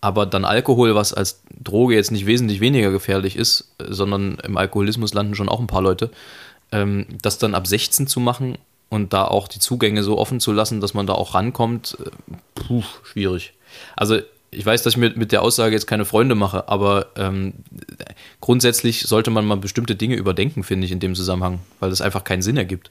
Aber 0.00 0.26
dann 0.26 0.44
Alkohol, 0.44 0.94
was 0.94 1.14
als 1.14 1.42
Droge 1.58 1.94
jetzt 1.94 2.12
nicht 2.12 2.26
wesentlich 2.26 2.60
weniger 2.60 2.90
gefährlich 2.90 3.36
ist, 3.36 3.74
sondern 3.78 4.38
im 4.44 4.56
Alkoholismus 4.56 5.14
landen 5.14 5.34
schon 5.34 5.48
auch 5.48 5.58
ein 5.58 5.66
paar 5.66 5.82
Leute, 5.82 6.10
ähm, 6.70 7.06
das 7.22 7.38
dann 7.38 7.54
ab 7.54 7.66
16 7.66 8.06
zu 8.06 8.20
machen 8.20 8.58
und 8.88 9.12
da 9.12 9.24
auch 9.24 9.48
die 9.48 9.58
Zugänge 9.58 10.02
so 10.02 10.18
offen 10.18 10.38
zu 10.38 10.52
lassen, 10.52 10.80
dass 10.80 10.94
man 10.94 11.06
da 11.06 11.14
auch 11.14 11.34
rankommt, 11.34 11.96
äh, 12.04 12.10
puh, 12.54 12.84
schwierig. 13.04 13.54
Also 13.96 14.18
ich 14.50 14.64
weiß, 14.64 14.82
dass 14.82 14.94
ich 14.94 14.98
mir 14.98 15.12
mit 15.16 15.32
der 15.32 15.42
Aussage 15.42 15.74
jetzt 15.74 15.86
keine 15.86 16.04
Freunde 16.04 16.34
mache, 16.34 16.68
aber 16.68 17.08
ähm, 17.16 17.54
grundsätzlich 18.40 19.02
sollte 19.02 19.30
man 19.30 19.44
mal 19.44 19.56
bestimmte 19.56 19.96
Dinge 19.96 20.16
überdenken, 20.16 20.62
finde 20.62 20.86
ich, 20.86 20.92
in 20.92 21.00
dem 21.00 21.14
Zusammenhang, 21.14 21.60
weil 21.80 21.90
das 21.90 22.00
einfach 22.00 22.24
keinen 22.24 22.42
Sinn 22.42 22.56
ergibt. 22.56 22.90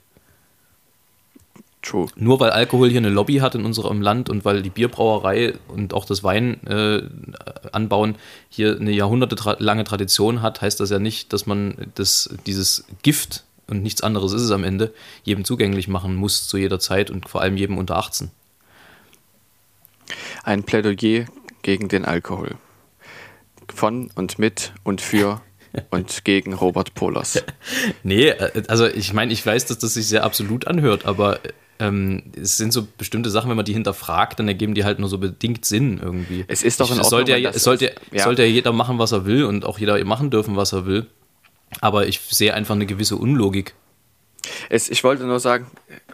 True. 1.85 2.07
Nur 2.15 2.39
weil 2.39 2.49
Alkohol 2.49 2.89
hier 2.89 2.97
eine 2.97 3.09
Lobby 3.09 3.35
hat 3.35 3.53
in 3.53 3.63
unserem 3.63 4.01
Land 4.01 4.27
und 4.29 4.43
weil 4.43 4.63
die 4.63 4.71
Bierbrauerei 4.71 5.53
und 5.67 5.93
auch 5.93 6.05
das 6.05 6.23
Weinanbauen 6.23 8.15
äh, 8.15 8.17
hier 8.49 8.77
eine 8.79 8.91
jahrhundertelange 8.91 9.83
Tradition 9.83 10.41
hat, 10.41 10.61
heißt 10.61 10.79
das 10.79 10.89
ja 10.89 10.97
nicht, 10.97 11.31
dass 11.31 11.45
man 11.45 11.91
das, 11.93 12.35
dieses 12.47 12.85
Gift 13.03 13.43
und 13.67 13.83
nichts 13.83 14.01
anderes 14.01 14.33
ist 14.33 14.41
es 14.41 14.49
am 14.49 14.63
Ende, 14.63 14.93
jedem 15.23 15.45
zugänglich 15.45 15.87
machen 15.87 16.15
muss 16.15 16.47
zu 16.47 16.57
jeder 16.57 16.79
Zeit 16.79 17.11
und 17.11 17.29
vor 17.29 17.41
allem 17.41 17.55
jedem 17.55 17.77
unter 17.77 17.97
18. 17.97 18.31
Ein 20.43 20.63
Plädoyer 20.63 21.25
gegen 21.61 21.87
den 21.87 22.03
Alkohol. 22.03 22.55
Von 23.73 24.09
und 24.15 24.39
mit 24.39 24.73
und 24.83 25.01
für 25.01 25.41
und 25.91 26.25
gegen 26.25 26.53
Robert 26.53 26.95
Polas. 26.95 27.43
nee, 28.01 28.29
äh, 28.29 28.63
also 28.69 28.87
ich 28.87 29.13
meine, 29.13 29.31
ich 29.31 29.45
weiß, 29.45 29.67
dass 29.67 29.77
das 29.77 29.93
sich 29.93 30.07
sehr 30.07 30.23
absolut 30.23 30.65
anhört, 30.65 31.05
aber 31.05 31.39
ähm, 31.79 32.23
es 32.39 32.57
sind 32.57 32.71
so 32.71 32.87
bestimmte 32.97 33.29
Sachen, 33.29 33.49
wenn 33.49 33.57
man 33.57 33.65
die 33.65 33.73
hinterfragt, 33.73 34.39
dann 34.39 34.47
ergeben 34.47 34.73
die 34.75 34.83
halt 34.85 34.99
nur 34.99 35.09
so 35.09 35.17
bedingt 35.17 35.65
Sinn 35.65 35.99
irgendwie. 36.01 36.45
Es 36.47 36.63
ist 36.63 36.79
doch 36.79 36.87
in 36.87 36.93
Ordnung, 36.93 37.09
sollte 37.09 37.37
ja, 37.37 37.49
es 37.49 37.63
sollte, 37.63 37.93
ja. 38.11 38.23
sollte 38.23 38.43
ja 38.43 38.49
jeder 38.49 38.71
machen, 38.71 38.99
was 38.99 39.11
er 39.11 39.25
will 39.25 39.45
und 39.45 39.65
auch 39.65 39.77
jeder 39.77 40.03
machen 40.05 40.29
dürfen, 40.29 40.55
was 40.55 40.73
er 40.73 40.85
will. 40.85 41.07
Aber 41.81 42.07
ich 42.07 42.19
sehe 42.19 42.53
einfach 42.53 42.75
eine 42.75 42.85
gewisse 42.85 43.17
Unlogik. 43.17 43.75
Es, 44.69 44.89
ich 44.89 45.03
wollte 45.03 45.23
nur 45.23 45.39
sagen, 45.39 45.67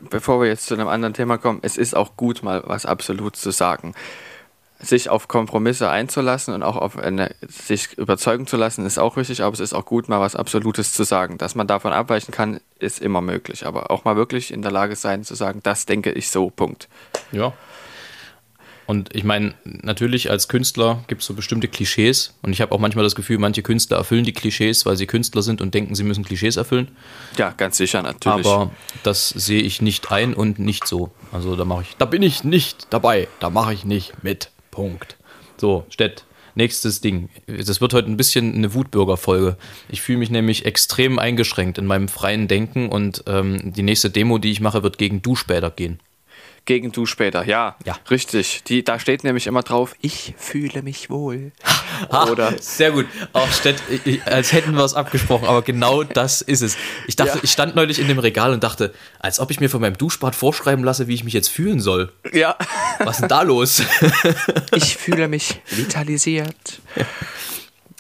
bevor 0.10 0.42
wir 0.42 0.48
jetzt 0.48 0.66
zu 0.66 0.74
einem 0.74 0.88
anderen 0.88 1.14
Thema 1.14 1.38
kommen, 1.38 1.60
es 1.62 1.78
ist 1.78 1.96
auch 1.96 2.16
gut, 2.16 2.44
mal 2.44 2.64
was 2.66 2.86
absolut 2.86 3.36
zu 3.36 3.52
sagen 3.52 3.94
sich 4.82 5.10
auf 5.10 5.28
Kompromisse 5.28 5.90
einzulassen 5.90 6.54
und 6.54 6.64
auch 6.64 6.76
auf 6.76 6.98
eine, 6.98 7.36
sich 7.48 7.94
überzeugen 7.98 8.48
zu 8.48 8.58
lassen, 8.58 8.86
ist 8.86 8.98
auch 8.98 9.18
richtig, 9.18 9.44
aber 9.44 9.54
es 9.54 9.60
ist 9.60 9.74
auch 9.74 9.86
gut, 9.86 10.10
mal 10.10 10.20
was 10.20 10.36
Absolutes 10.36 10.94
zu 10.94 11.04
sagen. 11.04 11.38
Dass 11.38 11.56
man 11.56 11.68
davon 11.68 11.94
abweichen 11.94 12.34
kann, 12.34 12.60
ist 12.80 13.00
immer 13.00 13.22
möglich. 13.22 13.66
Aber 13.66 13.92
auch 13.92 14.06
mal 14.06 14.16
wirklich 14.16 14.52
in 14.52 14.62
der 14.62 14.72
Lage 14.72 14.96
sein 14.96 15.24
zu 15.24 15.36
sagen, 15.36 15.60
das 15.64 15.86
denke 15.86 16.12
ich 16.12 16.30
so, 16.30 16.50
Punkt. 16.50 16.88
Ja. 17.32 17.54
Und 18.88 19.16
ich 19.16 19.24
meine, 19.24 19.54
natürlich 19.64 20.30
als 20.30 20.50
Künstler 20.50 21.04
gibt 21.08 21.22
es 21.22 21.28
so 21.28 21.34
bestimmte 21.34 21.70
Klischees. 21.70 22.34
Und 22.42 22.52
ich 22.52 22.60
habe 22.60 22.74
auch 22.74 22.80
manchmal 22.80 23.06
das 23.06 23.16
Gefühl, 23.16 23.38
manche 23.38 23.62
Künstler 23.62 23.96
erfüllen 23.96 24.26
die 24.26 24.34
Klischees, 24.34 24.86
weil 24.86 24.98
sie 24.98 25.08
Künstler 25.08 25.44
sind 25.44 25.62
und 25.62 25.74
denken, 25.74 25.96
sie 25.96 26.04
müssen 26.04 26.26
Klischees 26.26 26.58
erfüllen. 26.58 26.90
Ja, 27.38 27.52
ganz 27.52 27.78
sicher, 27.78 28.02
natürlich. 28.02 28.46
Aber 28.46 28.72
das 29.04 29.30
sehe 29.30 29.62
ich 29.62 29.82
nicht 29.82 30.12
ein 30.12 30.34
und 30.34 30.60
nicht 30.60 30.88
so. 30.88 31.12
Also 31.32 31.56
da 31.56 31.64
mache 31.64 31.84
ich, 31.84 31.96
da 32.00 32.06
bin 32.06 32.22
ich 32.22 32.44
nicht 32.44 32.88
dabei. 32.90 33.30
Da 33.40 33.50
mache 33.50 33.74
ich 33.74 33.86
nicht 33.86 34.24
mit. 34.24 34.50
Punkt. 34.72 35.18
So, 35.58 35.86
Stett. 35.90 36.26
Nächstes 36.54 37.00
Ding. 37.00 37.30
Das 37.48 37.80
wird 37.80 37.94
heute 37.94 38.10
ein 38.10 38.18
bisschen 38.18 38.54
eine 38.54 38.74
Wutbürger-Folge. 38.74 39.56
Ich 39.88 40.02
fühle 40.02 40.18
mich 40.18 40.32
nämlich 40.32 40.66
extrem 40.66 41.18
eingeschränkt 41.18 41.78
in 41.78 41.86
meinem 41.86 42.10
freien 42.10 42.50
Denken 42.50 42.90
und 42.90 43.24
ähm, 43.28 43.72
die 43.74 43.84
nächste 43.84 44.10
Demo, 44.10 44.38
die 44.38 44.52
ich 44.52 44.60
mache, 44.60 44.84
wird 44.84 44.98
gegen 44.98 45.22
Du 45.22 45.38
später 45.38 45.72
gehen 45.72 46.00
gegen 46.66 46.92
du 46.92 47.06
später. 47.06 47.46
Ja, 47.46 47.76
ja. 47.86 47.98
richtig. 48.10 48.64
Die, 48.66 48.84
da 48.84 49.00
steht 49.00 49.24
nämlich 49.24 49.48
immer 49.48 49.64
drauf, 49.64 49.96
ich 50.02 50.34
fühle 50.38 50.84
mich 50.84 51.10
wohl. 51.10 51.52
Oder 52.32 52.54
sehr 52.60 52.92
gut. 52.92 53.08
Auch 53.34 53.52
statt, 53.52 53.76
als 54.26 54.54
hätten 54.54 54.74
wir 54.74 54.84
es 54.84 54.94
abgesprochen, 54.94 55.48
aber 55.48 55.62
genau 55.62 56.04
das 56.04 56.42
ist 56.42 56.62
es. 56.62 56.78
Ich 57.08 57.16
dachte, 57.16 57.38
ja. 57.38 57.44
ich 57.44 57.52
stand 57.52 57.76
neulich 57.76 58.00
in 58.00 58.08
dem 58.08 58.20
Regal 58.20 58.54
und 58.54 58.64
dachte, 58.64 58.94
als 59.20 59.40
ob 59.40 59.52
ich 59.52 59.60
mir 59.60 59.70
von 59.70 59.82
meinem 59.82 59.98
Duschbad 59.98 60.36
vorschreiben 60.36 60.84
lasse, 60.84 61.08
wie 61.08 61.16
ich 61.16 61.24
mich 61.24 61.34
jetzt 61.34 61.50
fühlen 61.50 61.80
soll. 61.80 62.12
Ja. 62.32 62.56
Was 63.00 63.16
ist 63.16 63.22
denn 63.22 63.30
da 63.30 63.42
los? 63.42 63.82
ich 64.76 64.98
fühle 64.98 65.28
mich 65.28 65.62
vitalisiert. 65.70 66.82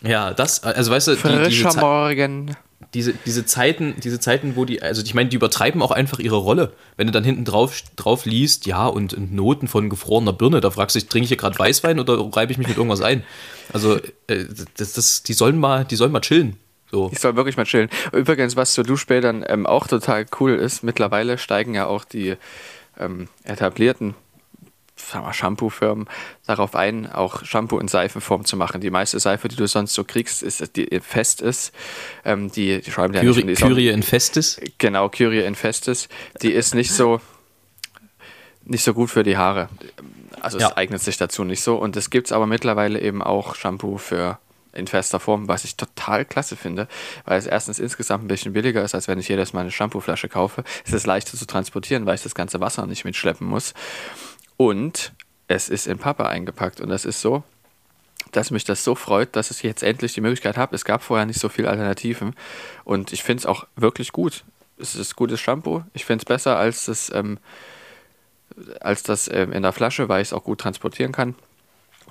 Ja, 0.03 0.33
das, 0.33 0.63
also 0.63 0.91
weißt 0.91 1.09
du, 1.09 1.17
Frischer 1.17 1.69
die, 1.69 1.79
Morgen 1.79 2.55
diese, 2.93 3.13
diese 3.25 3.45
Zeiten, 3.45 3.95
diese 4.03 4.19
Zeiten, 4.19 4.55
wo 4.55 4.65
die, 4.65 4.81
also 4.81 5.01
ich 5.01 5.13
meine, 5.13 5.29
die 5.29 5.37
übertreiben 5.37 5.81
auch 5.81 5.91
einfach 5.91 6.19
ihre 6.19 6.35
Rolle. 6.35 6.73
Wenn 6.97 7.07
du 7.07 7.13
dann 7.13 7.23
hinten 7.23 7.45
drauf, 7.45 7.81
drauf 7.95 8.25
liest, 8.25 8.65
ja, 8.65 8.85
und, 8.85 9.13
und 9.13 9.33
Noten 9.33 9.67
von 9.67 9.89
gefrorener 9.89 10.33
Birne, 10.33 10.59
da 10.59 10.71
fragst 10.71 10.95
du 10.95 10.99
dich, 10.99 11.07
trinke 11.07 11.23
ich 11.23 11.29
hier 11.29 11.37
gerade 11.37 11.57
Weißwein 11.57 11.99
oder 11.99 12.19
reibe 12.35 12.51
ich 12.51 12.57
mich 12.57 12.67
mit 12.67 12.77
irgendwas 12.77 13.01
ein? 13.01 13.23
Also, 13.71 13.97
äh, 14.27 14.45
das, 14.77 14.93
das, 14.93 15.23
die 15.23 15.33
sollen 15.33 15.57
mal, 15.57 15.85
die 15.85 15.95
sollen 15.95 16.11
mal 16.11 16.21
chillen. 16.21 16.57
So. 16.91 17.09
Ich 17.13 17.19
soll 17.19 17.37
wirklich 17.37 17.55
mal 17.55 17.63
chillen. 17.63 17.89
Übrigens, 18.11 18.57
was 18.57 18.73
zu 18.73 18.83
Duschbädern 18.83 19.45
ähm, 19.47 19.65
auch 19.65 19.87
total 19.87 20.25
cool 20.39 20.55
ist, 20.55 20.83
mittlerweile 20.83 21.37
steigen 21.37 21.73
ja 21.73 21.85
auch 21.85 22.03
die 22.03 22.35
ähm, 22.99 23.29
etablierten 23.45 24.15
Shampoo-Firmen 25.31 26.07
darauf 26.45 26.75
ein, 26.75 27.11
auch 27.11 27.43
Shampoo 27.43 27.79
in 27.79 27.87
Seifenform 27.87 28.45
zu 28.45 28.57
machen. 28.57 28.81
Die 28.81 28.89
meiste 28.89 29.19
Seife, 29.19 29.47
die 29.47 29.55
du 29.55 29.67
sonst 29.67 29.93
so 29.93 30.03
kriegst, 30.03 30.43
ist, 30.43 30.75
die 30.75 30.99
fest 31.01 31.41
ist. 31.41 31.73
Ähm, 32.25 32.51
die, 32.51 32.81
die 32.81 32.91
schreiben 32.91 33.13
ja 33.13 33.21
Kyrie, 33.21 33.43
nicht, 33.43 33.61
Kyrie 33.61 33.89
infestis? 33.89 34.59
Genau, 34.77 35.09
Kyrie 35.09 35.41
infestis. 35.41 36.09
Die 36.41 36.51
ist 36.51 36.75
nicht 36.75 36.91
so, 36.91 37.21
nicht 38.63 38.83
so 38.83 38.93
gut 38.93 39.09
für 39.09 39.23
die 39.23 39.37
Haare. 39.37 39.69
Also 40.39 40.57
ja. 40.59 40.69
es 40.69 40.77
eignet 40.77 41.01
sich 41.01 41.17
dazu 41.17 41.43
nicht 41.43 41.61
so. 41.61 41.75
Und 41.75 41.95
es 41.95 42.09
gibt 42.09 42.31
aber 42.31 42.47
mittlerweile 42.47 42.99
eben 42.99 43.21
auch 43.21 43.55
Shampoo 43.55 43.97
für 43.97 44.39
in 44.73 44.87
fester 44.87 45.19
Form, 45.19 45.47
was 45.47 45.63
ich 45.63 45.75
total 45.75 46.25
klasse 46.25 46.55
finde, 46.55 46.87
weil 47.25 47.37
es 47.37 47.47
erstens 47.47 47.79
insgesamt 47.79 48.23
ein 48.23 48.27
bisschen 48.27 48.53
billiger 48.53 48.83
ist, 48.83 48.95
als 48.95 49.07
wenn 49.07 49.19
ich 49.19 49.27
jedes 49.27 49.53
Mal 49.53 49.61
eine 49.61 49.71
Shampooflasche 49.71 50.29
kaufe. 50.29 50.63
Es 50.85 50.93
ist 50.93 51.05
leichter 51.05 51.37
zu 51.37 51.45
transportieren, 51.45 52.05
weil 52.05 52.15
ich 52.15 52.23
das 52.23 52.35
ganze 52.35 52.59
Wasser 52.59 52.87
nicht 52.87 53.05
mitschleppen 53.05 53.47
muss. 53.47 53.73
Und 54.61 55.13
es 55.47 55.69
ist 55.69 55.87
in 55.87 55.97
Pappe 55.97 56.27
eingepackt. 56.29 56.81
Und 56.81 56.89
das 56.89 57.03
ist 57.03 57.19
so, 57.19 57.43
dass 58.31 58.51
mich 58.51 58.63
das 58.63 58.83
so 58.83 58.93
freut, 58.93 59.35
dass 59.35 59.49
ich 59.49 59.63
jetzt 59.63 59.81
endlich 59.81 60.13
die 60.13 60.21
Möglichkeit 60.21 60.55
habe. 60.55 60.75
Es 60.75 60.85
gab 60.85 61.01
vorher 61.01 61.25
nicht 61.25 61.39
so 61.39 61.49
viele 61.49 61.67
Alternativen. 61.67 62.35
Und 62.83 63.11
ich 63.11 63.23
finde 63.23 63.41
es 63.41 63.45
auch 63.47 63.65
wirklich 63.75 64.11
gut. 64.11 64.43
Es 64.77 64.93
ist 64.93 65.15
gutes 65.15 65.39
Shampoo. 65.39 65.81
Ich 65.93 66.05
finde 66.05 66.21
es 66.21 66.25
besser 66.25 66.57
als 66.57 66.85
das, 66.85 67.11
ähm, 67.11 67.39
als 68.81 69.01
das 69.01 69.27
ähm, 69.33 69.51
in 69.51 69.63
der 69.63 69.71
Flasche, 69.71 70.09
weil 70.09 70.21
ich 70.21 70.27
es 70.27 70.33
auch 70.33 70.43
gut 70.43 70.59
transportieren 70.59 71.11
kann. 71.11 71.33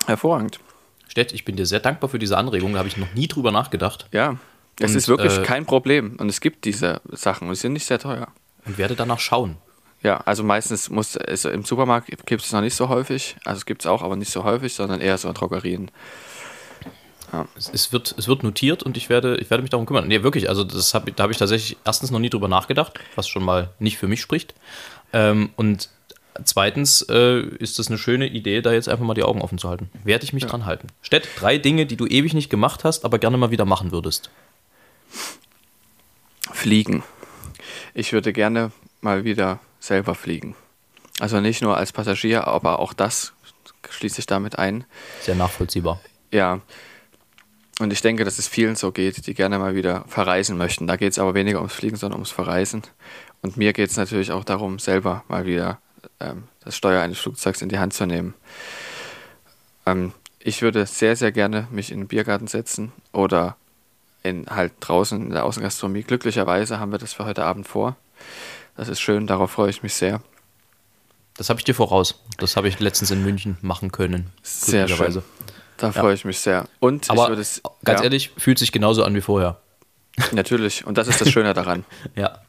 Hervorragend. 0.06 0.58
Stett, 1.06 1.32
ich 1.32 1.44
bin 1.44 1.54
dir 1.54 1.66
sehr 1.66 1.80
dankbar 1.80 2.10
für 2.10 2.18
diese 2.18 2.36
Anregung. 2.36 2.72
Da 2.72 2.80
habe 2.80 2.88
ich 2.88 2.96
noch 2.96 3.14
nie 3.14 3.28
drüber 3.28 3.52
nachgedacht. 3.52 4.08
Ja, 4.10 4.38
es 4.80 4.90
und, 4.90 4.96
ist 4.96 5.06
wirklich 5.06 5.38
äh, 5.38 5.42
kein 5.42 5.66
Problem. 5.66 6.16
Und 6.18 6.28
es 6.28 6.40
gibt 6.40 6.64
diese 6.64 7.00
Sachen 7.12 7.48
und 7.48 7.54
sie 7.54 7.60
sind 7.60 7.74
nicht 7.74 7.86
sehr 7.86 8.00
teuer. 8.00 8.26
Und 8.64 8.76
werde 8.76 8.96
danach 8.96 9.20
schauen. 9.20 9.56
Ja, 10.02 10.16
also 10.18 10.42
meistens 10.42 10.88
muss 10.88 11.16
es 11.16 11.44
im 11.44 11.64
Supermarkt 11.64 12.08
gibt 12.26 12.42
es 12.42 12.52
noch 12.52 12.62
nicht 12.62 12.74
so 12.74 12.88
häufig. 12.88 13.36
Also 13.44 13.58
es 13.58 13.66
gibt 13.66 13.82
es 13.82 13.86
auch, 13.86 14.02
aber 14.02 14.16
nicht 14.16 14.32
so 14.32 14.44
häufig, 14.44 14.72
sondern 14.72 15.00
eher 15.00 15.18
so 15.18 15.28
in 15.28 15.34
Drogerien. 15.34 15.90
Ja. 17.32 17.46
Es, 17.56 17.70
es, 17.72 17.92
wird, 17.92 18.14
es 18.16 18.26
wird 18.26 18.42
notiert 18.42 18.82
und 18.82 18.96
ich 18.96 19.08
werde, 19.08 19.36
ich 19.36 19.50
werde 19.50 19.62
mich 19.62 19.70
darum 19.70 19.86
kümmern. 19.86 20.08
Nee, 20.08 20.22
wirklich, 20.22 20.48
also 20.48 20.64
das 20.64 20.94
hab, 20.94 21.14
da 21.14 21.22
habe 21.22 21.32
ich 21.32 21.38
tatsächlich 21.38 21.76
erstens 21.84 22.10
noch 22.10 22.18
nie 22.18 22.30
drüber 22.30 22.48
nachgedacht, 22.48 22.98
was 23.14 23.28
schon 23.28 23.44
mal 23.44 23.70
nicht 23.78 23.98
für 23.98 24.08
mich 24.08 24.20
spricht. 24.20 24.54
Ähm, 25.12 25.50
und 25.56 25.90
zweitens 26.44 27.02
äh, 27.02 27.40
ist 27.40 27.78
das 27.78 27.88
eine 27.88 27.98
schöne 27.98 28.26
Idee, 28.26 28.62
da 28.62 28.72
jetzt 28.72 28.88
einfach 28.88 29.04
mal 29.04 29.14
die 29.14 29.22
Augen 29.22 29.42
offen 29.42 29.58
zu 29.58 29.68
halten. 29.68 29.90
Werde 30.02 30.24
ich 30.24 30.32
mich 30.32 30.44
ja. 30.44 30.48
dran 30.48 30.64
halten. 30.64 30.88
Stett, 31.02 31.28
drei 31.36 31.58
Dinge, 31.58 31.84
die 31.86 31.96
du 31.96 32.06
ewig 32.06 32.32
nicht 32.32 32.50
gemacht 32.50 32.84
hast, 32.84 33.04
aber 33.04 33.18
gerne 33.18 33.36
mal 33.36 33.50
wieder 33.50 33.66
machen 33.66 33.92
würdest. 33.92 34.30
Fliegen. 36.52 37.02
Ich 37.94 38.12
würde 38.12 38.32
gerne 38.32 38.72
mal 39.02 39.24
wieder 39.24 39.60
selber 39.80 40.14
fliegen. 40.14 40.54
Also 41.18 41.40
nicht 41.40 41.62
nur 41.62 41.76
als 41.76 41.92
Passagier, 41.92 42.46
aber 42.46 42.78
auch 42.78 42.92
das 42.92 43.32
schließe 43.88 44.20
ich 44.20 44.26
damit 44.26 44.58
ein. 44.58 44.84
Sehr 45.20 45.34
nachvollziehbar. 45.34 46.00
Ja. 46.30 46.60
Und 47.78 47.92
ich 47.92 48.02
denke, 48.02 48.24
dass 48.24 48.38
es 48.38 48.46
vielen 48.46 48.76
so 48.76 48.92
geht, 48.92 49.26
die 49.26 49.34
gerne 49.34 49.58
mal 49.58 49.74
wieder 49.74 50.04
verreisen 50.06 50.56
möchten. 50.58 50.86
Da 50.86 50.96
geht 50.96 51.12
es 51.12 51.18
aber 51.18 51.34
weniger 51.34 51.58
ums 51.58 51.72
Fliegen, 51.72 51.96
sondern 51.96 52.18
ums 52.18 52.30
Verreisen. 52.30 52.82
Und 53.42 53.56
mir 53.56 53.72
geht 53.72 53.90
es 53.90 53.96
natürlich 53.96 54.32
auch 54.32 54.44
darum, 54.44 54.78
selber 54.78 55.24
mal 55.28 55.46
wieder 55.46 55.78
ähm, 56.20 56.44
das 56.62 56.76
Steuer 56.76 57.02
eines 57.02 57.18
Flugzeugs 57.18 57.62
in 57.62 57.70
die 57.70 57.78
Hand 57.78 57.94
zu 57.94 58.06
nehmen. 58.06 58.34
Ähm, 59.86 60.12
ich 60.38 60.62
würde 60.62 60.86
sehr, 60.86 61.16
sehr 61.16 61.32
gerne 61.32 61.68
mich 61.70 61.90
in 61.90 62.00
den 62.00 62.08
Biergarten 62.08 62.46
setzen 62.46 62.92
oder 63.12 63.56
in 64.22 64.46
halt 64.46 64.72
draußen 64.80 65.20
in 65.22 65.30
der 65.30 65.44
Außengastronomie. 65.44 66.02
Glücklicherweise 66.02 66.78
haben 66.78 66.92
wir 66.92 66.98
das 66.98 67.14
für 67.14 67.24
heute 67.24 67.44
Abend 67.44 67.66
vor. 67.66 67.96
Das 68.76 68.88
ist 68.88 69.00
schön, 69.00 69.26
darauf 69.26 69.50
freue 69.50 69.70
ich 69.70 69.82
mich 69.82 69.94
sehr. 69.94 70.22
Das 71.36 71.48
habe 71.48 71.60
ich 71.60 71.64
dir 71.64 71.74
voraus. 71.74 72.22
Das 72.38 72.56
habe 72.56 72.68
ich 72.68 72.80
letztens 72.80 73.10
in 73.10 73.22
München 73.22 73.56
machen 73.62 73.92
können. 73.92 74.30
Sehr 74.42 74.88
schön. 74.88 75.22
Da 75.78 75.92
freue 75.92 76.12
ich 76.14 76.26
mich 76.26 76.40
sehr. 76.40 76.68
Und 76.78 77.08
Aber 77.10 77.30
es, 77.30 77.62
ganz 77.84 78.00
ja. 78.00 78.04
ehrlich, 78.04 78.30
fühlt 78.36 78.58
sich 78.58 78.72
genauso 78.72 79.02
an 79.04 79.14
wie 79.14 79.22
vorher. 79.22 79.58
Natürlich. 80.32 80.86
Und 80.86 80.98
das 80.98 81.08
ist 81.08 81.20
das 81.20 81.30
Schöne 81.30 81.54
daran. 81.54 81.84
ja. 82.14 82.40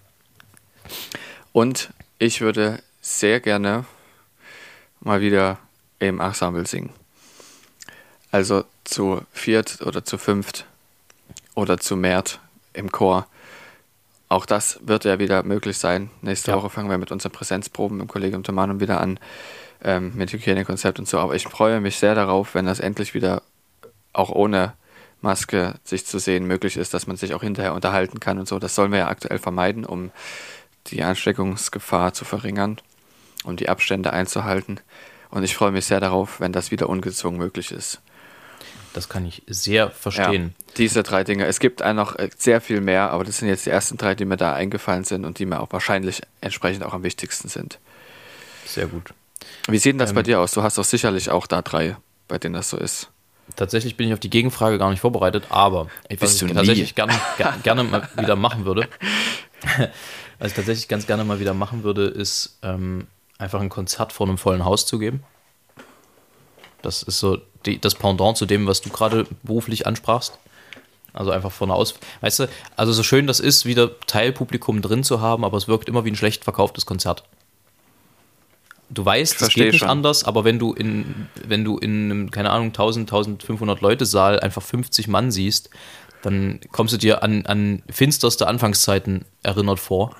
Und 1.53 1.89
ich 2.19 2.41
würde 2.41 2.81
sehr 3.01 3.39
gerne 3.39 3.85
mal 4.99 5.21
wieder 5.21 5.57
im 5.99 6.19
Ensemble 6.19 6.67
singen. 6.67 6.91
Also 8.31 8.65
zu 8.83 9.21
viert 9.31 9.81
oder 9.81 10.03
zu 10.03 10.17
fünft 10.17 10.65
oder 11.55 11.77
zu 11.77 11.95
mehrt 11.95 12.39
im 12.73 12.91
Chor. 12.91 13.27
Auch 14.31 14.45
das 14.45 14.79
wird 14.81 15.03
ja 15.03 15.19
wieder 15.19 15.43
möglich 15.43 15.77
sein. 15.77 16.09
Nächste 16.21 16.51
ja. 16.51 16.57
Woche 16.57 16.69
fangen 16.69 16.89
wir 16.89 16.97
mit 16.97 17.11
unseren 17.11 17.33
Präsenzproben 17.33 17.99
im 17.99 18.07
Kollegium 18.07 18.43
Tomanum 18.43 18.79
wieder 18.79 19.01
an, 19.01 19.19
ähm, 19.83 20.13
mit 20.15 20.31
Hygienekonzept 20.31 20.99
und 20.99 21.05
so. 21.05 21.19
Aber 21.19 21.35
ich 21.35 21.43
freue 21.43 21.81
mich 21.81 21.97
sehr 21.97 22.15
darauf, 22.15 22.55
wenn 22.55 22.65
das 22.65 22.79
endlich 22.79 23.13
wieder 23.13 23.41
auch 24.13 24.29
ohne 24.29 24.71
Maske 25.19 25.73
sich 25.83 26.05
zu 26.05 26.17
sehen 26.17 26.45
möglich 26.45 26.77
ist, 26.77 26.93
dass 26.93 27.07
man 27.07 27.17
sich 27.17 27.33
auch 27.33 27.41
hinterher 27.41 27.73
unterhalten 27.73 28.21
kann 28.21 28.39
und 28.39 28.47
so. 28.47 28.57
Das 28.57 28.73
sollen 28.73 28.93
wir 28.93 28.99
ja 28.99 29.07
aktuell 29.09 29.37
vermeiden, 29.37 29.85
um 29.85 30.11
die 30.87 31.03
Ansteckungsgefahr 31.03 32.13
zu 32.13 32.23
verringern, 32.23 32.77
um 33.43 33.57
die 33.57 33.67
Abstände 33.67 34.13
einzuhalten. 34.13 34.79
Und 35.29 35.43
ich 35.43 35.57
freue 35.57 35.71
mich 35.71 35.87
sehr 35.87 35.99
darauf, 35.99 36.39
wenn 36.39 36.53
das 36.53 36.71
wieder 36.71 36.87
ungezwungen 36.87 37.37
möglich 37.37 37.73
ist. 37.73 38.01
Das 38.93 39.07
kann 39.07 39.25
ich 39.25 39.43
sehr 39.47 39.89
verstehen. 39.89 40.53
Ja, 40.57 40.73
diese 40.77 41.03
drei 41.03 41.23
Dinge. 41.23 41.45
Es 41.45 41.59
gibt 41.59 41.79
noch 41.79 42.17
äh, 42.17 42.29
sehr 42.37 42.59
viel 42.59 42.81
mehr, 42.81 43.11
aber 43.11 43.23
das 43.23 43.37
sind 43.37 43.47
jetzt 43.47 43.65
die 43.65 43.69
ersten 43.69 43.97
drei, 43.97 44.15
die 44.15 44.25
mir 44.25 44.37
da 44.37 44.53
eingefallen 44.53 45.03
sind 45.03 45.25
und 45.25 45.39
die 45.39 45.45
mir 45.45 45.61
auch 45.61 45.71
wahrscheinlich 45.71 46.21
entsprechend 46.41 46.83
auch 46.83 46.93
am 46.93 47.03
wichtigsten 47.03 47.47
sind. 47.47 47.79
Sehr 48.65 48.87
gut. 48.87 49.13
Wie 49.67 49.77
sieht 49.77 49.93
denn 49.93 49.99
das 49.99 50.09
ähm, 50.11 50.15
bei 50.15 50.23
dir 50.23 50.39
aus? 50.39 50.51
Du 50.51 50.63
hast 50.63 50.77
doch 50.77 50.83
sicherlich 50.83 51.29
auch 51.29 51.47
da 51.47 51.61
drei, 51.61 51.95
bei 52.27 52.37
denen 52.37 52.53
das 52.53 52.69
so 52.69 52.77
ist. 52.77 53.09
Tatsächlich 53.55 53.97
bin 53.97 54.07
ich 54.07 54.13
auf 54.13 54.19
die 54.19 54.29
Gegenfrage 54.29 54.77
gar 54.77 54.89
nicht 54.89 55.01
vorbereitet, 55.01 55.45
aber 55.49 55.89
was 56.19 56.41
ich 56.41 56.53
tatsächlich 56.53 56.95
gerne, 56.95 57.13
gerne 57.63 57.83
mal 57.83 58.07
wieder 58.17 58.35
machen 58.35 58.65
würde, 58.65 58.87
was 60.39 60.49
ich 60.49 60.53
tatsächlich 60.53 60.87
ganz 60.87 61.07
gerne 61.07 61.23
mal 61.23 61.39
wieder 61.39 61.53
machen 61.53 61.83
würde, 61.83 62.05
ist 62.05 62.59
ähm, 62.61 63.07
einfach 63.37 63.59
ein 63.59 63.69
Konzert 63.69 64.13
vor 64.13 64.27
einem 64.27 64.37
vollen 64.37 64.63
Haus 64.63 64.85
zu 64.85 64.99
geben. 64.99 65.23
Das 66.81 67.03
ist 67.03 67.19
so 67.19 67.39
die, 67.65 67.79
das 67.79 67.95
Pendant 67.95 68.37
zu 68.37 68.45
dem, 68.45 68.67
was 68.67 68.81
du 68.81 68.89
gerade 68.89 69.25
beruflich 69.43 69.87
ansprachst. 69.87 70.37
Also 71.13 71.31
einfach 71.31 71.51
von 71.51 71.71
aus. 71.71 71.95
Weißt 72.21 72.39
du, 72.39 72.49
also 72.77 72.93
so 72.93 73.03
schön 73.03 73.27
das 73.27 73.39
ist, 73.39 73.65
wieder 73.65 73.99
Teilpublikum 74.07 74.81
drin 74.81 75.03
zu 75.03 75.19
haben, 75.19 75.43
aber 75.43 75.57
es 75.57 75.67
wirkt 75.67 75.89
immer 75.89 76.05
wie 76.05 76.11
ein 76.11 76.15
schlecht 76.15 76.43
verkauftes 76.43 76.85
Konzert. 76.85 77.23
Du 78.89 79.05
weißt, 79.05 79.41
es 79.41 79.49
geht 79.49 79.71
nicht 79.71 79.79
schon. 79.79 79.89
anders, 79.89 80.23
aber 80.23 80.43
wenn 80.43 80.59
du 80.59 80.73
in, 80.73 81.27
wenn 81.45 81.63
du 81.63 81.77
in 81.77 82.05
einem, 82.11 82.31
keine 82.31 82.49
Ahnung, 82.49 82.67
1000, 82.67 83.09
1500 83.09 83.81
Leute 83.81 84.05
Saal 84.05 84.39
einfach 84.39 84.61
50 84.61 85.07
Mann 85.07 85.31
siehst, 85.31 85.69
dann 86.21 86.59
kommst 86.71 86.93
du 86.93 86.97
dir 86.97 87.23
an, 87.23 87.45
an 87.45 87.83
finsterste 87.89 88.47
Anfangszeiten 88.47 89.25
erinnert 89.43 89.79
vor 89.79 90.15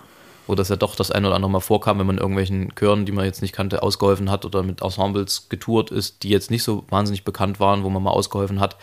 wo 0.52 0.56
das 0.56 0.68
ja 0.68 0.76
doch 0.76 0.98
das 0.98 1.12
ein 1.12 1.26
oder 1.26 1.36
andere 1.36 1.50
Mal 1.50 1.62
vorkam, 1.62 1.98
wenn 1.98 2.06
man 2.06 2.18
irgendwelchen 2.18 2.76
Chören, 2.76 3.06
die 3.06 3.14
man 3.14 3.24
jetzt 3.24 3.42
nicht 3.42 3.54
kannte, 3.54 3.82
ausgeholfen 3.82 4.30
hat 4.30 4.44
oder 4.44 4.64
mit 4.64 4.82
Ensembles 4.82 5.48
getourt 5.48 5.92
ist, 5.92 6.24
die 6.24 6.30
jetzt 6.30 6.52
nicht 6.52 6.64
so 6.64 6.84
wahnsinnig 6.90 7.24
bekannt 7.24 7.62
waren, 7.62 7.86
wo 7.86 7.90
man 7.90 8.04
mal 8.04 8.12
ausgeholfen 8.12 8.60
hat, 8.60 8.76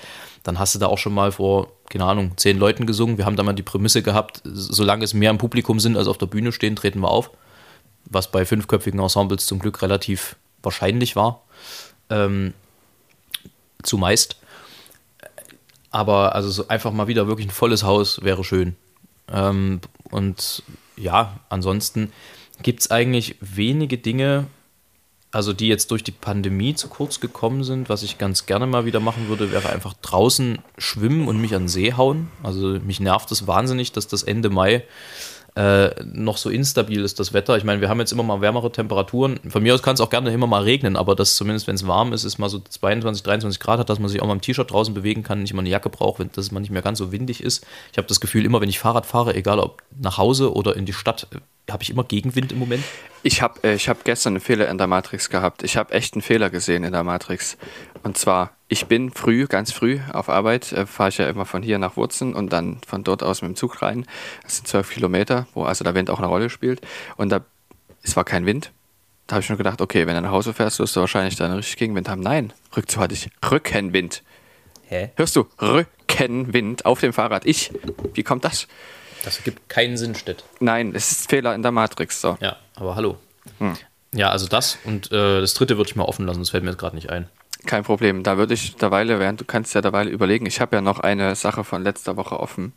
dann 0.45 0.59
hast 0.59 0.75
du 0.75 0.79
da 0.79 0.87
auch 0.87 0.97
schon 0.97 1.13
mal 1.13 1.31
vor, 1.31 1.71
keine 1.91 2.07
Ahnung, 2.07 2.33
zehn 2.37 2.59
Leuten 2.59 2.87
gesungen. 2.87 3.19
Wir 3.19 3.27
haben 3.27 3.37
da 3.37 3.43
mal 3.43 3.53
die 3.53 3.63
Prämisse 3.63 4.03
gehabt, 4.03 4.41
solange 4.45 5.05
es 5.05 5.13
mehr 5.13 5.31
im 5.31 5.37
Publikum 5.37 5.79
sind, 5.79 5.99
als 5.99 6.09
auf 6.09 6.17
der 6.17 6.25
Bühne 6.25 6.53
stehen, 6.53 6.75
treten 6.75 7.01
wir 7.01 7.11
auf. 7.11 7.31
Was 8.07 8.31
bei 8.31 8.47
fünfköpfigen 8.47 8.99
Ensembles 8.99 9.45
zum 9.45 9.59
Glück 9.59 9.83
relativ 9.83 10.37
wahrscheinlich 10.63 11.17
war. 11.17 11.43
Ähm, 12.09 12.55
zumeist. 13.83 14.37
Aber 15.91 16.35
also 16.35 16.49
so 16.49 16.69
einfach 16.69 16.93
mal 16.93 17.09
wieder 17.09 17.27
wirklich 17.27 17.49
ein 17.49 17.51
volles 17.51 17.83
Haus 17.83 18.23
wäre 18.25 18.43
schön. 18.43 18.75
Ähm, 19.31 19.83
und 20.11 20.63
ja, 20.99 21.41
ansonsten 21.49 22.13
gibt 22.63 22.81
es 22.81 22.91
eigentlich 22.91 23.37
wenige 23.41 23.99
Dinge, 23.99 24.47
also 25.31 25.53
die 25.53 25.69
jetzt 25.69 25.91
durch 25.91 26.03
die 26.03 26.13
Pandemie 26.13 26.75
zu 26.75 26.89
kurz 26.89 27.21
gekommen 27.21 27.63
sind. 27.63 27.89
Was 27.89 28.03
ich 28.03 28.19
ganz 28.19 28.47
gerne 28.47 28.67
mal 28.67 28.85
wieder 28.85 29.01
machen 29.01 29.29
würde, 29.29 29.53
wäre 29.53 29.69
einfach 29.71 29.95
draußen 29.95 30.59
schwimmen 30.79 31.29
und 31.29 31.41
mich 31.41 31.55
an 31.55 31.63
den 31.63 31.69
See 31.69 31.93
hauen. 31.93 32.29
Also 32.43 32.79
mich 32.81 33.01
nervt 33.01 33.31
es 33.31 33.47
wahnsinnig, 33.47 33.93
dass 33.93 34.09
das 34.09 34.23
Ende 34.23 34.51
Mai 34.51 34.85
äh, 35.59 35.91
noch 36.05 36.37
so 36.37 36.51
instabil 36.51 37.03
ist 37.03 37.19
das 37.19 37.33
Wetter. 37.33 37.57
Ich 37.57 37.65
meine, 37.65 37.81
wir 37.81 37.89
haben 37.89 37.99
jetzt 37.99 38.13
immer 38.13 38.23
mal 38.23 38.41
wärmere 38.41 38.71
Temperaturen. 38.71 39.41
Von 39.49 39.65
mir 39.65 39.75
aus 39.75 39.83
kann 39.83 39.95
es 39.95 40.01
auch 40.01 40.09
gerne 40.09 40.33
immer 40.33 40.47
mal 40.47 40.63
regnen, 40.63 40.95
aber 40.95 41.17
dass 41.17 41.35
zumindest, 41.35 41.67
wenn 41.67 41.75
es 41.75 41.85
warm 41.85 42.13
ist, 42.13 42.23
ist 42.23 42.39
mal 42.39 42.49
so 42.49 42.61
22, 42.61 43.25
23 43.25 43.59
Grad 43.59 43.81
hat, 43.81 43.91
dass 43.91 43.99
man 43.99 44.09
sich 44.09 44.23
auch 44.23 44.27
mal 44.29 44.35
im 44.35 44.41
T-Shirt 44.41 44.71
draußen 44.71 44.95
bewegen 44.95 45.25
kann, 45.25 45.43
nicht 45.43 45.55
mal 45.55 45.63
eine 45.63 45.69
Jacke 45.69 45.91
braucht, 45.91 46.21
wenn, 46.21 46.31
dass 46.31 46.53
man 46.53 46.63
nicht 46.63 46.71
mehr 46.71 46.83
ganz 46.83 46.99
so 46.99 47.11
windig 47.11 47.43
ist. 47.43 47.67
Ich 47.91 47.99
habe 47.99 48.07
das 48.07 48.21
Gefühl, 48.21 48.45
immer 48.45 48.61
wenn 48.61 48.69
ich 48.69 48.79
Fahrrad 48.79 49.05
fahre, 49.05 49.35
egal 49.35 49.59
ob 49.59 49.83
nach 50.01 50.17
Hause 50.17 50.55
oder 50.55 50.77
in 50.77 50.87
die 50.87 50.93
Stadt, 50.93 51.27
habe 51.71 51.83
ich 51.83 51.91
immer 51.91 52.05
Gegenwind 52.05 52.53
im 52.53 52.59
Moment. 52.59 52.83
Ich 53.23 53.43
habe 53.43 53.63
äh, 53.63 53.79
hab 53.79 54.05
gestern 54.05 54.35
einen 54.35 54.41
Fehler 54.41 54.69
in 54.69 54.79
der 54.79 54.87
Matrix 54.87 55.29
gehabt. 55.29 55.63
Ich 55.63 55.77
habe 55.77 55.93
echt 55.93 56.15
einen 56.15 56.23
Fehler 56.23 56.51
gesehen 56.51 56.85
in 56.85 56.93
der 56.93 57.05
Matrix. 57.05 57.57
Und 58.03 58.17
zwar, 58.17 58.53
ich 58.69 58.87
bin 58.87 59.11
früh, 59.11 59.47
ganz 59.47 59.73
früh 59.73 59.99
auf 60.13 60.29
Arbeit, 60.29 60.73
äh, 60.73 60.87
fahre 60.87 61.11
ich 61.11 61.19
ja 61.19 61.29
immer 61.29 61.45
von 61.45 61.63
hier 61.63 61.79
nach 61.79 61.97
Wurzen 61.97 62.35
und 62.35 62.53
dann 62.53 62.81
von 62.87 63.05
dort 63.05 63.23
aus 63.23 63.43
mit 63.43 63.51
dem 63.51 63.57
Zug 63.57 63.83
rein. 63.83 64.07
Das 64.45 64.57
sind 64.57 64.69
zwölf 64.69 64.91
Kilometer, 64.91 65.47
wo 65.55 65.65
also 65.65 65.85
der 65.85 65.95
Wind 65.95 66.11
auch 66.11 66.19
eine 66.19 66.29
Rolle 66.29 66.49
spielt. 66.49 66.81
Und 67.17 67.31
da, 67.31 67.45
es 68.03 68.17
war 68.17 68.25
kein 68.25 68.47
Wind. 68.47 68.73
Da 69.27 69.35
habe 69.35 69.41
ich 69.41 69.47
schon 69.47 69.59
gedacht, 69.59 69.83
okay, 69.83 70.07
wenn 70.07 70.15
du 70.15 70.23
nach 70.23 70.31
Hause 70.31 70.55
fährst, 70.55 70.79
wirst 70.79 70.97
du 70.97 71.01
wahrscheinlich 71.01 71.37
dann 71.37 71.53
richtig 71.53 71.77
Gegenwind 71.77 72.09
haben. 72.09 72.23
Nein, 72.23 72.53
Rückzug 72.75 73.03
hatte 73.03 73.15
ich 73.15 73.29
Rückenwind. 73.51 74.23
Hä? 74.87 75.11
Hörst 75.17 75.37
du? 75.37 75.47
Rückenwind 75.61 76.87
auf 76.87 77.01
dem 77.01 77.13
Fahrrad. 77.13 77.45
Ich. 77.45 77.73
Wie 78.15 78.23
kommt 78.23 78.45
das? 78.45 78.69
Das 79.25 79.39
ergibt 79.39 79.69
keinen 79.69 79.97
Sinn, 79.97 80.15
Stett. 80.15 80.45
Nein, 80.61 80.93
es 80.95 81.11
ist 81.11 81.31
Fehler 81.31 81.53
in 81.55 81.63
der 81.63 81.73
Matrix. 81.73 82.21
So. 82.21 82.37
Ja, 82.41 82.57
aber 82.77 82.95
hallo. 82.97 83.17
Hm. 83.59 83.77
Ja, 84.15 84.31
also 84.31 84.47
das 84.47 84.79
und 84.85 85.11
äh, 85.13 85.41
das 85.41 85.55
dritte 85.55 85.77
würde 85.77 85.91
ich 85.91 85.97
mal 85.97 86.05
offen 86.05 86.25
lassen, 86.27 86.39
das 86.41 86.51
fällt 86.51 86.63
mir 86.65 86.71
jetzt 86.71 86.79
gerade 86.79 86.97
nicht 86.97 87.11
ein. 87.11 87.29
Kein 87.67 87.83
Problem. 87.85 88.23
Da 88.23 88.39
würde 88.39 88.55
ich 88.55 88.77
derweile, 88.77 89.19
während 89.19 89.41
du 89.41 89.45
kannst 89.45 89.75
ja 89.75 89.81
derweile 89.81 90.11
überlegen, 90.11 90.47
ich 90.47 90.61
habe 90.61 90.77
ja 90.77 90.83
noch 90.83 91.01
eine 91.01 91.35
Sache 91.35 91.65
von 91.65 91.83
letzter 91.83 92.17
Woche 92.17 92.39
offen. 92.39 92.73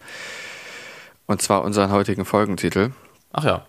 Und 1.28 1.40
zwar 1.42 1.64
unseren 1.64 1.92
heutigen 1.92 2.26
Folgentitel. 2.26 2.90
Ach 3.32 3.46
ja. 3.46 3.66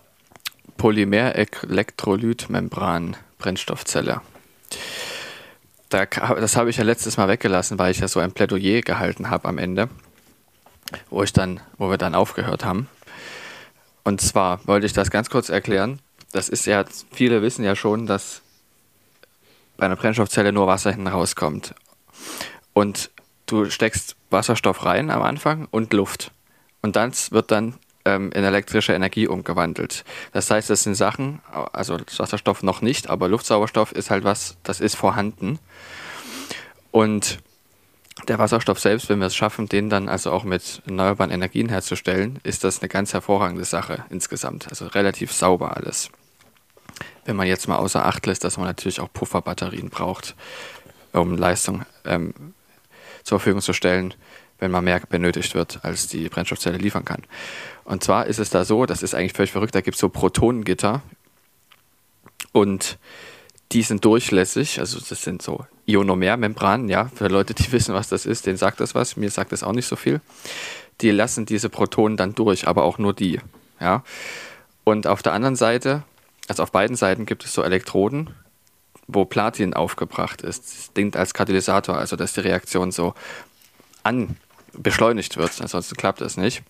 Polymer-Elektrolyt-Membran 0.79 3.17
Brennstoffzelle. 3.39 4.23
Da, 5.91 6.07
das 6.07 6.57
habe 6.57 6.71
ich 6.71 6.79
ja 6.79 6.85
letztes 6.85 7.19
Mal 7.19 7.29
weggelassen, 7.29 7.79
weil 7.79 7.93
ich 7.93 8.01
ja 8.01 8.09
so 8.09 8.19
ein 8.19 8.33
Plädoyer 8.33 8.81
gehalten 8.81 9.31
habe 9.31 9.47
am 9.49 9.59
Ende 9.59 9.89
wo 11.11 11.23
ich 11.23 11.33
dann, 11.33 11.61
wo 11.79 11.91
wir 11.91 11.99
dann 11.99 12.15
aufgehört 12.15 12.65
haben. 12.65 12.89
Und 14.05 14.21
zwar 14.21 14.67
wollte 14.67 14.87
ich 14.87 14.93
das 14.93 15.11
ganz 15.11 15.31
kurz 15.31 15.49
erklären. 15.49 16.01
Das 16.33 16.49
ist 16.49 16.67
ja, 16.67 16.85
viele 17.13 17.43
wissen 17.43 17.65
ja 17.65 17.77
schon, 17.77 18.07
dass 18.07 18.43
bei 19.77 19.87
einer 19.87 19.97
Brennstoffzelle 19.97 20.53
nur 20.53 20.67
Wasser 20.67 20.91
hinten 20.91 21.07
rauskommt. 21.07 21.75
Und 22.73 23.11
du 23.47 23.71
steckst 23.71 24.17
Wasserstoff 24.31 24.85
rein 24.85 25.11
am 25.11 25.23
Anfang 25.23 25.69
und 25.71 25.93
Luft. 25.93 26.33
Und 26.81 26.97
das 26.97 27.33
wird 27.33 27.51
dann 27.51 27.75
ähm, 28.05 28.33
in 28.33 28.45
elektrische 28.45 28.93
Energie 28.93 29.29
umgewandelt. 29.29 30.05
Das 30.33 30.51
heißt, 30.51 30.71
das 30.71 30.83
sind 30.83 30.95
Sachen, 30.95 31.41
also 31.73 31.99
Wasserstoff 32.17 32.63
noch 32.63 32.81
nicht, 32.81 33.09
aber 33.09 33.29
Luftsauerstoff 33.29 33.93
ist 33.93 34.11
halt 34.11 34.25
was, 34.25 34.57
das 34.63 34.81
ist 34.81 34.97
vorhanden. 34.97 35.59
Und 36.91 37.39
der 38.29 38.39
Wasserstoff 38.39 38.79
selbst, 38.79 39.09
wenn 39.09 39.19
wir 39.19 39.27
es 39.27 39.35
schaffen, 39.35 39.69
den 39.69 39.91
dann 39.91 40.09
also 40.09 40.31
auch 40.31 40.45
mit 40.45 40.83
erneuerbaren 40.87 41.33
Energien 41.33 41.69
herzustellen, 41.69 42.39
ist 42.43 42.65
das 42.65 42.81
eine 42.81 42.89
ganz 42.89 43.13
hervorragende 43.13 43.65
Sache 43.65 44.05
insgesamt. 44.11 44.69
Also 44.69 44.87
relativ 44.87 45.33
sauber 45.33 45.77
alles. 45.77 46.11
Wenn 47.25 47.37
man 47.37 47.47
jetzt 47.47 47.69
mal 47.69 47.77
außer 47.77 48.05
Acht 48.05 48.27
lässt, 48.27 48.45
dass 48.45 48.57
man 48.57 48.67
natürlich 48.67 49.01
auch 49.01 49.13
Pufferbatterien 49.13 49.91
braucht, 49.91 50.35
um 51.13 51.37
Leistung 51.37 51.85
ähm, 52.05 52.35
zur 53.23 53.39
Verfügung 53.39 53.61
zu 53.63 53.73
stellen, 53.73 54.15
wenn 54.59 54.71
man 54.71 54.85
mehr 54.85 55.01
benötigt 55.01 55.55
wird, 55.55 55.81
als 55.85 56.07
die 56.07 56.29
Brennstoffzelle 56.29 56.79
liefern 56.79 57.05
kann. 57.05 57.23
Und 57.85 58.05
zwar 58.05 58.27
ist 58.27 58.39
es 58.39 58.51
da 58.51 58.65
so, 58.65 58.87
das 58.87 59.03
ist 59.03 59.15
eigentlich 59.15 59.33
völlig 59.33 59.53
verrückt, 59.53 59.75
da 59.75 59.81
gibt 59.81 59.97
es 59.97 60.01
so 60.01 60.09
Protonengitter 60.09 61.03
und 62.53 62.99
die 63.73 63.83
sind 63.83 64.05
durchlässig, 64.05 64.79
also 64.81 64.99
das 65.01 65.23
sind 65.23 65.43
so 65.43 65.67
Ionomermembranen, 65.87 66.89
ja, 66.89 67.11
für 67.15 67.29
Leute, 67.29 67.55
die 67.55 67.71
wissen, 67.73 67.95
was 67.95 68.09
das 68.09 68.27
ist, 68.27 68.47
denen 68.47 68.59
sagt 68.59 68.81
das 68.81 68.95
was, 68.95 69.17
mir 69.17 69.31
sagt 69.31 69.53
das 69.53 69.63
auch 69.63 69.73
nicht 69.73 69.87
so 69.87 69.97
viel. 69.97 70.21
Die 71.01 71.11
lassen 71.11 71.47
diese 71.47 71.69
Protonen 71.69 72.17
dann 72.17 72.35
durch, 72.35 72.69
aber 72.69 72.85
auch 72.85 72.99
nur 72.99 73.15
die, 73.15 73.41
ja. 73.81 74.05
Und 74.85 75.07
auf 75.07 75.23
der 75.23 75.33
anderen 75.33 75.57
Seite, 75.57 76.03
also 76.49 76.63
auf 76.63 76.73
beiden 76.73 76.97
Seiten 76.97 77.25
gibt 77.25 77.45
es 77.45 77.55
so 77.55 77.63
Elektroden, 77.63 78.31
wo 79.07 79.25
Platin 79.25 79.75
aufgebracht 79.75 80.43
ist. 80.43 80.65
Das 80.65 80.93
dient 80.93 81.17
als 81.17 81.35
Katalysator, 81.35 81.97
also 81.97 82.17
dass 82.17 82.35
die 82.35 82.41
Reaktion 82.41 82.93
so 82.93 83.15
an 84.03 84.37
beschleunigt 84.73 85.37
wird, 85.37 85.61
ansonsten 85.61 85.97
klappt 85.97 86.21
das 86.21 86.37
nicht. 86.37 86.63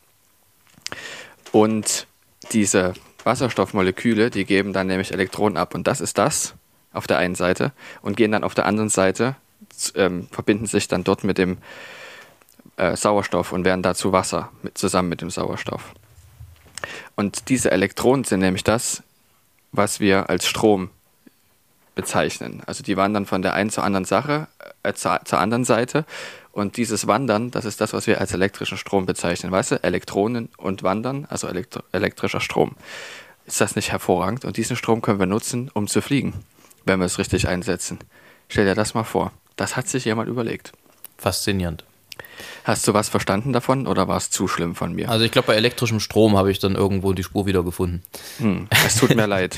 Und 1.53 2.07
diese 2.53 2.95
Wasserstoffmoleküle, 3.25 4.31
die 4.31 4.45
geben 4.45 4.73
dann 4.73 4.89
nämlich 4.89 5.13
Elektronen 5.13 5.57
ab. 5.57 5.75
Und 5.75 5.87
das 5.87 6.01
ist 6.01 6.19
das, 6.19 6.55
auf 6.93 7.07
der 7.07 7.19
einen 7.19 7.35
Seite 7.35 7.73
und 8.03 8.17
gehen 8.17 8.33
dann 8.33 8.45
auf 8.45 8.55
der 8.55 8.67
anderen 8.67 8.89
Seite, 8.89 9.37
ähm, 9.95 10.29
verbinden 10.31 10.67
sich 10.67 10.89
dann 10.89 11.05
dort 11.05 11.25
mit 11.25 11.39
dem 11.39 11.59
äh, 12.77 12.97
Sauerstoff 12.97 13.53
und 13.53 13.65
werden 13.65 13.83
dazu 13.83 14.13
Wasser 14.13 14.51
mit, 14.63 14.77
zusammen 14.77 15.09
mit 15.09 15.21
dem 15.21 15.31
Sauerstoff. 15.31 15.95
Und 17.17 17.49
diese 17.49 17.71
Elektronen 17.71 18.25
sind 18.25 18.41
nämlich 18.41 18.65
das, 18.65 19.03
was 19.73 20.01
wir 20.01 20.29
als 20.29 20.47
Strom 20.47 20.91
bezeichnen. 21.95 22.63
Also 22.67 22.83
die 22.83 22.97
wandern 22.97 23.27
von 23.27 23.43
der 23.43 23.55
einen 23.55 23.71
zur 23.71 23.85
anderen 23.85 24.05
Sache, 24.05 24.49
äh, 24.83 24.93
zur, 24.95 25.21
zur, 25.25 25.39
anderen 25.39 25.65
Seite. 25.65 26.05
Und 26.53 26.77
dieses 26.77 27.07
Wandern, 27.07 27.51
das 27.51 27.65
ist 27.65 27.81
das, 27.81 27.93
was 27.93 28.07
wir 28.07 28.21
als 28.21 28.33
elektrischen 28.33 28.79
Strom 28.79 29.07
bezeichnen. 29.07 29.53
Weißt 29.53 29.73
du, 29.73 29.83
Elektronen 29.83 30.49
und 30.57 30.83
Wandern, 30.83 31.27
also 31.31 31.49
elektrischer 31.93 32.41
Strom. 32.41 32.73
Ist 33.47 33.61
das 33.61 33.77
nicht 33.77 33.91
hervorragend? 33.91 34.45
Und 34.45 34.57
diesen 34.57 34.77
Strom 34.77 35.03
können 35.03 35.19
wir 35.19 35.27
nutzen, 35.27 35.71
um 35.73 35.89
zu 35.89 36.01
fliegen 36.01 36.35
wenn 36.85 37.01
wir 37.01 37.07
es 37.07 37.19
richtig 37.19 37.49
einsetzen. 37.49 37.99
Stell 38.49 38.67
dir 38.67 38.75
das 38.75 38.95
mal 38.95 39.05
vor. 39.05 39.33
Das 39.57 39.77
hat 39.77 39.89
sich 39.89 40.05
jemand 40.05 40.29
überlegt. 40.29 40.73
Faszinierend. 41.19 41.85
Hast 42.65 42.87
du 42.87 42.95
was 42.95 43.09
verstanden 43.09 43.53
davon 43.53 43.87
oder 43.87 44.09
war 44.09 44.17
es 44.17 44.31
zu 44.31 44.47
schlimm 44.47 44.75
von 44.75 44.93
mir? 44.93 45.09
Also 45.09 45.25
ich 45.25 45.33
glaube, 45.33 45.47
bei 45.47 45.55
elektrischem 45.55 46.01
Strom 46.01 46.37
habe 46.37 46.51
ich 46.51 46.59
dann 46.59 46.75
irgendwo 46.75 47.13
die 47.13 47.25
Spur 47.25 47.47
wieder 47.47 47.63
gefunden. 47.63 48.03
Hm, 48.39 48.69
es 48.87 48.97
tut 48.97 49.15
mir 49.15 49.27
leid. 49.27 49.57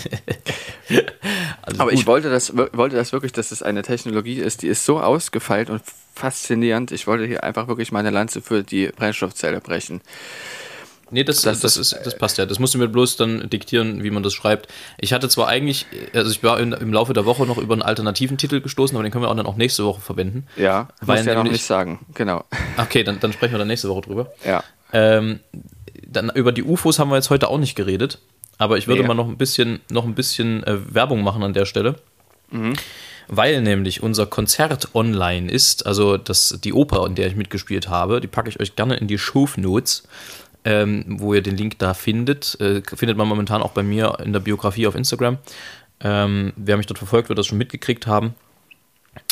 also 1.62 1.80
Aber 1.80 1.90
gut. 1.90 2.00
ich 2.00 2.06
wollte 2.06 2.30
das, 2.30 2.56
wollte 2.56 2.96
das 2.96 3.12
wirklich, 3.12 3.32
dass 3.32 3.52
es 3.52 3.62
eine 3.62 3.82
Technologie 3.82 4.38
ist, 4.38 4.62
die 4.62 4.68
ist 4.68 4.84
so 4.84 5.00
ausgefeilt 5.00 5.70
und 5.70 5.82
faszinierend. 6.14 6.92
Ich 6.92 7.06
wollte 7.06 7.26
hier 7.26 7.44
einfach 7.44 7.68
wirklich 7.68 7.92
meine 7.92 8.10
Lanze 8.10 8.40
für 8.40 8.62
die 8.62 8.88
Brennstoffzelle 8.88 9.60
brechen. 9.60 10.00
Nee, 11.14 11.22
das, 11.22 11.42
das, 11.42 11.60
das, 11.60 11.76
ist, 11.76 11.96
das 12.02 12.18
passt 12.18 12.38
ja. 12.38 12.44
Das 12.44 12.58
musst 12.58 12.74
du 12.74 12.78
mir 12.78 12.88
bloß 12.88 13.16
dann 13.16 13.48
diktieren, 13.48 14.02
wie 14.02 14.10
man 14.10 14.24
das 14.24 14.34
schreibt. 14.34 14.66
Ich 14.98 15.12
hatte 15.12 15.28
zwar 15.28 15.46
eigentlich, 15.46 15.86
also 16.12 16.28
ich 16.28 16.42
war 16.42 16.58
in, 16.58 16.72
im 16.72 16.92
Laufe 16.92 17.12
der 17.12 17.24
Woche 17.24 17.46
noch 17.46 17.56
über 17.56 17.74
einen 17.74 17.82
alternativen 17.82 18.36
Titel 18.36 18.60
gestoßen, 18.60 18.96
aber 18.96 19.04
den 19.04 19.12
können 19.12 19.22
wir 19.22 19.30
auch 19.30 19.36
dann 19.36 19.46
auch 19.46 19.54
nächste 19.54 19.84
Woche 19.84 20.00
verwenden. 20.00 20.48
Ja, 20.56 20.88
weil 21.00 21.18
muss 21.18 21.26
ja 21.26 21.34
noch 21.36 21.44
nicht 21.44 21.64
sagen, 21.64 22.04
genau. 22.14 22.44
Okay, 22.78 23.04
dann, 23.04 23.20
dann 23.20 23.32
sprechen 23.32 23.52
wir 23.52 23.58
dann 23.60 23.68
nächste 23.68 23.88
Woche 23.88 24.00
drüber. 24.00 24.32
Ja. 24.44 24.64
Ähm, 24.92 25.38
dann 26.04 26.32
über 26.34 26.50
die 26.50 26.64
UFOs 26.64 26.98
haben 26.98 27.10
wir 27.10 27.14
jetzt 27.14 27.30
heute 27.30 27.46
auch 27.46 27.58
nicht 27.58 27.76
geredet, 27.76 28.18
aber 28.58 28.76
ich 28.76 28.88
würde 28.88 29.02
nee. 29.02 29.06
mal 29.06 29.14
noch 29.14 29.28
ein 29.28 29.36
bisschen, 29.36 29.82
noch 29.90 30.04
ein 30.04 30.16
bisschen 30.16 30.64
äh, 30.64 30.92
Werbung 30.92 31.22
machen 31.22 31.44
an 31.44 31.54
der 31.54 31.64
Stelle. 31.64 31.94
Mhm. 32.50 32.74
Weil 33.28 33.62
nämlich 33.62 34.02
unser 34.02 34.26
Konzert 34.26 34.94
online 34.94 35.50
ist, 35.50 35.86
also 35.86 36.16
das, 36.16 36.58
die 36.62 36.72
Oper, 36.72 37.06
in 37.06 37.14
der 37.14 37.28
ich 37.28 37.36
mitgespielt 37.36 37.88
habe, 37.88 38.20
die 38.20 38.26
packe 38.26 38.48
ich 38.48 38.58
euch 38.58 38.74
gerne 38.74 38.96
in 38.96 39.06
die 39.06 39.16
Show 39.16 39.48
Notes 39.56 40.08
ähm, 40.64 41.04
wo 41.20 41.34
ihr 41.34 41.42
den 41.42 41.56
Link 41.56 41.78
da 41.78 41.94
findet. 41.94 42.58
Äh, 42.60 42.82
findet 42.84 43.16
man 43.16 43.28
momentan 43.28 43.62
auch 43.62 43.72
bei 43.72 43.82
mir 43.82 44.18
in 44.24 44.32
der 44.32 44.40
Biografie 44.40 44.86
auf 44.86 44.94
Instagram. 44.94 45.38
Ähm, 46.00 46.52
wer 46.56 46.76
mich 46.76 46.86
dort 46.86 46.98
verfolgt, 46.98 47.28
wird 47.28 47.38
das 47.38 47.46
schon 47.46 47.58
mitgekriegt 47.58 48.06
haben, 48.06 48.34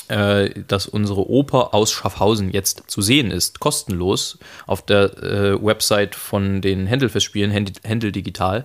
äh, 0.09 0.51
dass 0.68 0.87
unsere 0.87 1.28
Oper 1.28 1.74
aus 1.74 1.93
Schaffhausen 1.93 2.51
jetzt 2.51 2.85
zu 2.87 3.03
sehen 3.03 3.30
ist, 3.30 3.61
kostenlos, 3.61 4.39
auf 4.66 4.85
der 4.85 5.22
äh, 5.22 5.64
Website 5.64 6.14
von 6.14 6.61
den 6.61 6.87
Händelfestspielen, 6.87 7.51
Händel 7.51 8.12
Digital. 8.12 8.64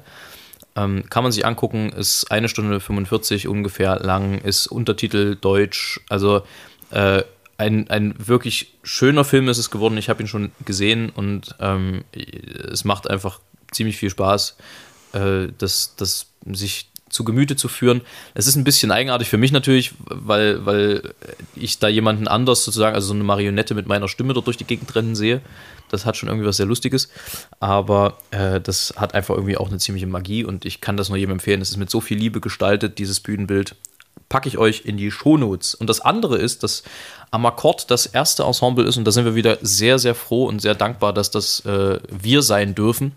Ähm, 0.76 1.06
kann 1.10 1.24
man 1.24 1.32
sich 1.32 1.46
angucken, 1.46 1.90
ist 1.90 2.32
eine 2.32 2.50
Stunde 2.50 2.80
45 2.80 3.48
ungefähr 3.48 4.00
lang, 4.00 4.40
ist 4.40 4.68
Untertitel 4.68 5.36
Deutsch, 5.36 6.00
also 6.08 6.44
äh, 6.92 7.24
ein, 7.58 7.90
ein 7.90 8.14
wirklich 8.18 8.78
schöner 8.84 9.24
Film 9.24 9.50
ist 9.50 9.58
es 9.58 9.72
geworden. 9.72 9.98
Ich 9.98 10.10
habe 10.10 10.22
ihn 10.22 10.28
schon 10.28 10.52
gesehen 10.66 11.10
und 11.10 11.56
ähm, 11.60 12.04
es 12.72 12.84
macht 12.86 13.10
einfach 13.10 13.40
ziemlich 13.72 13.98
viel 13.98 14.10
Spaß, 14.10 14.58
äh, 15.14 15.48
das, 15.58 15.96
das 15.96 16.28
sich 16.52 16.90
zu 17.10 17.24
Gemüte 17.24 17.56
zu 17.56 17.68
führen. 17.68 18.02
Es 18.34 18.48
ist 18.48 18.56
ein 18.56 18.64
bisschen 18.64 18.92
eigenartig 18.92 19.30
für 19.30 19.38
mich 19.38 19.52
natürlich, 19.52 19.94
weil, 20.06 20.66
weil 20.66 21.14
ich 21.56 21.80
da 21.80 21.88
jemanden 21.88 22.28
anders 22.28 22.64
sozusagen, 22.66 22.96
also 22.96 23.08
so 23.08 23.14
eine 23.14 23.24
Marionette 23.24 23.76
mit 23.76 23.88
meiner 23.88 24.08
Stimme 24.08 24.34
dort 24.34 24.48
durch 24.48 24.58
die 24.58 24.66
Gegend 24.66 24.94
rennen 24.94 25.16
sehe. 25.16 25.42
Das 25.90 26.06
hat 26.06 26.18
schon 26.18 26.28
irgendwie 26.28 26.48
was 26.48 26.58
sehr 26.58 26.66
Lustiges. 26.66 27.10
Aber 27.60 28.18
äh, 28.32 28.60
das 28.60 28.94
hat 28.98 29.16
einfach 29.16 29.36
irgendwie 29.36 29.58
auch 29.58 29.70
eine 29.70 29.80
ziemliche 29.80 30.08
Magie 30.08 30.44
und 30.44 30.66
ich 30.66 30.82
kann 30.82 30.98
das 30.98 31.10
nur 31.10 31.18
jedem 31.18 31.32
empfehlen. 31.32 31.62
Es 31.62 31.70
ist 31.70 31.78
mit 31.78 31.90
so 31.90 32.02
viel 32.02 32.18
Liebe 32.18 32.42
gestaltet, 32.42 33.00
dieses 33.00 33.20
Bühnenbild. 33.22 33.76
Packe 34.30 34.50
ich 34.50 34.58
euch 34.58 34.86
in 34.86 34.98
die 34.98 35.12
Shownotes. 35.12 35.76
Und 35.76 35.90
das 35.90 36.02
andere 36.02 36.38
ist, 36.38 36.64
dass 36.64 36.84
Amakord 37.32 37.92
das 37.92 38.06
erste 38.06 38.44
Ensemble 38.44 38.86
ist, 38.86 38.98
und 38.98 39.06
da 39.06 39.12
sind 39.12 39.26
wir 39.26 39.36
wieder 39.36 39.58
sehr, 39.62 40.00
sehr 40.00 40.16
froh 40.16 40.46
und 40.46 40.62
sehr 40.62 40.76
dankbar, 40.76 41.14
dass 41.14 41.32
das 41.32 41.62
äh, 41.66 42.00
wir 42.10 42.42
sein 42.42 42.76
dürfen, 42.76 43.14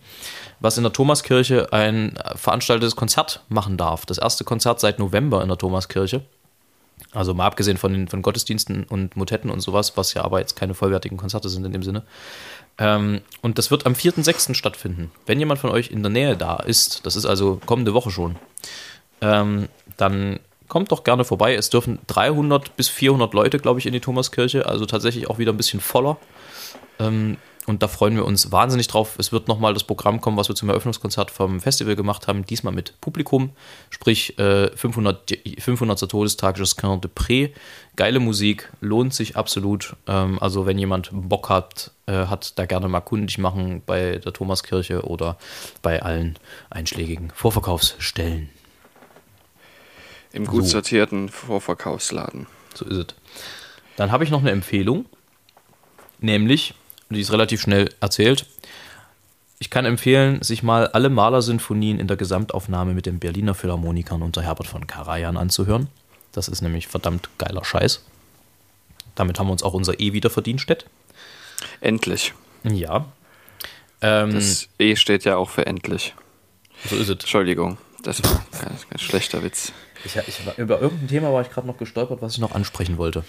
was 0.61 0.77
in 0.77 0.83
der 0.83 0.93
Thomaskirche 0.93 1.73
ein 1.73 2.19
veranstaltetes 2.35 2.97
Konzert 2.97 3.43
machen 3.49 3.77
darf. 3.77 4.07
Das 4.07 4.19
erste 4.19 4.45
Konzert 4.45 4.81
seit 4.81 4.99
November 4.99 5.43
in 5.43 5.49
der 5.49 5.59
Thomaskirche. 5.59 6.23
Also 7.13 7.35
mal 7.35 7.47
abgesehen 7.47 7.77
von 7.77 7.93
den 7.93 8.09
von 8.09 8.23
Gottesdiensten 8.23 8.85
und 8.85 9.17
Motetten 9.17 9.51
und 9.51 9.61
sowas, 9.61 9.97
was 9.97 10.15
ja 10.15 10.23
aber 10.23 10.39
jetzt 10.39 10.55
keine 10.55 10.75
vollwertigen 10.75 11.17
Konzerte 11.17 11.49
sind 11.49 11.65
in 11.65 11.73
dem 11.73 11.83
Sinne. 11.83 12.05
Ähm, 12.79 13.21
und 13.43 13.59
das 13.59 13.71
wird 13.71 13.87
am 13.87 13.95
4.6. 13.95 14.55
stattfinden. 14.55 15.11
Wenn 15.27 15.39
jemand 15.39 15.61
von 15.61 15.71
euch 15.71 15.91
in 15.91 16.03
der 16.03 16.11
Nähe 16.11 16.37
da 16.37 16.57
ist, 16.57 17.07
das 17.07 17.17
ist 17.17 17.27
also 17.27 17.61
kommende 17.65 17.95
Woche 17.95 18.11
schon, 18.11 18.37
ähm, 19.23 19.69
dann 19.97 20.41
kommt 20.71 20.91
doch 20.91 21.05
gerne 21.05 21.25
vorbei. 21.25 21.55
Es 21.55 21.69
dürfen 21.69 21.99
300 22.07 22.77
bis 22.77 22.89
400 22.89 23.35
Leute, 23.35 23.59
glaube 23.59 23.79
ich, 23.79 23.87
in 23.87 23.93
die 23.93 24.01
Thomaskirche, 24.01 24.65
also 24.65 24.87
tatsächlich 24.87 25.29
auch 25.29 25.39
wieder 25.39 25.53
ein 25.53 25.59
bisschen 25.59 25.81
voller. 25.81 26.17
Ähm, 26.99 27.37
und 27.67 27.83
da 27.83 27.89
freuen 27.89 28.17
wir 28.17 28.25
uns 28.25 28.51
wahnsinnig 28.51 28.89
drauf. 28.89 29.17
Es 29.19 29.33
wird 29.33 29.47
nochmal 29.47 29.75
das 29.75 29.85
Programm 29.85 30.21
kommen, 30.21 30.37
was 30.37 30.49
wir 30.49 30.57
zum 30.57 30.71
Eröffnungskonzert 30.71 31.31
vom 31.31 31.61
Festival 31.61 31.95
gemacht 31.95 32.27
haben, 32.27 32.45
diesmal 32.47 32.73
mit 32.73 33.01
Publikum, 33.01 33.51
sprich 33.91 34.39
äh, 34.39 34.75
500. 34.75 35.39
500. 35.59 36.09
Todestag 36.09 36.59
Josquin 36.59 37.01
de 37.01 37.11
Pré. 37.15 37.53
Geile 37.97 38.19
Musik, 38.19 38.73
lohnt 38.81 39.13
sich 39.13 39.37
absolut. 39.37 39.95
Ähm, 40.07 40.39
also 40.41 40.67
wenn 40.67 40.79
jemand 40.79 41.11
Bock 41.13 41.49
hat, 41.49 41.93
äh, 42.07 42.27
hat 42.27 42.59
da 42.59 42.65
gerne 42.65 42.89
mal 42.89 43.01
kundig 43.01 43.39
machen 43.39 43.83
bei 43.85 44.19
der 44.19 44.33
Thomaskirche 44.33 45.03
oder 45.03 45.37
bei 45.83 46.03
allen 46.03 46.39
einschlägigen 46.71 47.31
Vorverkaufsstellen. 47.35 48.51
Im 50.33 50.47
gut 50.47 50.65
so. 50.65 50.71
sortierten 50.71 51.29
Vorverkaufsladen. 51.29 52.47
So 52.75 52.85
ist 52.85 52.97
es. 52.97 53.07
Dann 53.97 54.13
habe 54.13 54.25
ich 54.25 54.31
noch 54.31 54.41
eine 54.41 54.51
Empfehlung, 54.51 55.07
nämlich, 56.21 56.75
die 57.11 57.21
ist 57.21 57.33
relativ 57.33 57.61
schnell 57.61 57.91
erzählt. 58.01 58.47
Ich 59.59 59.69
kann 59.69 59.85
empfehlen, 59.85 60.43
sich 60.43 60.63
mal 60.63 60.87
alle 60.87 61.11
Malersinfonien 61.11 61.99
in 61.99 62.07
der 62.07 62.17
Gesamtaufnahme 62.17 62.95
mit 62.95 63.05
den 63.05 63.19
Berliner 63.19 63.55
Philharmonikern 63.55 64.23
unter 64.23 64.41
Herbert 64.41 64.67
von 64.67 64.87
Karajan 64.87 65.37
anzuhören. 65.37 65.89
Das 66.33 66.49
ist 66.49 66.63
nämlich 66.63 66.87
verdammt 66.87 67.29
geiler 67.37 67.65
Scheiß. 67.65 68.05
Damit 69.17 69.39
haben 69.39 69.49
wir 69.49 69.53
uns 69.53 69.63
auch 69.63 69.75
unser 69.75 70.01
E 70.01 70.13
wieder 70.13 70.31
verdient, 70.31 70.61
Stett. 70.61 70.87
Endlich. 71.81 72.33
Ja. 72.63 73.07
Ähm, 74.01 74.33
das 74.33 74.69
E 74.79 74.97
steht 74.97 75.25
ja 75.25 75.37
auch 75.37 75.51
für 75.51 75.67
endlich. 75.67 76.15
So 76.89 76.97
ist 76.97 77.09
es. 77.09 77.11
Entschuldigung, 77.11 77.77
das 78.03 78.23
war 78.25 78.43
ein, 78.65 78.79
ein 78.91 78.99
schlechter 78.99 79.43
Witz. 79.43 79.73
Ich, 80.05 80.17
ich 80.17 80.41
über 80.57 80.81
irgendein 80.81 81.09
Thema 81.09 81.33
war 81.33 81.43
ich 81.43 81.51
gerade 81.51 81.67
noch 81.67 81.77
gestolpert, 81.77 82.23
was 82.23 82.33
ich 82.33 82.39
noch 82.39 82.53
ansprechen 82.53 82.99
wollte. 82.99 83.25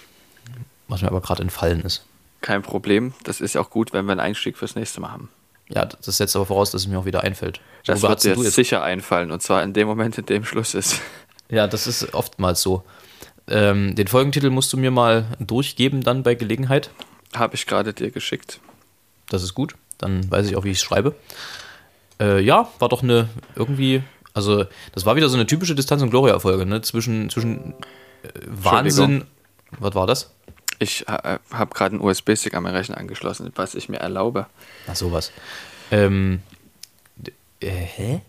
Was 0.88 1.02
mir 1.02 1.08
aber 1.08 1.22
gerade 1.22 1.42
entfallen 1.42 1.82
ist. 1.82 2.06
Kein 2.42 2.62
Problem. 2.62 3.14
Das 3.24 3.42
ist 3.42 3.54
ja 3.54 3.62
auch 3.62 3.70
gut, 3.70 3.94
wenn 3.94 4.06
wir 4.06 4.12
einen 4.12 4.20
Einstieg 4.20 4.58
fürs 4.58 4.76
nächste 4.76 5.00
Mal 5.02 5.12
haben. 5.12 5.30
Ja, 5.70 5.86
das 5.86 6.18
setzt 6.18 6.36
aber 6.36 6.46
voraus, 6.46 6.72
dass 6.72 6.82
es 6.82 6.88
mir 6.88 7.00
auch 7.00 7.06
wieder 7.06 7.24
einfällt. 7.24 7.62
Das 7.86 8.02
Worüber 8.02 8.10
wird 8.24 8.38
dir 8.38 8.44
jetzt 8.44 8.56
sicher 8.56 8.84
einfallen 8.84 9.32
und 9.32 9.42
zwar 9.42 9.64
in 9.64 9.74
dem 9.74 9.88
Moment, 9.88 10.18
in 10.18 10.26
dem 10.26 10.44
Schluss 10.44 10.74
ist. 10.74 11.02
Ja, 11.50 11.68
das 11.68 11.88
ist 11.88 12.14
oftmals 12.14 12.62
so. 12.62 12.84
Ähm, 13.48 13.96
den 13.96 14.08
Folgentitel 14.08 14.50
musst 14.50 14.72
du 14.74 14.78
mir 14.78 14.92
mal 14.92 15.26
durchgeben 15.40 16.02
dann 16.02 16.24
bei 16.24 16.36
Gelegenheit. 16.36 16.90
Habe 17.36 17.56
ich 17.56 17.66
gerade 17.66 17.94
dir 17.94 18.12
geschickt. 18.12 18.60
Das 19.30 19.44
ist 19.44 19.54
gut. 19.54 19.76
Dann 19.98 20.30
weiß 20.30 20.48
ich 20.48 20.56
auch, 20.56 20.64
wie 20.64 20.72
ich 20.72 20.78
es 20.78 20.84
schreibe. 20.84 21.16
Äh, 22.20 22.42
ja, 22.42 22.70
war 22.80 22.90
doch 22.90 23.04
eine 23.04 23.30
irgendwie 23.56 24.04
also, 24.34 24.66
das 24.94 25.06
war 25.06 25.16
wieder 25.16 25.30
so 25.30 25.36
eine 25.36 25.46
typische 25.46 25.76
Distanz- 25.76 26.02
und 26.02 26.10
Gloria-Folge, 26.10 26.66
ne? 26.66 26.82
Zwischen, 26.82 27.30
zwischen 27.30 27.74
äh, 28.24 28.30
Wahnsinn. 28.46 29.26
Was 29.80 29.96
war 29.96 30.08
das? 30.08 30.32
Ich 30.80 31.08
äh, 31.08 31.38
habe 31.52 31.74
gerade 31.74 31.96
einen 31.96 32.04
USB-Stick 32.04 32.54
an 32.54 32.64
meinen 32.64 32.76
Rechner 32.76 32.98
angeschlossen, 32.98 33.52
was 33.56 33.76
ich 33.76 33.90
mir 33.90 33.98
erlaube. 33.98 34.48
Ach, 34.88 34.96
sowas. 34.96 35.32
Ähm, 35.92 36.42
äh, 37.60 37.70
hä? 37.70 38.22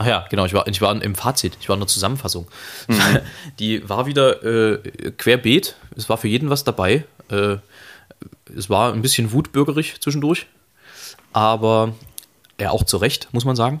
Ach 0.00 0.06
ja, 0.06 0.26
genau, 0.30 0.44
ich 0.44 0.54
war, 0.54 0.68
ich 0.68 0.80
war 0.80 1.02
im 1.02 1.14
Fazit, 1.16 1.58
ich 1.60 1.68
war 1.68 1.74
in 1.74 1.80
der 1.80 1.88
Zusammenfassung. 1.88 2.46
Mhm. 2.86 3.18
Die 3.58 3.88
war 3.88 4.06
wieder 4.06 4.44
äh, 4.44 5.10
querbeet, 5.10 5.74
es 5.96 6.08
war 6.08 6.18
für 6.18 6.28
jeden 6.28 6.50
was 6.50 6.62
dabei. 6.62 7.04
Äh, 7.30 7.56
es 8.56 8.70
war 8.70 8.92
ein 8.92 9.02
bisschen 9.02 9.32
wutbürgerig 9.32 10.00
zwischendurch, 10.00 10.46
aber 11.32 11.94
ja, 12.60 12.70
auch 12.70 12.84
zu 12.84 12.96
Recht, 12.96 13.28
muss 13.32 13.44
man 13.44 13.56
sagen. 13.56 13.80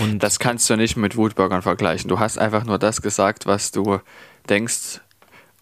Und 0.00 0.20
das 0.20 0.38
kannst 0.38 0.68
du 0.70 0.76
nicht 0.76 0.96
mit 0.96 1.16
Wutbürgern 1.16 1.62
vergleichen. 1.62 2.08
Du 2.08 2.18
hast 2.18 2.38
einfach 2.38 2.64
nur 2.64 2.78
das 2.78 3.02
gesagt, 3.02 3.46
was 3.46 3.70
du 3.70 4.00
denkst 4.48 5.00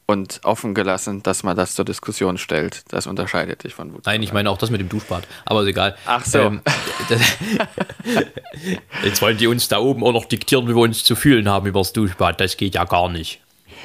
und 0.06 0.40
offen 0.42 0.74
gelassen, 0.74 1.22
dass 1.22 1.42
man 1.42 1.56
das 1.56 1.74
zur 1.74 1.84
Diskussion 1.84 2.38
stellt. 2.38 2.82
Das 2.88 3.06
unterscheidet 3.06 3.64
dich 3.64 3.74
von 3.74 3.88
Wutbürgern. 3.88 4.14
Nein, 4.14 4.22
ich 4.22 4.32
meine 4.32 4.50
auch 4.50 4.56
das 4.56 4.70
mit 4.70 4.80
dem 4.80 4.88
Duschbad. 4.88 5.26
Aber 5.44 5.62
ist 5.62 5.68
egal. 5.68 5.96
Ach 6.06 6.24
so. 6.24 6.38
Ähm, 6.38 6.62
jetzt 9.04 9.20
wollen 9.20 9.36
die 9.36 9.46
uns 9.46 9.68
da 9.68 9.78
oben 9.78 10.02
auch 10.02 10.12
noch 10.12 10.24
diktieren, 10.24 10.66
wie 10.66 10.74
wir 10.74 10.82
uns 10.82 11.04
zu 11.04 11.14
fühlen 11.14 11.48
haben 11.48 11.66
über 11.66 11.80
das 11.80 11.92
Duschbad. 11.92 12.40
Das 12.40 12.56
geht 12.56 12.74
ja 12.74 12.84
gar 12.84 13.10
nicht. 13.10 13.40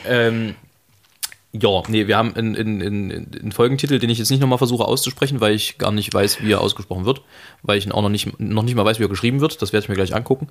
Ähm, 0.05 0.55
ja, 1.55 1.83
nee, 1.87 2.07
wir 2.07 2.17
haben 2.17 2.35
einen, 2.35 2.55
einen, 2.55 3.11
einen 3.11 3.51
Folgentitel, 3.51 3.99
den 3.99 4.09
ich 4.09 4.17
jetzt 4.17 4.31
nicht 4.31 4.39
nochmal 4.39 4.57
versuche 4.57 4.85
auszusprechen, 4.85 5.39
weil 5.39 5.53
ich 5.53 5.77
gar 5.77 5.91
nicht 5.91 6.11
weiß, 6.11 6.41
wie 6.41 6.51
er 6.51 6.61
ausgesprochen 6.61 7.05
wird, 7.05 7.21
weil 7.61 7.77
ich 7.77 7.85
ihn 7.85 7.91
auch 7.91 8.01
noch 8.01 8.09
nicht, 8.09 8.39
noch 8.39 8.63
nicht 8.63 8.73
mal 8.73 8.85
weiß, 8.85 8.97
wie 8.99 9.03
er 9.03 9.09
geschrieben 9.09 9.39
wird. 9.39 9.61
Das 9.61 9.71
werde 9.71 9.83
ich 9.83 9.89
mir 9.89 9.95
gleich 9.95 10.15
angucken. 10.15 10.47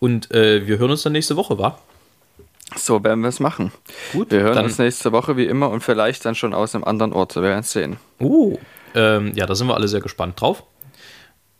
Und 0.00 0.32
äh, 0.32 0.66
wir 0.66 0.78
hören 0.78 0.90
uns 0.90 1.04
dann 1.04 1.12
nächste 1.12 1.36
Woche, 1.36 1.56
wa? 1.58 1.78
So 2.76 3.04
werden 3.04 3.20
wir 3.20 3.28
es 3.28 3.38
machen. 3.38 3.70
Gut. 4.12 4.32
Wir 4.32 4.40
hören 4.40 4.64
uns 4.64 4.76
nächste 4.78 5.12
Woche 5.12 5.36
wie 5.36 5.44
immer 5.44 5.70
und 5.70 5.82
vielleicht 5.82 6.24
dann 6.24 6.34
schon 6.34 6.52
aus 6.52 6.74
einem 6.74 6.82
anderen 6.82 7.12
Ort. 7.12 7.36
Wir 7.36 7.42
werden 7.42 7.60
es 7.60 7.70
sehen. 7.70 7.98
Uh, 8.20 8.58
ähm, 8.96 9.32
ja, 9.36 9.46
da 9.46 9.54
sind 9.54 9.68
wir 9.68 9.76
alle 9.76 9.86
sehr 9.86 10.00
gespannt 10.00 10.40
drauf. 10.40 10.64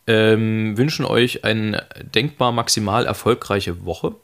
Ähm, 0.05 0.77
wünschen 0.77 1.05
euch 1.05 1.45
eine 1.45 1.85
denkbar 2.13 2.51
maximal 2.51 3.05
erfolgreiche 3.05 3.85
Woche. 3.85 4.15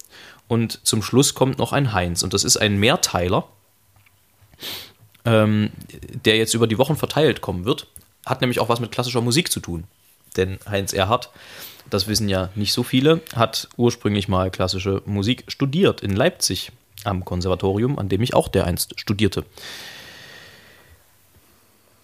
Und 0.50 0.86
zum 0.86 1.02
Schluss 1.02 1.36
kommt 1.36 1.58
noch 1.58 1.72
ein 1.72 1.94
Heinz. 1.94 2.22
Und 2.22 2.34
das 2.34 2.44
ist 2.44 2.58
ein 2.58 2.78
Mehrteiler 2.78 3.48
ähm, 5.26 5.72
der 6.26 6.38
jetzt 6.38 6.54
über 6.54 6.68
die 6.68 6.78
Wochen 6.78 6.96
verteilt 6.96 7.42
kommen 7.42 7.66
wird, 7.66 7.88
hat 8.26 8.42
nämlich 8.42 8.60
auch 8.60 8.70
was 8.70 8.80
mit 8.80 8.92
klassischer 8.92 9.22
Musik 9.22 9.52
zu 9.52 9.60
tun. 9.60 9.86
Denn 10.38 10.60
Heinz 10.70 10.94
Erhardt, 10.94 11.30
das 11.90 12.08
wissen 12.08 12.30
ja 12.30 12.50
nicht 12.56 12.74
so 12.74 12.84
viele, 12.84 13.22
hat 13.36 13.68
ursprünglich 13.78 14.28
mal 14.28 14.52
klassische 14.52 15.02
Musik 15.06 15.44
studiert 15.48 16.02
in 16.02 16.16
Leipzig 16.16 16.72
am 17.04 17.26
Konservatorium, 17.26 17.98
an 17.98 18.10
dem 18.10 18.22
ich 18.22 18.34
auch 18.34 18.48
dereinst 18.48 19.00
studierte. 19.00 19.44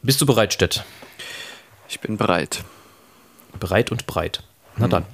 Bist 0.01 0.21
du 0.21 0.25
bereit, 0.25 0.53
Stett? 0.53 0.83
Ich 1.89 1.99
bin 1.99 2.17
bereit. 2.17 2.63
Bereit 3.59 3.91
und 3.91 4.07
breit. 4.07 4.43
Na 4.75 4.85
hm. 4.85 4.91
dann. 4.91 5.05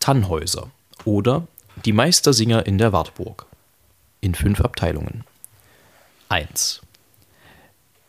Tannhäuser 0.00 0.70
oder 1.04 1.46
Die 1.84 1.92
Meistersinger 1.92 2.66
in 2.66 2.78
der 2.78 2.92
Wartburg. 2.92 3.46
In 4.20 4.34
fünf 4.34 4.60
Abteilungen. 4.60 5.24
1. 6.32 6.80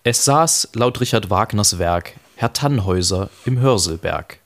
Es 0.03 0.23
saß 0.23 0.69
laut 0.75 1.01
Richard 1.01 1.29
Wagners 1.29 1.77
Werk 1.77 2.13
Herr 2.37 2.53
Tannhäuser 2.53 3.29
im 3.43 3.59
Hörselberg. 3.59 4.39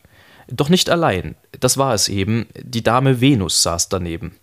Doch 0.47 0.69
nicht 0.69 0.89
allein, 0.89 1.35
das 1.59 1.77
war 1.77 1.93
es 1.93 2.09
eben, 2.09 2.47
die 2.59 2.81
Dame 2.81 3.21
Venus 3.21 3.61
saß 3.61 3.89
daneben. 3.89 4.35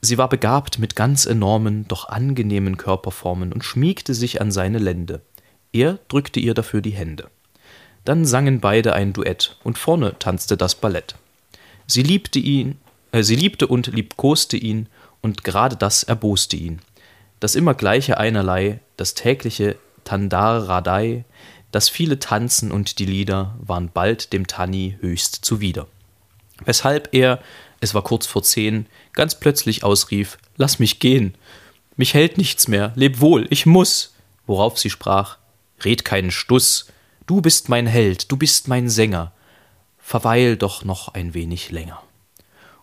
Sie 0.00 0.18
war 0.18 0.28
begabt 0.28 0.80
mit 0.80 0.96
ganz 0.96 1.24
enormen, 1.24 1.86
doch 1.86 2.08
angenehmen 2.08 2.76
Körperformen 2.76 3.52
und 3.52 3.62
schmiegte 3.62 4.12
sich 4.12 4.40
an 4.40 4.50
seine 4.50 4.78
Lände. 4.78 5.20
Er 5.72 6.00
drückte 6.08 6.40
ihr 6.40 6.54
dafür 6.54 6.80
die 6.80 6.90
Hände. 6.90 7.30
Dann 8.04 8.24
sangen 8.24 8.58
beide 8.58 8.94
ein 8.94 9.12
Duett 9.12 9.56
und 9.62 9.78
vorne 9.78 10.18
tanzte 10.18 10.56
das 10.56 10.74
Ballett. 10.74 11.14
Sie 11.86 12.02
liebte 12.02 12.40
ihn, 12.40 12.80
äh, 13.12 13.22
sie 13.22 13.36
liebte 13.36 13.68
und 13.68 13.86
liebkoste 13.86 14.56
ihn 14.56 14.88
und 15.20 15.44
gerade 15.44 15.76
das 15.76 16.02
erboste 16.02 16.56
ihn 16.56 16.80
das 17.40 17.54
immer 17.54 17.74
gleiche 17.74 18.18
Einerlei, 18.18 18.80
das 18.96 19.14
tägliche 19.14 19.76
Tandaradei, 20.04 21.24
das 21.70 21.88
viele 21.88 22.18
Tanzen 22.18 22.70
und 22.70 22.98
die 22.98 23.06
Lieder 23.06 23.56
waren 23.60 23.90
bald 23.92 24.32
dem 24.32 24.46
Tanni 24.46 24.96
höchst 25.00 25.44
zuwider. 25.44 25.88
Weshalb 26.64 27.08
er, 27.12 27.40
es 27.80 27.94
war 27.94 28.02
kurz 28.02 28.26
vor 28.26 28.42
zehn, 28.42 28.86
ganz 29.12 29.40
plötzlich 29.40 29.82
ausrief: 29.82 30.38
Lass 30.56 30.78
mich 30.78 31.00
gehen! 31.00 31.34
Mich 31.96 32.14
hält 32.14 32.38
nichts 32.38 32.68
mehr, 32.68 32.92
leb 32.94 33.20
wohl, 33.20 33.46
ich 33.50 33.66
muss! 33.66 34.14
Worauf 34.46 34.78
sie 34.78 34.90
sprach: 34.90 35.38
Red 35.84 36.04
keinen 36.04 36.30
Stuss, 36.30 36.86
du 37.26 37.40
bist 37.40 37.68
mein 37.68 37.86
Held, 37.86 38.30
du 38.30 38.36
bist 38.36 38.68
mein 38.68 38.88
Sänger, 38.88 39.32
verweil 39.98 40.56
doch 40.56 40.84
noch 40.84 41.08
ein 41.14 41.34
wenig 41.34 41.72
länger. 41.72 42.02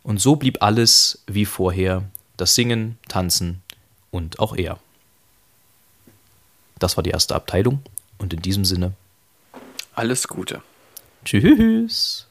Und 0.04 0.20
so 0.20 0.36
blieb 0.36 0.62
alles 0.62 1.24
wie 1.28 1.45
vorher, 1.45 2.10
das 2.36 2.56
Singen, 2.56 2.97
Tanzen 3.08 3.62
und 4.12 4.39
auch 4.39 4.55
er. 4.55 4.80
Das 6.80 6.97
war 6.97 7.03
die 7.03 7.12
erste 7.12 7.36
Abteilung 7.36 7.82
und 8.18 8.34
in 8.34 8.41
diesem 8.41 8.66
Sinne 8.66 8.93
alles 9.93 10.28
Gute. 10.28 10.62
Tschüss. 11.26 12.28